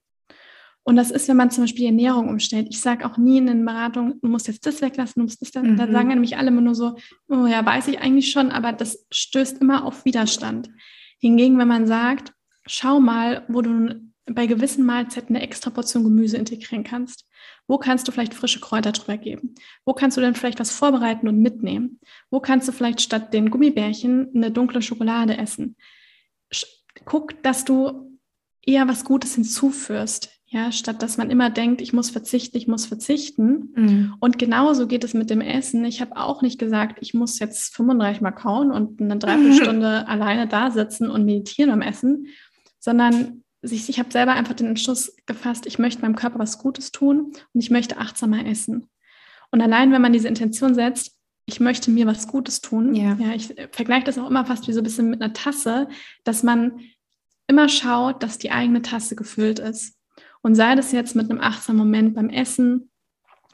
Und 0.84 0.98
das 0.98 1.10
ist, 1.10 1.28
wenn 1.28 1.36
man 1.36 1.50
zum 1.50 1.64
Beispiel 1.64 1.82
die 1.82 1.88
Ernährung 1.88 2.30
umstellt. 2.30 2.68
Ich 2.70 2.80
sage 2.80 3.06
auch 3.06 3.18
nie 3.18 3.40
in 3.40 3.50
einer 3.50 3.66
Beratung, 3.66 4.22
du 4.22 4.30
musst 4.30 4.48
jetzt 4.48 4.66
das 4.68 4.82
weglassen, 4.82 5.20
du 5.20 5.24
musst 5.24 5.42
das 5.42 5.52
dann. 5.52 5.72
Mhm. 5.72 5.78
Da 5.78 5.92
sagen 5.92 6.10
nämlich 6.10 6.38
alle 6.38 6.50
immer 6.50 6.62
nur 6.62 6.76
so, 6.76 6.96
oh 7.28 7.48
ja, 7.48 7.66
weiß 7.66 7.88
ich 7.88 8.00
eigentlich 8.00 8.32
schon, 8.32 8.52
aber 8.52 8.72
das 8.72 9.06
stößt 9.12 9.62
immer 9.62 9.84
auf 9.84 10.06
Widerstand. 10.06 10.70
Hingegen, 11.20 11.58
wenn 11.58 11.68
man 11.68 11.88
sagt, 11.88 12.34
schau 12.68 13.00
mal, 13.00 13.44
wo 13.50 13.62
du 13.62 13.96
bei 14.30 14.46
gewissen 14.46 14.86
Mahlzeiten 14.86 15.36
eine 15.36 15.44
extra 15.44 15.70
Portion 15.70 16.04
Gemüse 16.04 16.38
integrieren 16.38 16.84
kannst? 16.84 17.26
Wo 17.68 17.78
kannst 17.78 18.08
du 18.08 18.12
vielleicht 18.12 18.34
frische 18.34 18.60
Kräuter 18.60 18.92
drüber 18.92 19.18
geben? 19.18 19.56
Wo 19.86 19.94
kannst 19.94 20.18
du 20.18 20.22
denn 20.22 20.36
vielleicht 20.36 20.60
was 20.60 20.72
vorbereiten 20.72 21.28
und 21.28 21.40
mitnehmen? 21.40 22.00
Wo 22.30 22.40
kannst 22.40 22.68
du 22.68 22.72
vielleicht 22.72 23.02
statt 23.02 23.34
den 23.34 23.50
Gummibärchen 23.50 24.32
eine 24.36 24.52
dunkle 24.52 24.82
Schokolade 24.82 25.38
essen? 25.38 25.76
Guck, 27.06 27.42
dass 27.44 27.64
du 27.66 28.18
eher 28.66 28.88
was 28.88 29.06
Gutes 29.06 29.36
hinzuführst. 29.36 30.30
Ja, 30.50 30.72
statt 30.72 31.04
dass 31.04 31.18
man 31.18 31.30
immer 31.30 31.50
denkt, 31.50 31.82
ich 31.82 31.92
muss 31.92 32.10
verzichten, 32.10 32.56
ich 32.58 32.68
muss 32.68 32.86
verzichten. 32.86 33.74
Mhm. 33.76 34.14
Und 34.22 34.38
genauso 34.40 34.88
geht 34.88 35.04
es 35.04 35.14
mit 35.14 35.30
dem 35.30 35.42
Essen. 35.42 35.84
Ich 35.84 36.00
habe 36.00 36.16
auch 36.16 36.42
nicht 36.42 36.58
gesagt, 36.58 37.00
ich 37.02 37.14
muss 37.14 37.40
jetzt 37.40 37.76
35 37.76 38.22
Mal 38.22 38.32
kauen 38.32 38.72
und 38.72 39.02
eine 39.02 39.18
Dreiviertelstunde 39.18 40.08
alleine 40.08 40.48
da 40.48 40.72
sitzen 40.72 41.10
und 41.10 41.26
meditieren 41.26 41.72
am 41.72 41.82
Essen, 41.82 42.28
sondern 42.80 43.44
ich, 43.62 43.90
ich 43.90 44.00
habe 44.00 44.12
selber 44.12 44.34
einfach 44.34 44.54
den 44.54 44.68
Entschluss 44.68 45.16
gefasst, 45.26 45.66
ich 45.66 45.80
möchte 45.80 46.02
meinem 46.02 46.16
Körper 46.16 46.40
was 46.40 46.60
Gutes 46.60 46.92
tun 46.92 47.34
und 47.54 47.62
ich 47.62 47.72
möchte 47.72 47.98
achtsamer 47.98 48.46
essen. 48.46 48.90
Und 49.52 49.62
allein, 49.62 49.92
wenn 49.92 50.02
man 50.02 50.14
diese 50.14 50.28
Intention 50.28 50.76
setzt, 50.76 51.16
ich 51.46 51.60
möchte 51.60 51.90
mir 51.90 52.06
was 52.06 52.28
Gutes 52.28 52.62
tun, 52.62 52.94
ja, 52.94 53.14
ja 53.20 53.34
ich 53.34 53.56
vergleiche 53.72 54.06
das 54.06 54.18
auch 54.18 54.30
immer 54.30 54.46
fast 54.46 54.68
wie 54.68 54.74
so 54.74 54.82
ein 54.82 54.84
bisschen 54.84 55.10
mit 55.10 55.22
einer 55.22 55.34
Tasse, 55.34 55.88
dass 56.24 56.44
man 56.44 56.80
immer 57.48 57.70
schaut, 57.70 58.22
dass 58.22 58.38
die 58.38 58.52
eigene 58.52 58.82
Tasse 58.82 59.16
gefüllt 59.16 59.60
ist. 59.60 59.96
Und 60.42 60.56
sei 60.56 60.76
das 60.76 60.92
jetzt 60.92 61.16
mit 61.16 61.32
einem 61.32 61.40
achtsamen 61.40 61.80
Moment 61.80 62.16
beim 62.16 62.30
Essen, 62.30 62.90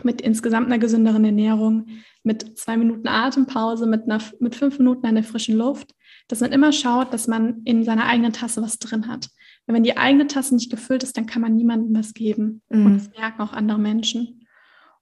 mit 0.02 0.22
insgesamt 0.22 0.68
einer 0.68 0.80
gesünderen 0.80 1.24
Ernährung, 1.24 1.88
mit 2.24 2.58
zwei 2.58 2.78
Minuten 2.78 3.08
Atempause, 3.08 3.86
mit, 3.86 4.04
einer, 4.04 4.20
mit 4.40 4.56
fünf 4.56 4.80
Minuten 4.80 5.06
an 5.06 5.16
der 5.16 5.24
frischen 5.24 5.56
Luft, 5.56 5.94
dass 6.28 6.42
man 6.42 6.52
immer 6.52 6.72
schaut, 6.72 7.14
dass 7.14 7.28
man 7.28 7.62
in 7.64 7.84
seiner 7.84 8.06
eigenen 8.06 8.34
Tasse 8.34 8.62
was 8.62 8.80
drin 8.80 9.08
hat. 9.08 9.30
Wenn 9.66 9.84
die 9.84 9.98
eigene 9.98 10.28
Tasse 10.28 10.56
nicht 10.56 10.70
gefüllt 10.70 11.04
ist, 11.04 11.18
dann 11.18 11.26
kann 11.26 11.42
man 11.42 11.56
niemandem 11.56 11.96
was 11.96 12.14
geben. 12.14 12.62
Mhm. 12.70 12.86
Und 12.86 12.96
das 12.96 13.10
merken 13.18 13.42
auch 13.42 13.54
andere 13.54 13.80
Menschen. 13.80 14.46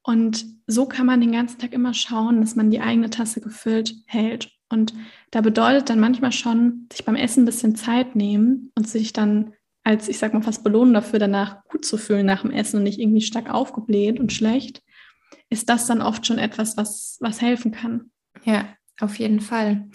Und 0.03 0.45
so 0.67 0.85
kann 0.85 1.05
man 1.05 1.21
den 1.21 1.31
ganzen 1.31 1.59
Tag 1.59 1.73
immer 1.73 1.93
schauen, 1.93 2.41
dass 2.41 2.55
man 2.55 2.71
die 2.71 2.81
eigene 2.81 3.09
Tasse 3.09 3.41
gefüllt 3.41 3.95
hält. 4.07 4.51
Und 4.69 4.93
da 5.31 5.41
bedeutet 5.41 5.89
dann 5.89 5.99
manchmal 5.99 6.31
schon, 6.31 6.87
sich 6.91 7.05
beim 7.05 7.15
Essen 7.15 7.43
ein 7.43 7.45
bisschen 7.45 7.75
Zeit 7.75 8.15
nehmen 8.15 8.71
und 8.75 8.87
sich 8.87 9.13
dann 9.13 9.53
als, 9.83 10.07
ich 10.07 10.19
sag 10.19 10.33
mal, 10.33 10.43
fast 10.43 10.63
Belohnung 10.63 10.93
dafür, 10.93 11.19
danach 11.19 11.63
gut 11.65 11.85
zu 11.85 11.97
fühlen 11.97 12.25
nach 12.25 12.41
dem 12.41 12.51
Essen 12.51 12.77
und 12.77 12.83
nicht 12.83 12.99
irgendwie 12.99 13.21
stark 13.21 13.49
aufgebläht 13.49 14.19
und 14.19 14.31
schlecht, 14.31 14.83
ist 15.49 15.69
das 15.69 15.87
dann 15.87 16.01
oft 16.01 16.25
schon 16.25 16.37
etwas, 16.37 16.77
was, 16.77 17.17
was 17.19 17.41
helfen 17.41 17.71
kann. 17.71 18.11
Ja, 18.43 18.69
auf 18.99 19.17
jeden 19.19 19.41
Fall. 19.41 19.89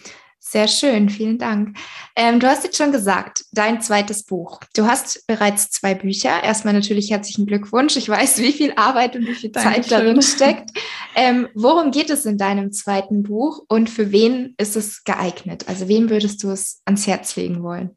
Sehr 0.48 0.68
schön, 0.68 1.08
vielen 1.08 1.38
Dank. 1.38 1.76
Ähm, 2.14 2.38
du 2.38 2.46
hast 2.46 2.62
jetzt 2.62 2.76
schon 2.76 2.92
gesagt, 2.92 3.44
dein 3.50 3.80
zweites 3.80 4.22
Buch. 4.22 4.60
Du 4.76 4.86
hast 4.86 5.26
bereits 5.26 5.70
zwei 5.70 5.96
Bücher. 5.96 6.40
Erstmal 6.40 6.72
natürlich 6.72 7.10
herzlichen 7.10 7.46
Glückwunsch. 7.46 7.96
Ich 7.96 8.08
weiß, 8.08 8.38
wie 8.38 8.52
viel 8.52 8.72
Arbeit 8.76 9.16
und 9.16 9.26
wie 9.26 9.34
viel 9.34 9.50
Zeit 9.50 9.90
darin 9.90 10.22
steckt. 10.22 10.70
Ähm, 11.16 11.48
worum 11.54 11.90
geht 11.90 12.10
es 12.10 12.26
in 12.26 12.38
deinem 12.38 12.70
zweiten 12.70 13.24
Buch 13.24 13.64
und 13.66 13.90
für 13.90 14.12
wen 14.12 14.54
ist 14.56 14.76
es 14.76 15.02
geeignet? 15.02 15.64
Also 15.66 15.88
wem 15.88 16.10
würdest 16.10 16.44
du 16.44 16.50
es 16.50 16.80
ans 16.84 17.08
Herz 17.08 17.34
legen 17.34 17.64
wollen? 17.64 17.96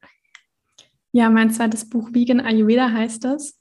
Ja, 1.11 1.29
mein 1.29 1.51
zweites 1.51 1.87
Buch 1.87 2.09
Vegan 2.13 2.39
Ayurveda 2.39 2.91
heißt 2.91 3.25
es. 3.25 3.59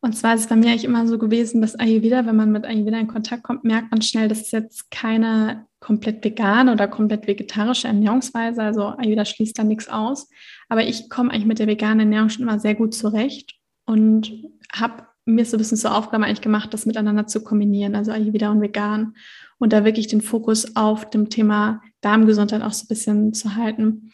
Und 0.00 0.16
zwar 0.16 0.34
ist 0.34 0.42
es 0.42 0.46
bei 0.46 0.54
mir 0.54 0.68
eigentlich 0.68 0.84
immer 0.84 1.06
so 1.08 1.18
gewesen, 1.18 1.60
dass 1.60 1.74
Ayurveda, 1.74 2.24
wenn 2.24 2.36
man 2.36 2.52
mit 2.52 2.64
Ayurveda 2.64 2.98
in 2.98 3.08
Kontakt 3.08 3.42
kommt, 3.42 3.64
merkt 3.64 3.90
man 3.90 4.00
schnell, 4.00 4.28
dass 4.28 4.42
es 4.42 4.52
jetzt 4.52 4.90
keine 4.92 5.66
komplett 5.80 6.24
vegane 6.24 6.72
oder 6.72 6.86
komplett 6.86 7.26
vegetarische 7.26 7.88
Ernährungsweise. 7.88 8.62
Also 8.62 8.84
Ayurveda 8.84 9.24
schließt 9.24 9.58
da 9.58 9.64
nichts 9.64 9.88
aus. 9.88 10.28
Aber 10.68 10.84
ich 10.84 11.10
komme 11.10 11.32
eigentlich 11.32 11.46
mit 11.46 11.58
der 11.58 11.66
veganen 11.66 12.00
Ernährung 12.00 12.28
schon 12.28 12.42
immer 12.42 12.60
sehr 12.60 12.76
gut 12.76 12.94
zurecht 12.94 13.54
und 13.86 14.32
habe 14.72 15.04
mir 15.24 15.44
so 15.44 15.56
ein 15.56 15.58
bisschen 15.58 15.76
zur 15.76 15.94
Aufgabe 15.94 16.24
eigentlich 16.24 16.40
gemacht, 16.40 16.72
das 16.72 16.86
miteinander 16.86 17.26
zu 17.26 17.42
kombinieren, 17.42 17.94
also 17.94 18.12
Ayurveda 18.12 18.50
und 18.50 18.60
vegan. 18.60 19.14
Und 19.58 19.72
da 19.72 19.84
wirklich 19.84 20.06
den 20.06 20.20
Fokus 20.20 20.76
auf 20.76 21.10
dem 21.10 21.28
Thema 21.28 21.82
Darmgesundheit 22.00 22.62
auch 22.62 22.72
so 22.72 22.84
ein 22.84 22.88
bisschen 22.88 23.34
zu 23.34 23.56
halten. 23.56 24.12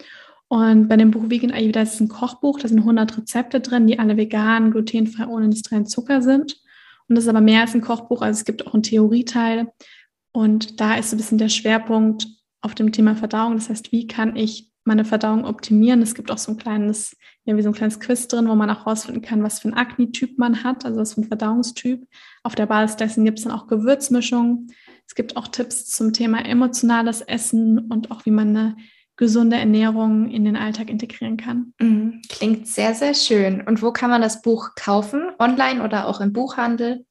Und 0.55 0.87
bei 0.87 0.97
dem 0.97 1.11
Buch 1.11 1.31
Vegan 1.31 1.51
Ayurveda 1.51 1.83
ist 1.83 1.95
es 1.95 2.01
ein 2.01 2.07
Kochbuch, 2.07 2.61
da 2.61 2.69
sind 2.69 2.79
100 2.79 3.19
Rezepte 3.19 3.59
drin, 3.59 3.88
die 3.88 3.99
alle 3.99 4.17
vegan, 4.17 4.71
glutenfrei, 4.71 5.27
ohne 5.27 5.47
industriellen 5.47 5.87
Zucker 5.87 6.23
sind. 6.23 6.61
Und 7.09 7.17
das 7.17 7.25
ist 7.25 7.29
aber 7.29 7.40
mehr 7.40 7.62
als 7.62 7.75
ein 7.75 7.81
Kochbuch, 7.81 8.23
also 8.23 8.38
es 8.38 8.45
gibt 8.45 8.64
auch 8.64 8.73
einen 8.73 8.85
Theorieteil. 8.85 9.73
Und 10.31 10.81
da 10.81 10.95
ist 10.95 11.11
so 11.11 11.17
ein 11.17 11.19
bisschen 11.19 11.38
der 11.38 11.49
Schwerpunkt 11.49 12.29
auf 12.61 12.77
dem 12.77 12.93
Thema 12.93 13.17
Verdauung. 13.17 13.57
Das 13.57 13.69
heißt, 13.69 13.90
wie 13.90 14.07
kann 14.07 14.37
ich 14.37 14.71
meine 14.85 15.05
Verdauung 15.05 15.45
optimieren? 15.45 16.03
Es 16.03 16.14
gibt 16.14 16.31
auch 16.31 16.38
so 16.38 16.53
ein 16.53 16.57
kleines, 16.57 17.17
ja, 17.47 17.57
wie 17.57 17.62
so 17.62 17.71
ein 17.71 17.75
kleines 17.75 17.99
Quiz 17.99 18.29
drin, 18.29 18.47
wo 18.47 18.55
man 18.55 18.71
auch 18.71 18.87
rausfinden 18.87 19.23
kann, 19.23 19.43
was 19.43 19.59
für 19.59 19.67
ein 19.67 19.75
Akne-Typ 19.75 20.38
man 20.38 20.62
hat, 20.62 20.85
also 20.85 21.01
was 21.01 21.14
für 21.14 21.23
ein 21.23 21.27
Verdauungstyp. 21.27 22.07
Auf 22.45 22.55
der 22.55 22.67
Basis 22.67 22.97
dessen 22.97 23.25
gibt 23.25 23.38
es 23.38 23.45
dann 23.45 23.53
auch 23.53 23.67
Gewürzmischungen. 23.67 24.73
Es 25.05 25.17
gibt 25.17 25.37
auch 25.37 25.49
Tipps 25.49 25.87
zum 25.87 26.12
Thema 26.12 26.45
emotionales 26.47 27.23
Essen 27.23 27.90
und 27.90 28.12
auch 28.12 28.25
wie 28.25 28.31
man 28.31 28.51
eine 28.51 28.77
gesunde 29.16 29.57
Ernährung 29.57 30.29
in 30.29 30.44
den 30.44 30.57
Alltag 30.57 30.90
integrieren 30.90 31.37
kann. 31.37 31.72
Mhm. 31.81 32.22
Klingt 32.29 32.66
sehr, 32.66 32.94
sehr 32.94 33.14
schön. 33.14 33.61
Und 33.61 33.83
wo 33.83 33.92
kann 33.92 34.11
man 34.11 34.22
das 34.22 34.42
Buch 34.42 34.70
kaufen? 34.77 35.31
Online 35.38 35.85
oder 35.85 36.09
auch 36.09 36.20
im 36.20 36.33
Buchhandel? 36.33 37.05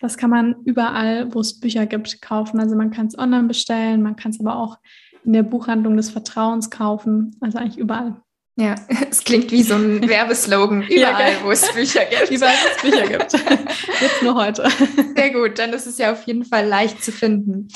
Das 0.00 0.16
kann 0.16 0.30
man 0.30 0.56
überall, 0.64 1.32
wo 1.32 1.40
es 1.40 1.60
Bücher 1.60 1.86
gibt, 1.86 2.20
kaufen. 2.20 2.58
Also 2.60 2.76
man 2.76 2.90
kann 2.90 3.06
es 3.06 3.16
online 3.16 3.44
bestellen, 3.44 4.02
man 4.02 4.16
kann 4.16 4.32
es 4.32 4.40
aber 4.40 4.56
auch 4.56 4.78
in 5.24 5.32
der 5.32 5.44
Buchhandlung 5.44 5.96
des 5.96 6.10
Vertrauens 6.10 6.70
kaufen. 6.70 7.36
Also 7.40 7.58
eigentlich 7.58 7.78
überall. 7.78 8.20
Ja, 8.56 8.74
es 9.10 9.24
klingt 9.24 9.50
wie 9.50 9.62
so 9.62 9.74
ein 9.74 10.06
Werbeslogan. 10.08 10.82
Überall, 10.82 11.32
ja, 11.32 11.44
wo 11.44 11.50
es 11.50 11.72
Bücher 11.72 12.04
gibt. 12.04 12.30
Überall, 12.30 12.54
wo 12.54 12.68
es 12.76 12.82
Bücher 12.82 13.06
gibt. 13.06 13.32
Jetzt 14.00 14.22
nur 14.22 14.34
heute. 14.34 14.68
Sehr 15.16 15.30
gut, 15.30 15.58
dann 15.58 15.72
ist 15.72 15.86
es 15.86 15.98
ja 15.98 16.12
auf 16.12 16.24
jeden 16.24 16.44
Fall 16.44 16.66
leicht 16.66 17.02
zu 17.02 17.12
finden. 17.12 17.68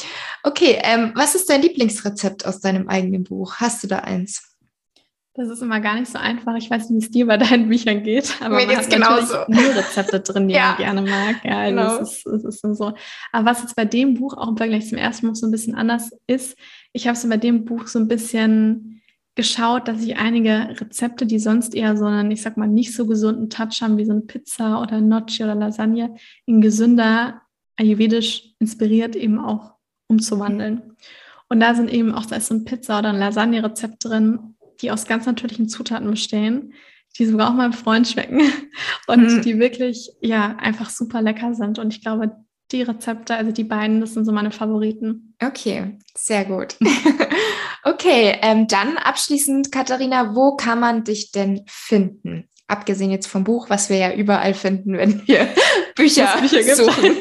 Okay, 0.42 0.78
ähm, 0.82 1.12
was 1.14 1.34
ist 1.34 1.48
dein 1.48 1.62
Lieblingsrezept 1.62 2.46
aus 2.46 2.60
deinem 2.60 2.88
eigenen 2.88 3.24
Buch? 3.24 3.56
Hast 3.56 3.82
du 3.82 3.86
da 3.86 4.00
eins? 4.00 4.56
Das 5.32 5.50
ist 5.50 5.60
immer 5.60 5.80
gar 5.80 6.00
nicht 6.00 6.10
so 6.10 6.18
einfach. 6.18 6.54
Ich 6.56 6.70
weiß 6.70 6.88
nicht, 6.88 7.02
wie 7.02 7.06
es 7.06 7.10
dir 7.10 7.26
bei 7.26 7.36
deinen 7.36 7.68
Büchern 7.68 8.02
geht, 8.02 8.34
aber 8.40 8.56
Mir 8.56 8.66
man 8.66 8.76
hat 8.76 8.88
genauso. 8.88 9.36
nur 9.48 9.74
Rezepte 9.74 10.20
drin, 10.20 10.48
die 10.48 10.54
ja. 10.54 10.68
man 10.68 10.76
gerne 10.78 11.02
mag. 11.02 11.36
Ja, 11.44 11.58
also 11.58 11.76
genau. 11.76 11.98
das 11.98 12.12
ist, 12.12 12.26
das 12.26 12.44
ist 12.54 12.78
so. 12.78 12.92
Aber 13.32 13.50
was 13.50 13.60
jetzt 13.60 13.76
bei 13.76 13.84
dem 13.84 14.14
Buch 14.14 14.34
auch 14.34 14.48
im 14.48 14.56
Vergleich 14.56 14.88
zum 14.88 14.96
ersten 14.96 15.26
Buch 15.26 15.36
so 15.36 15.46
ein 15.46 15.50
bisschen 15.50 15.74
anders 15.74 16.10
ist, 16.26 16.56
ich 16.94 17.06
habe 17.06 17.18
so 17.18 17.28
bei 17.28 17.36
dem 17.36 17.66
Buch 17.66 17.86
so 17.86 17.98
ein 17.98 18.08
bisschen 18.08 18.95
geschaut, 19.36 19.86
dass 19.86 20.02
ich 20.02 20.16
einige 20.16 20.80
Rezepte, 20.80 21.26
die 21.26 21.38
sonst 21.38 21.74
eher 21.74 21.96
so 21.96 22.06
einen, 22.06 22.30
ich 22.30 22.42
sag 22.42 22.56
mal, 22.56 22.66
nicht 22.66 22.94
so 22.94 23.06
gesunden 23.06 23.50
Touch 23.50 23.82
haben, 23.82 23.98
wie 23.98 24.06
so 24.06 24.12
eine 24.12 24.22
Pizza 24.22 24.80
oder 24.82 25.00
Gnocchi 25.00 25.44
oder 25.44 25.54
Lasagne, 25.54 26.16
in 26.46 26.60
gesünder, 26.60 27.42
ayurvedisch 27.76 28.54
inspiriert 28.58 29.14
eben 29.14 29.38
auch 29.38 29.74
umzuwandeln. 30.08 30.96
Und 31.48 31.60
da 31.60 31.74
sind 31.74 31.92
eben 31.92 32.12
auch, 32.12 32.26
da 32.26 32.36
ist 32.36 32.46
so 32.46 32.54
ein 32.54 32.64
Pizza 32.64 32.98
oder 32.98 33.10
ein 33.10 33.18
Lasagne-Rezept 33.18 34.04
drin, 34.04 34.56
die 34.80 34.90
aus 34.90 35.06
ganz 35.06 35.26
natürlichen 35.26 35.68
Zutaten 35.68 36.10
bestehen, 36.10 36.72
die 37.18 37.26
sogar 37.26 37.50
auch 37.50 37.54
meinem 37.54 37.74
Freund 37.74 38.08
schmecken 38.08 38.40
und 39.06 39.22
mhm. 39.22 39.42
die 39.42 39.58
wirklich, 39.58 40.10
ja, 40.20 40.56
einfach 40.56 40.88
super 40.88 41.20
lecker 41.20 41.54
sind. 41.54 41.78
Und 41.78 41.92
ich 41.92 42.00
glaube, 42.00 42.36
die 42.72 42.82
Rezepte, 42.82 43.34
also 43.36 43.52
die 43.52 43.64
beiden, 43.64 44.00
das 44.00 44.14
sind 44.14 44.24
so 44.24 44.32
meine 44.32 44.50
Favoriten. 44.50 45.34
Okay, 45.42 45.98
sehr 46.16 46.44
gut. 46.44 46.76
okay, 47.84 48.38
ähm, 48.42 48.66
dann 48.66 48.96
abschließend, 48.98 49.70
Katharina, 49.70 50.34
wo 50.34 50.56
kann 50.56 50.80
man 50.80 51.04
dich 51.04 51.30
denn 51.30 51.62
finden? 51.66 52.48
Abgesehen 52.68 53.12
jetzt 53.12 53.28
vom 53.28 53.44
Buch, 53.44 53.70
was 53.70 53.90
wir 53.90 53.98
ja 53.98 54.12
überall 54.12 54.54
finden, 54.54 54.96
wenn 54.96 55.26
wir 55.26 55.48
Bücher, 55.94 56.28
Bücher 56.40 56.74
suchen. 56.74 57.16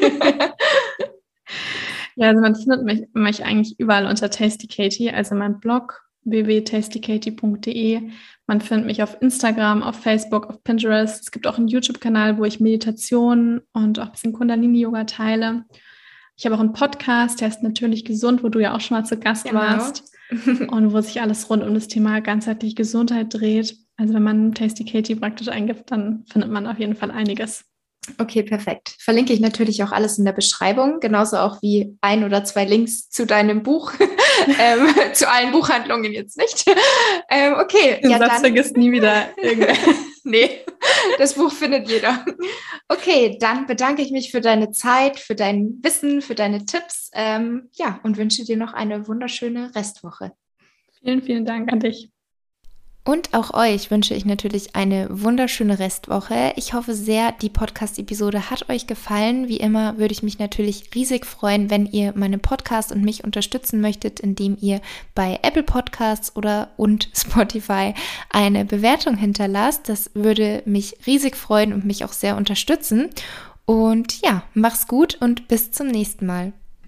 ja, 2.16 2.28
also 2.28 2.40
man 2.40 2.56
findet 2.56 2.82
mich, 2.82 3.02
mich 3.12 3.44
eigentlich 3.44 3.78
überall 3.78 4.06
unter 4.06 4.30
Tasty 4.30 4.66
Katie, 4.66 5.10
also 5.10 5.36
mein 5.36 5.60
Blog 5.60 6.05
www.tastykatie.de. 6.26 8.02
Man 8.46 8.60
findet 8.60 8.86
mich 8.86 9.02
auf 9.02 9.16
Instagram, 9.20 9.82
auf 9.82 9.96
Facebook, 9.96 10.46
auf 10.46 10.62
Pinterest. 10.62 11.22
Es 11.22 11.30
gibt 11.30 11.46
auch 11.46 11.58
einen 11.58 11.68
YouTube-Kanal, 11.68 12.38
wo 12.38 12.44
ich 12.44 12.60
Meditationen 12.60 13.62
und 13.72 13.98
auch 13.98 14.06
ein 14.06 14.12
bisschen 14.12 14.32
Kundalini-Yoga 14.32 15.04
teile. 15.04 15.64
Ich 16.36 16.44
habe 16.44 16.54
auch 16.54 16.60
einen 16.60 16.74
Podcast, 16.74 17.40
der 17.40 17.48
ist 17.48 17.62
natürlich 17.62 18.04
gesund, 18.04 18.44
wo 18.44 18.48
du 18.48 18.60
ja 18.60 18.74
auch 18.74 18.80
schon 18.80 18.98
mal 18.98 19.04
zu 19.04 19.18
Gast 19.18 19.46
genau. 19.46 19.60
warst 19.60 20.12
und 20.68 20.92
wo 20.92 21.00
sich 21.00 21.20
alles 21.22 21.48
rund 21.48 21.62
um 21.62 21.74
das 21.74 21.88
Thema 21.88 22.20
ganzheitliche 22.20 22.74
Gesundheit 22.74 23.32
dreht. 23.32 23.76
Also 23.96 24.12
wenn 24.14 24.22
man 24.22 24.52
Tasty 24.52 24.84
Katie 24.84 25.14
praktisch 25.14 25.48
eingibt, 25.48 25.90
dann 25.90 26.24
findet 26.26 26.50
man 26.50 26.66
auf 26.66 26.78
jeden 26.78 26.94
Fall 26.94 27.10
einiges. 27.10 27.64
Okay, 28.18 28.42
perfekt. 28.42 28.94
Verlinke 28.98 29.32
ich 29.32 29.40
natürlich 29.40 29.82
auch 29.82 29.92
alles 29.92 30.18
in 30.18 30.24
der 30.24 30.32
Beschreibung, 30.32 31.00
genauso 31.00 31.38
auch 31.38 31.60
wie 31.62 31.96
ein 32.00 32.24
oder 32.24 32.44
zwei 32.44 32.64
Links 32.64 33.08
zu 33.10 33.26
deinem 33.26 33.62
Buch, 33.62 33.92
ähm, 34.60 34.88
zu 35.12 35.28
allen 35.28 35.52
Buchhandlungen 35.52 36.12
jetzt 36.12 36.36
nicht. 36.36 36.64
Ähm, 37.28 37.54
okay. 37.54 38.00
Den 38.02 38.10
ja, 38.10 38.18
Satz 38.18 38.28
dann, 38.28 38.40
vergisst 38.40 38.76
nie 38.76 38.92
wieder. 38.92 39.28
nee, 40.24 40.64
das 41.18 41.34
Buch 41.34 41.52
findet 41.52 41.88
jeder. 41.88 42.24
Okay, 42.88 43.36
dann 43.40 43.66
bedanke 43.66 44.02
ich 44.02 44.10
mich 44.10 44.30
für 44.30 44.40
deine 44.40 44.70
Zeit, 44.70 45.18
für 45.18 45.34
dein 45.34 45.78
Wissen, 45.82 46.22
für 46.22 46.34
deine 46.34 46.64
Tipps. 46.66 47.10
Ähm, 47.14 47.68
ja, 47.72 48.00
und 48.02 48.16
wünsche 48.16 48.44
dir 48.44 48.56
noch 48.56 48.72
eine 48.72 49.08
wunderschöne 49.08 49.74
Restwoche. 49.74 50.32
Vielen, 51.00 51.22
vielen 51.22 51.44
Dank 51.44 51.72
an 51.72 51.80
dich. 51.80 52.10
Und 53.06 53.34
auch 53.34 53.54
euch 53.54 53.92
wünsche 53.92 54.14
ich 54.14 54.24
natürlich 54.24 54.74
eine 54.74 55.06
wunderschöne 55.08 55.78
Restwoche. 55.78 56.52
Ich 56.56 56.74
hoffe 56.74 56.92
sehr, 56.92 57.30
die 57.30 57.48
Podcast-Episode 57.48 58.50
hat 58.50 58.68
euch 58.68 58.88
gefallen. 58.88 59.46
Wie 59.46 59.58
immer 59.58 59.96
würde 59.96 60.10
ich 60.10 60.24
mich 60.24 60.40
natürlich 60.40 60.90
riesig 60.92 61.24
freuen, 61.24 61.70
wenn 61.70 61.86
ihr 61.86 62.14
meinen 62.16 62.40
Podcast 62.40 62.90
und 62.90 63.04
mich 63.04 63.22
unterstützen 63.22 63.80
möchtet, 63.80 64.18
indem 64.18 64.58
ihr 64.60 64.80
bei 65.14 65.38
Apple 65.42 65.62
Podcasts 65.62 66.34
oder 66.34 66.70
und 66.76 67.08
Spotify 67.16 67.94
eine 68.30 68.64
Bewertung 68.64 69.16
hinterlasst. 69.16 69.88
Das 69.88 70.10
würde 70.14 70.64
mich 70.66 70.96
riesig 71.06 71.36
freuen 71.36 71.72
und 71.72 71.84
mich 71.84 72.04
auch 72.04 72.12
sehr 72.12 72.36
unterstützen. 72.36 73.10
Und 73.66 74.20
ja, 74.20 74.42
mach's 74.52 74.88
gut 74.88 75.16
und 75.20 75.46
bis 75.46 75.70
zum 75.70 75.86
nächsten 75.86 76.26
Mal. 76.26 76.54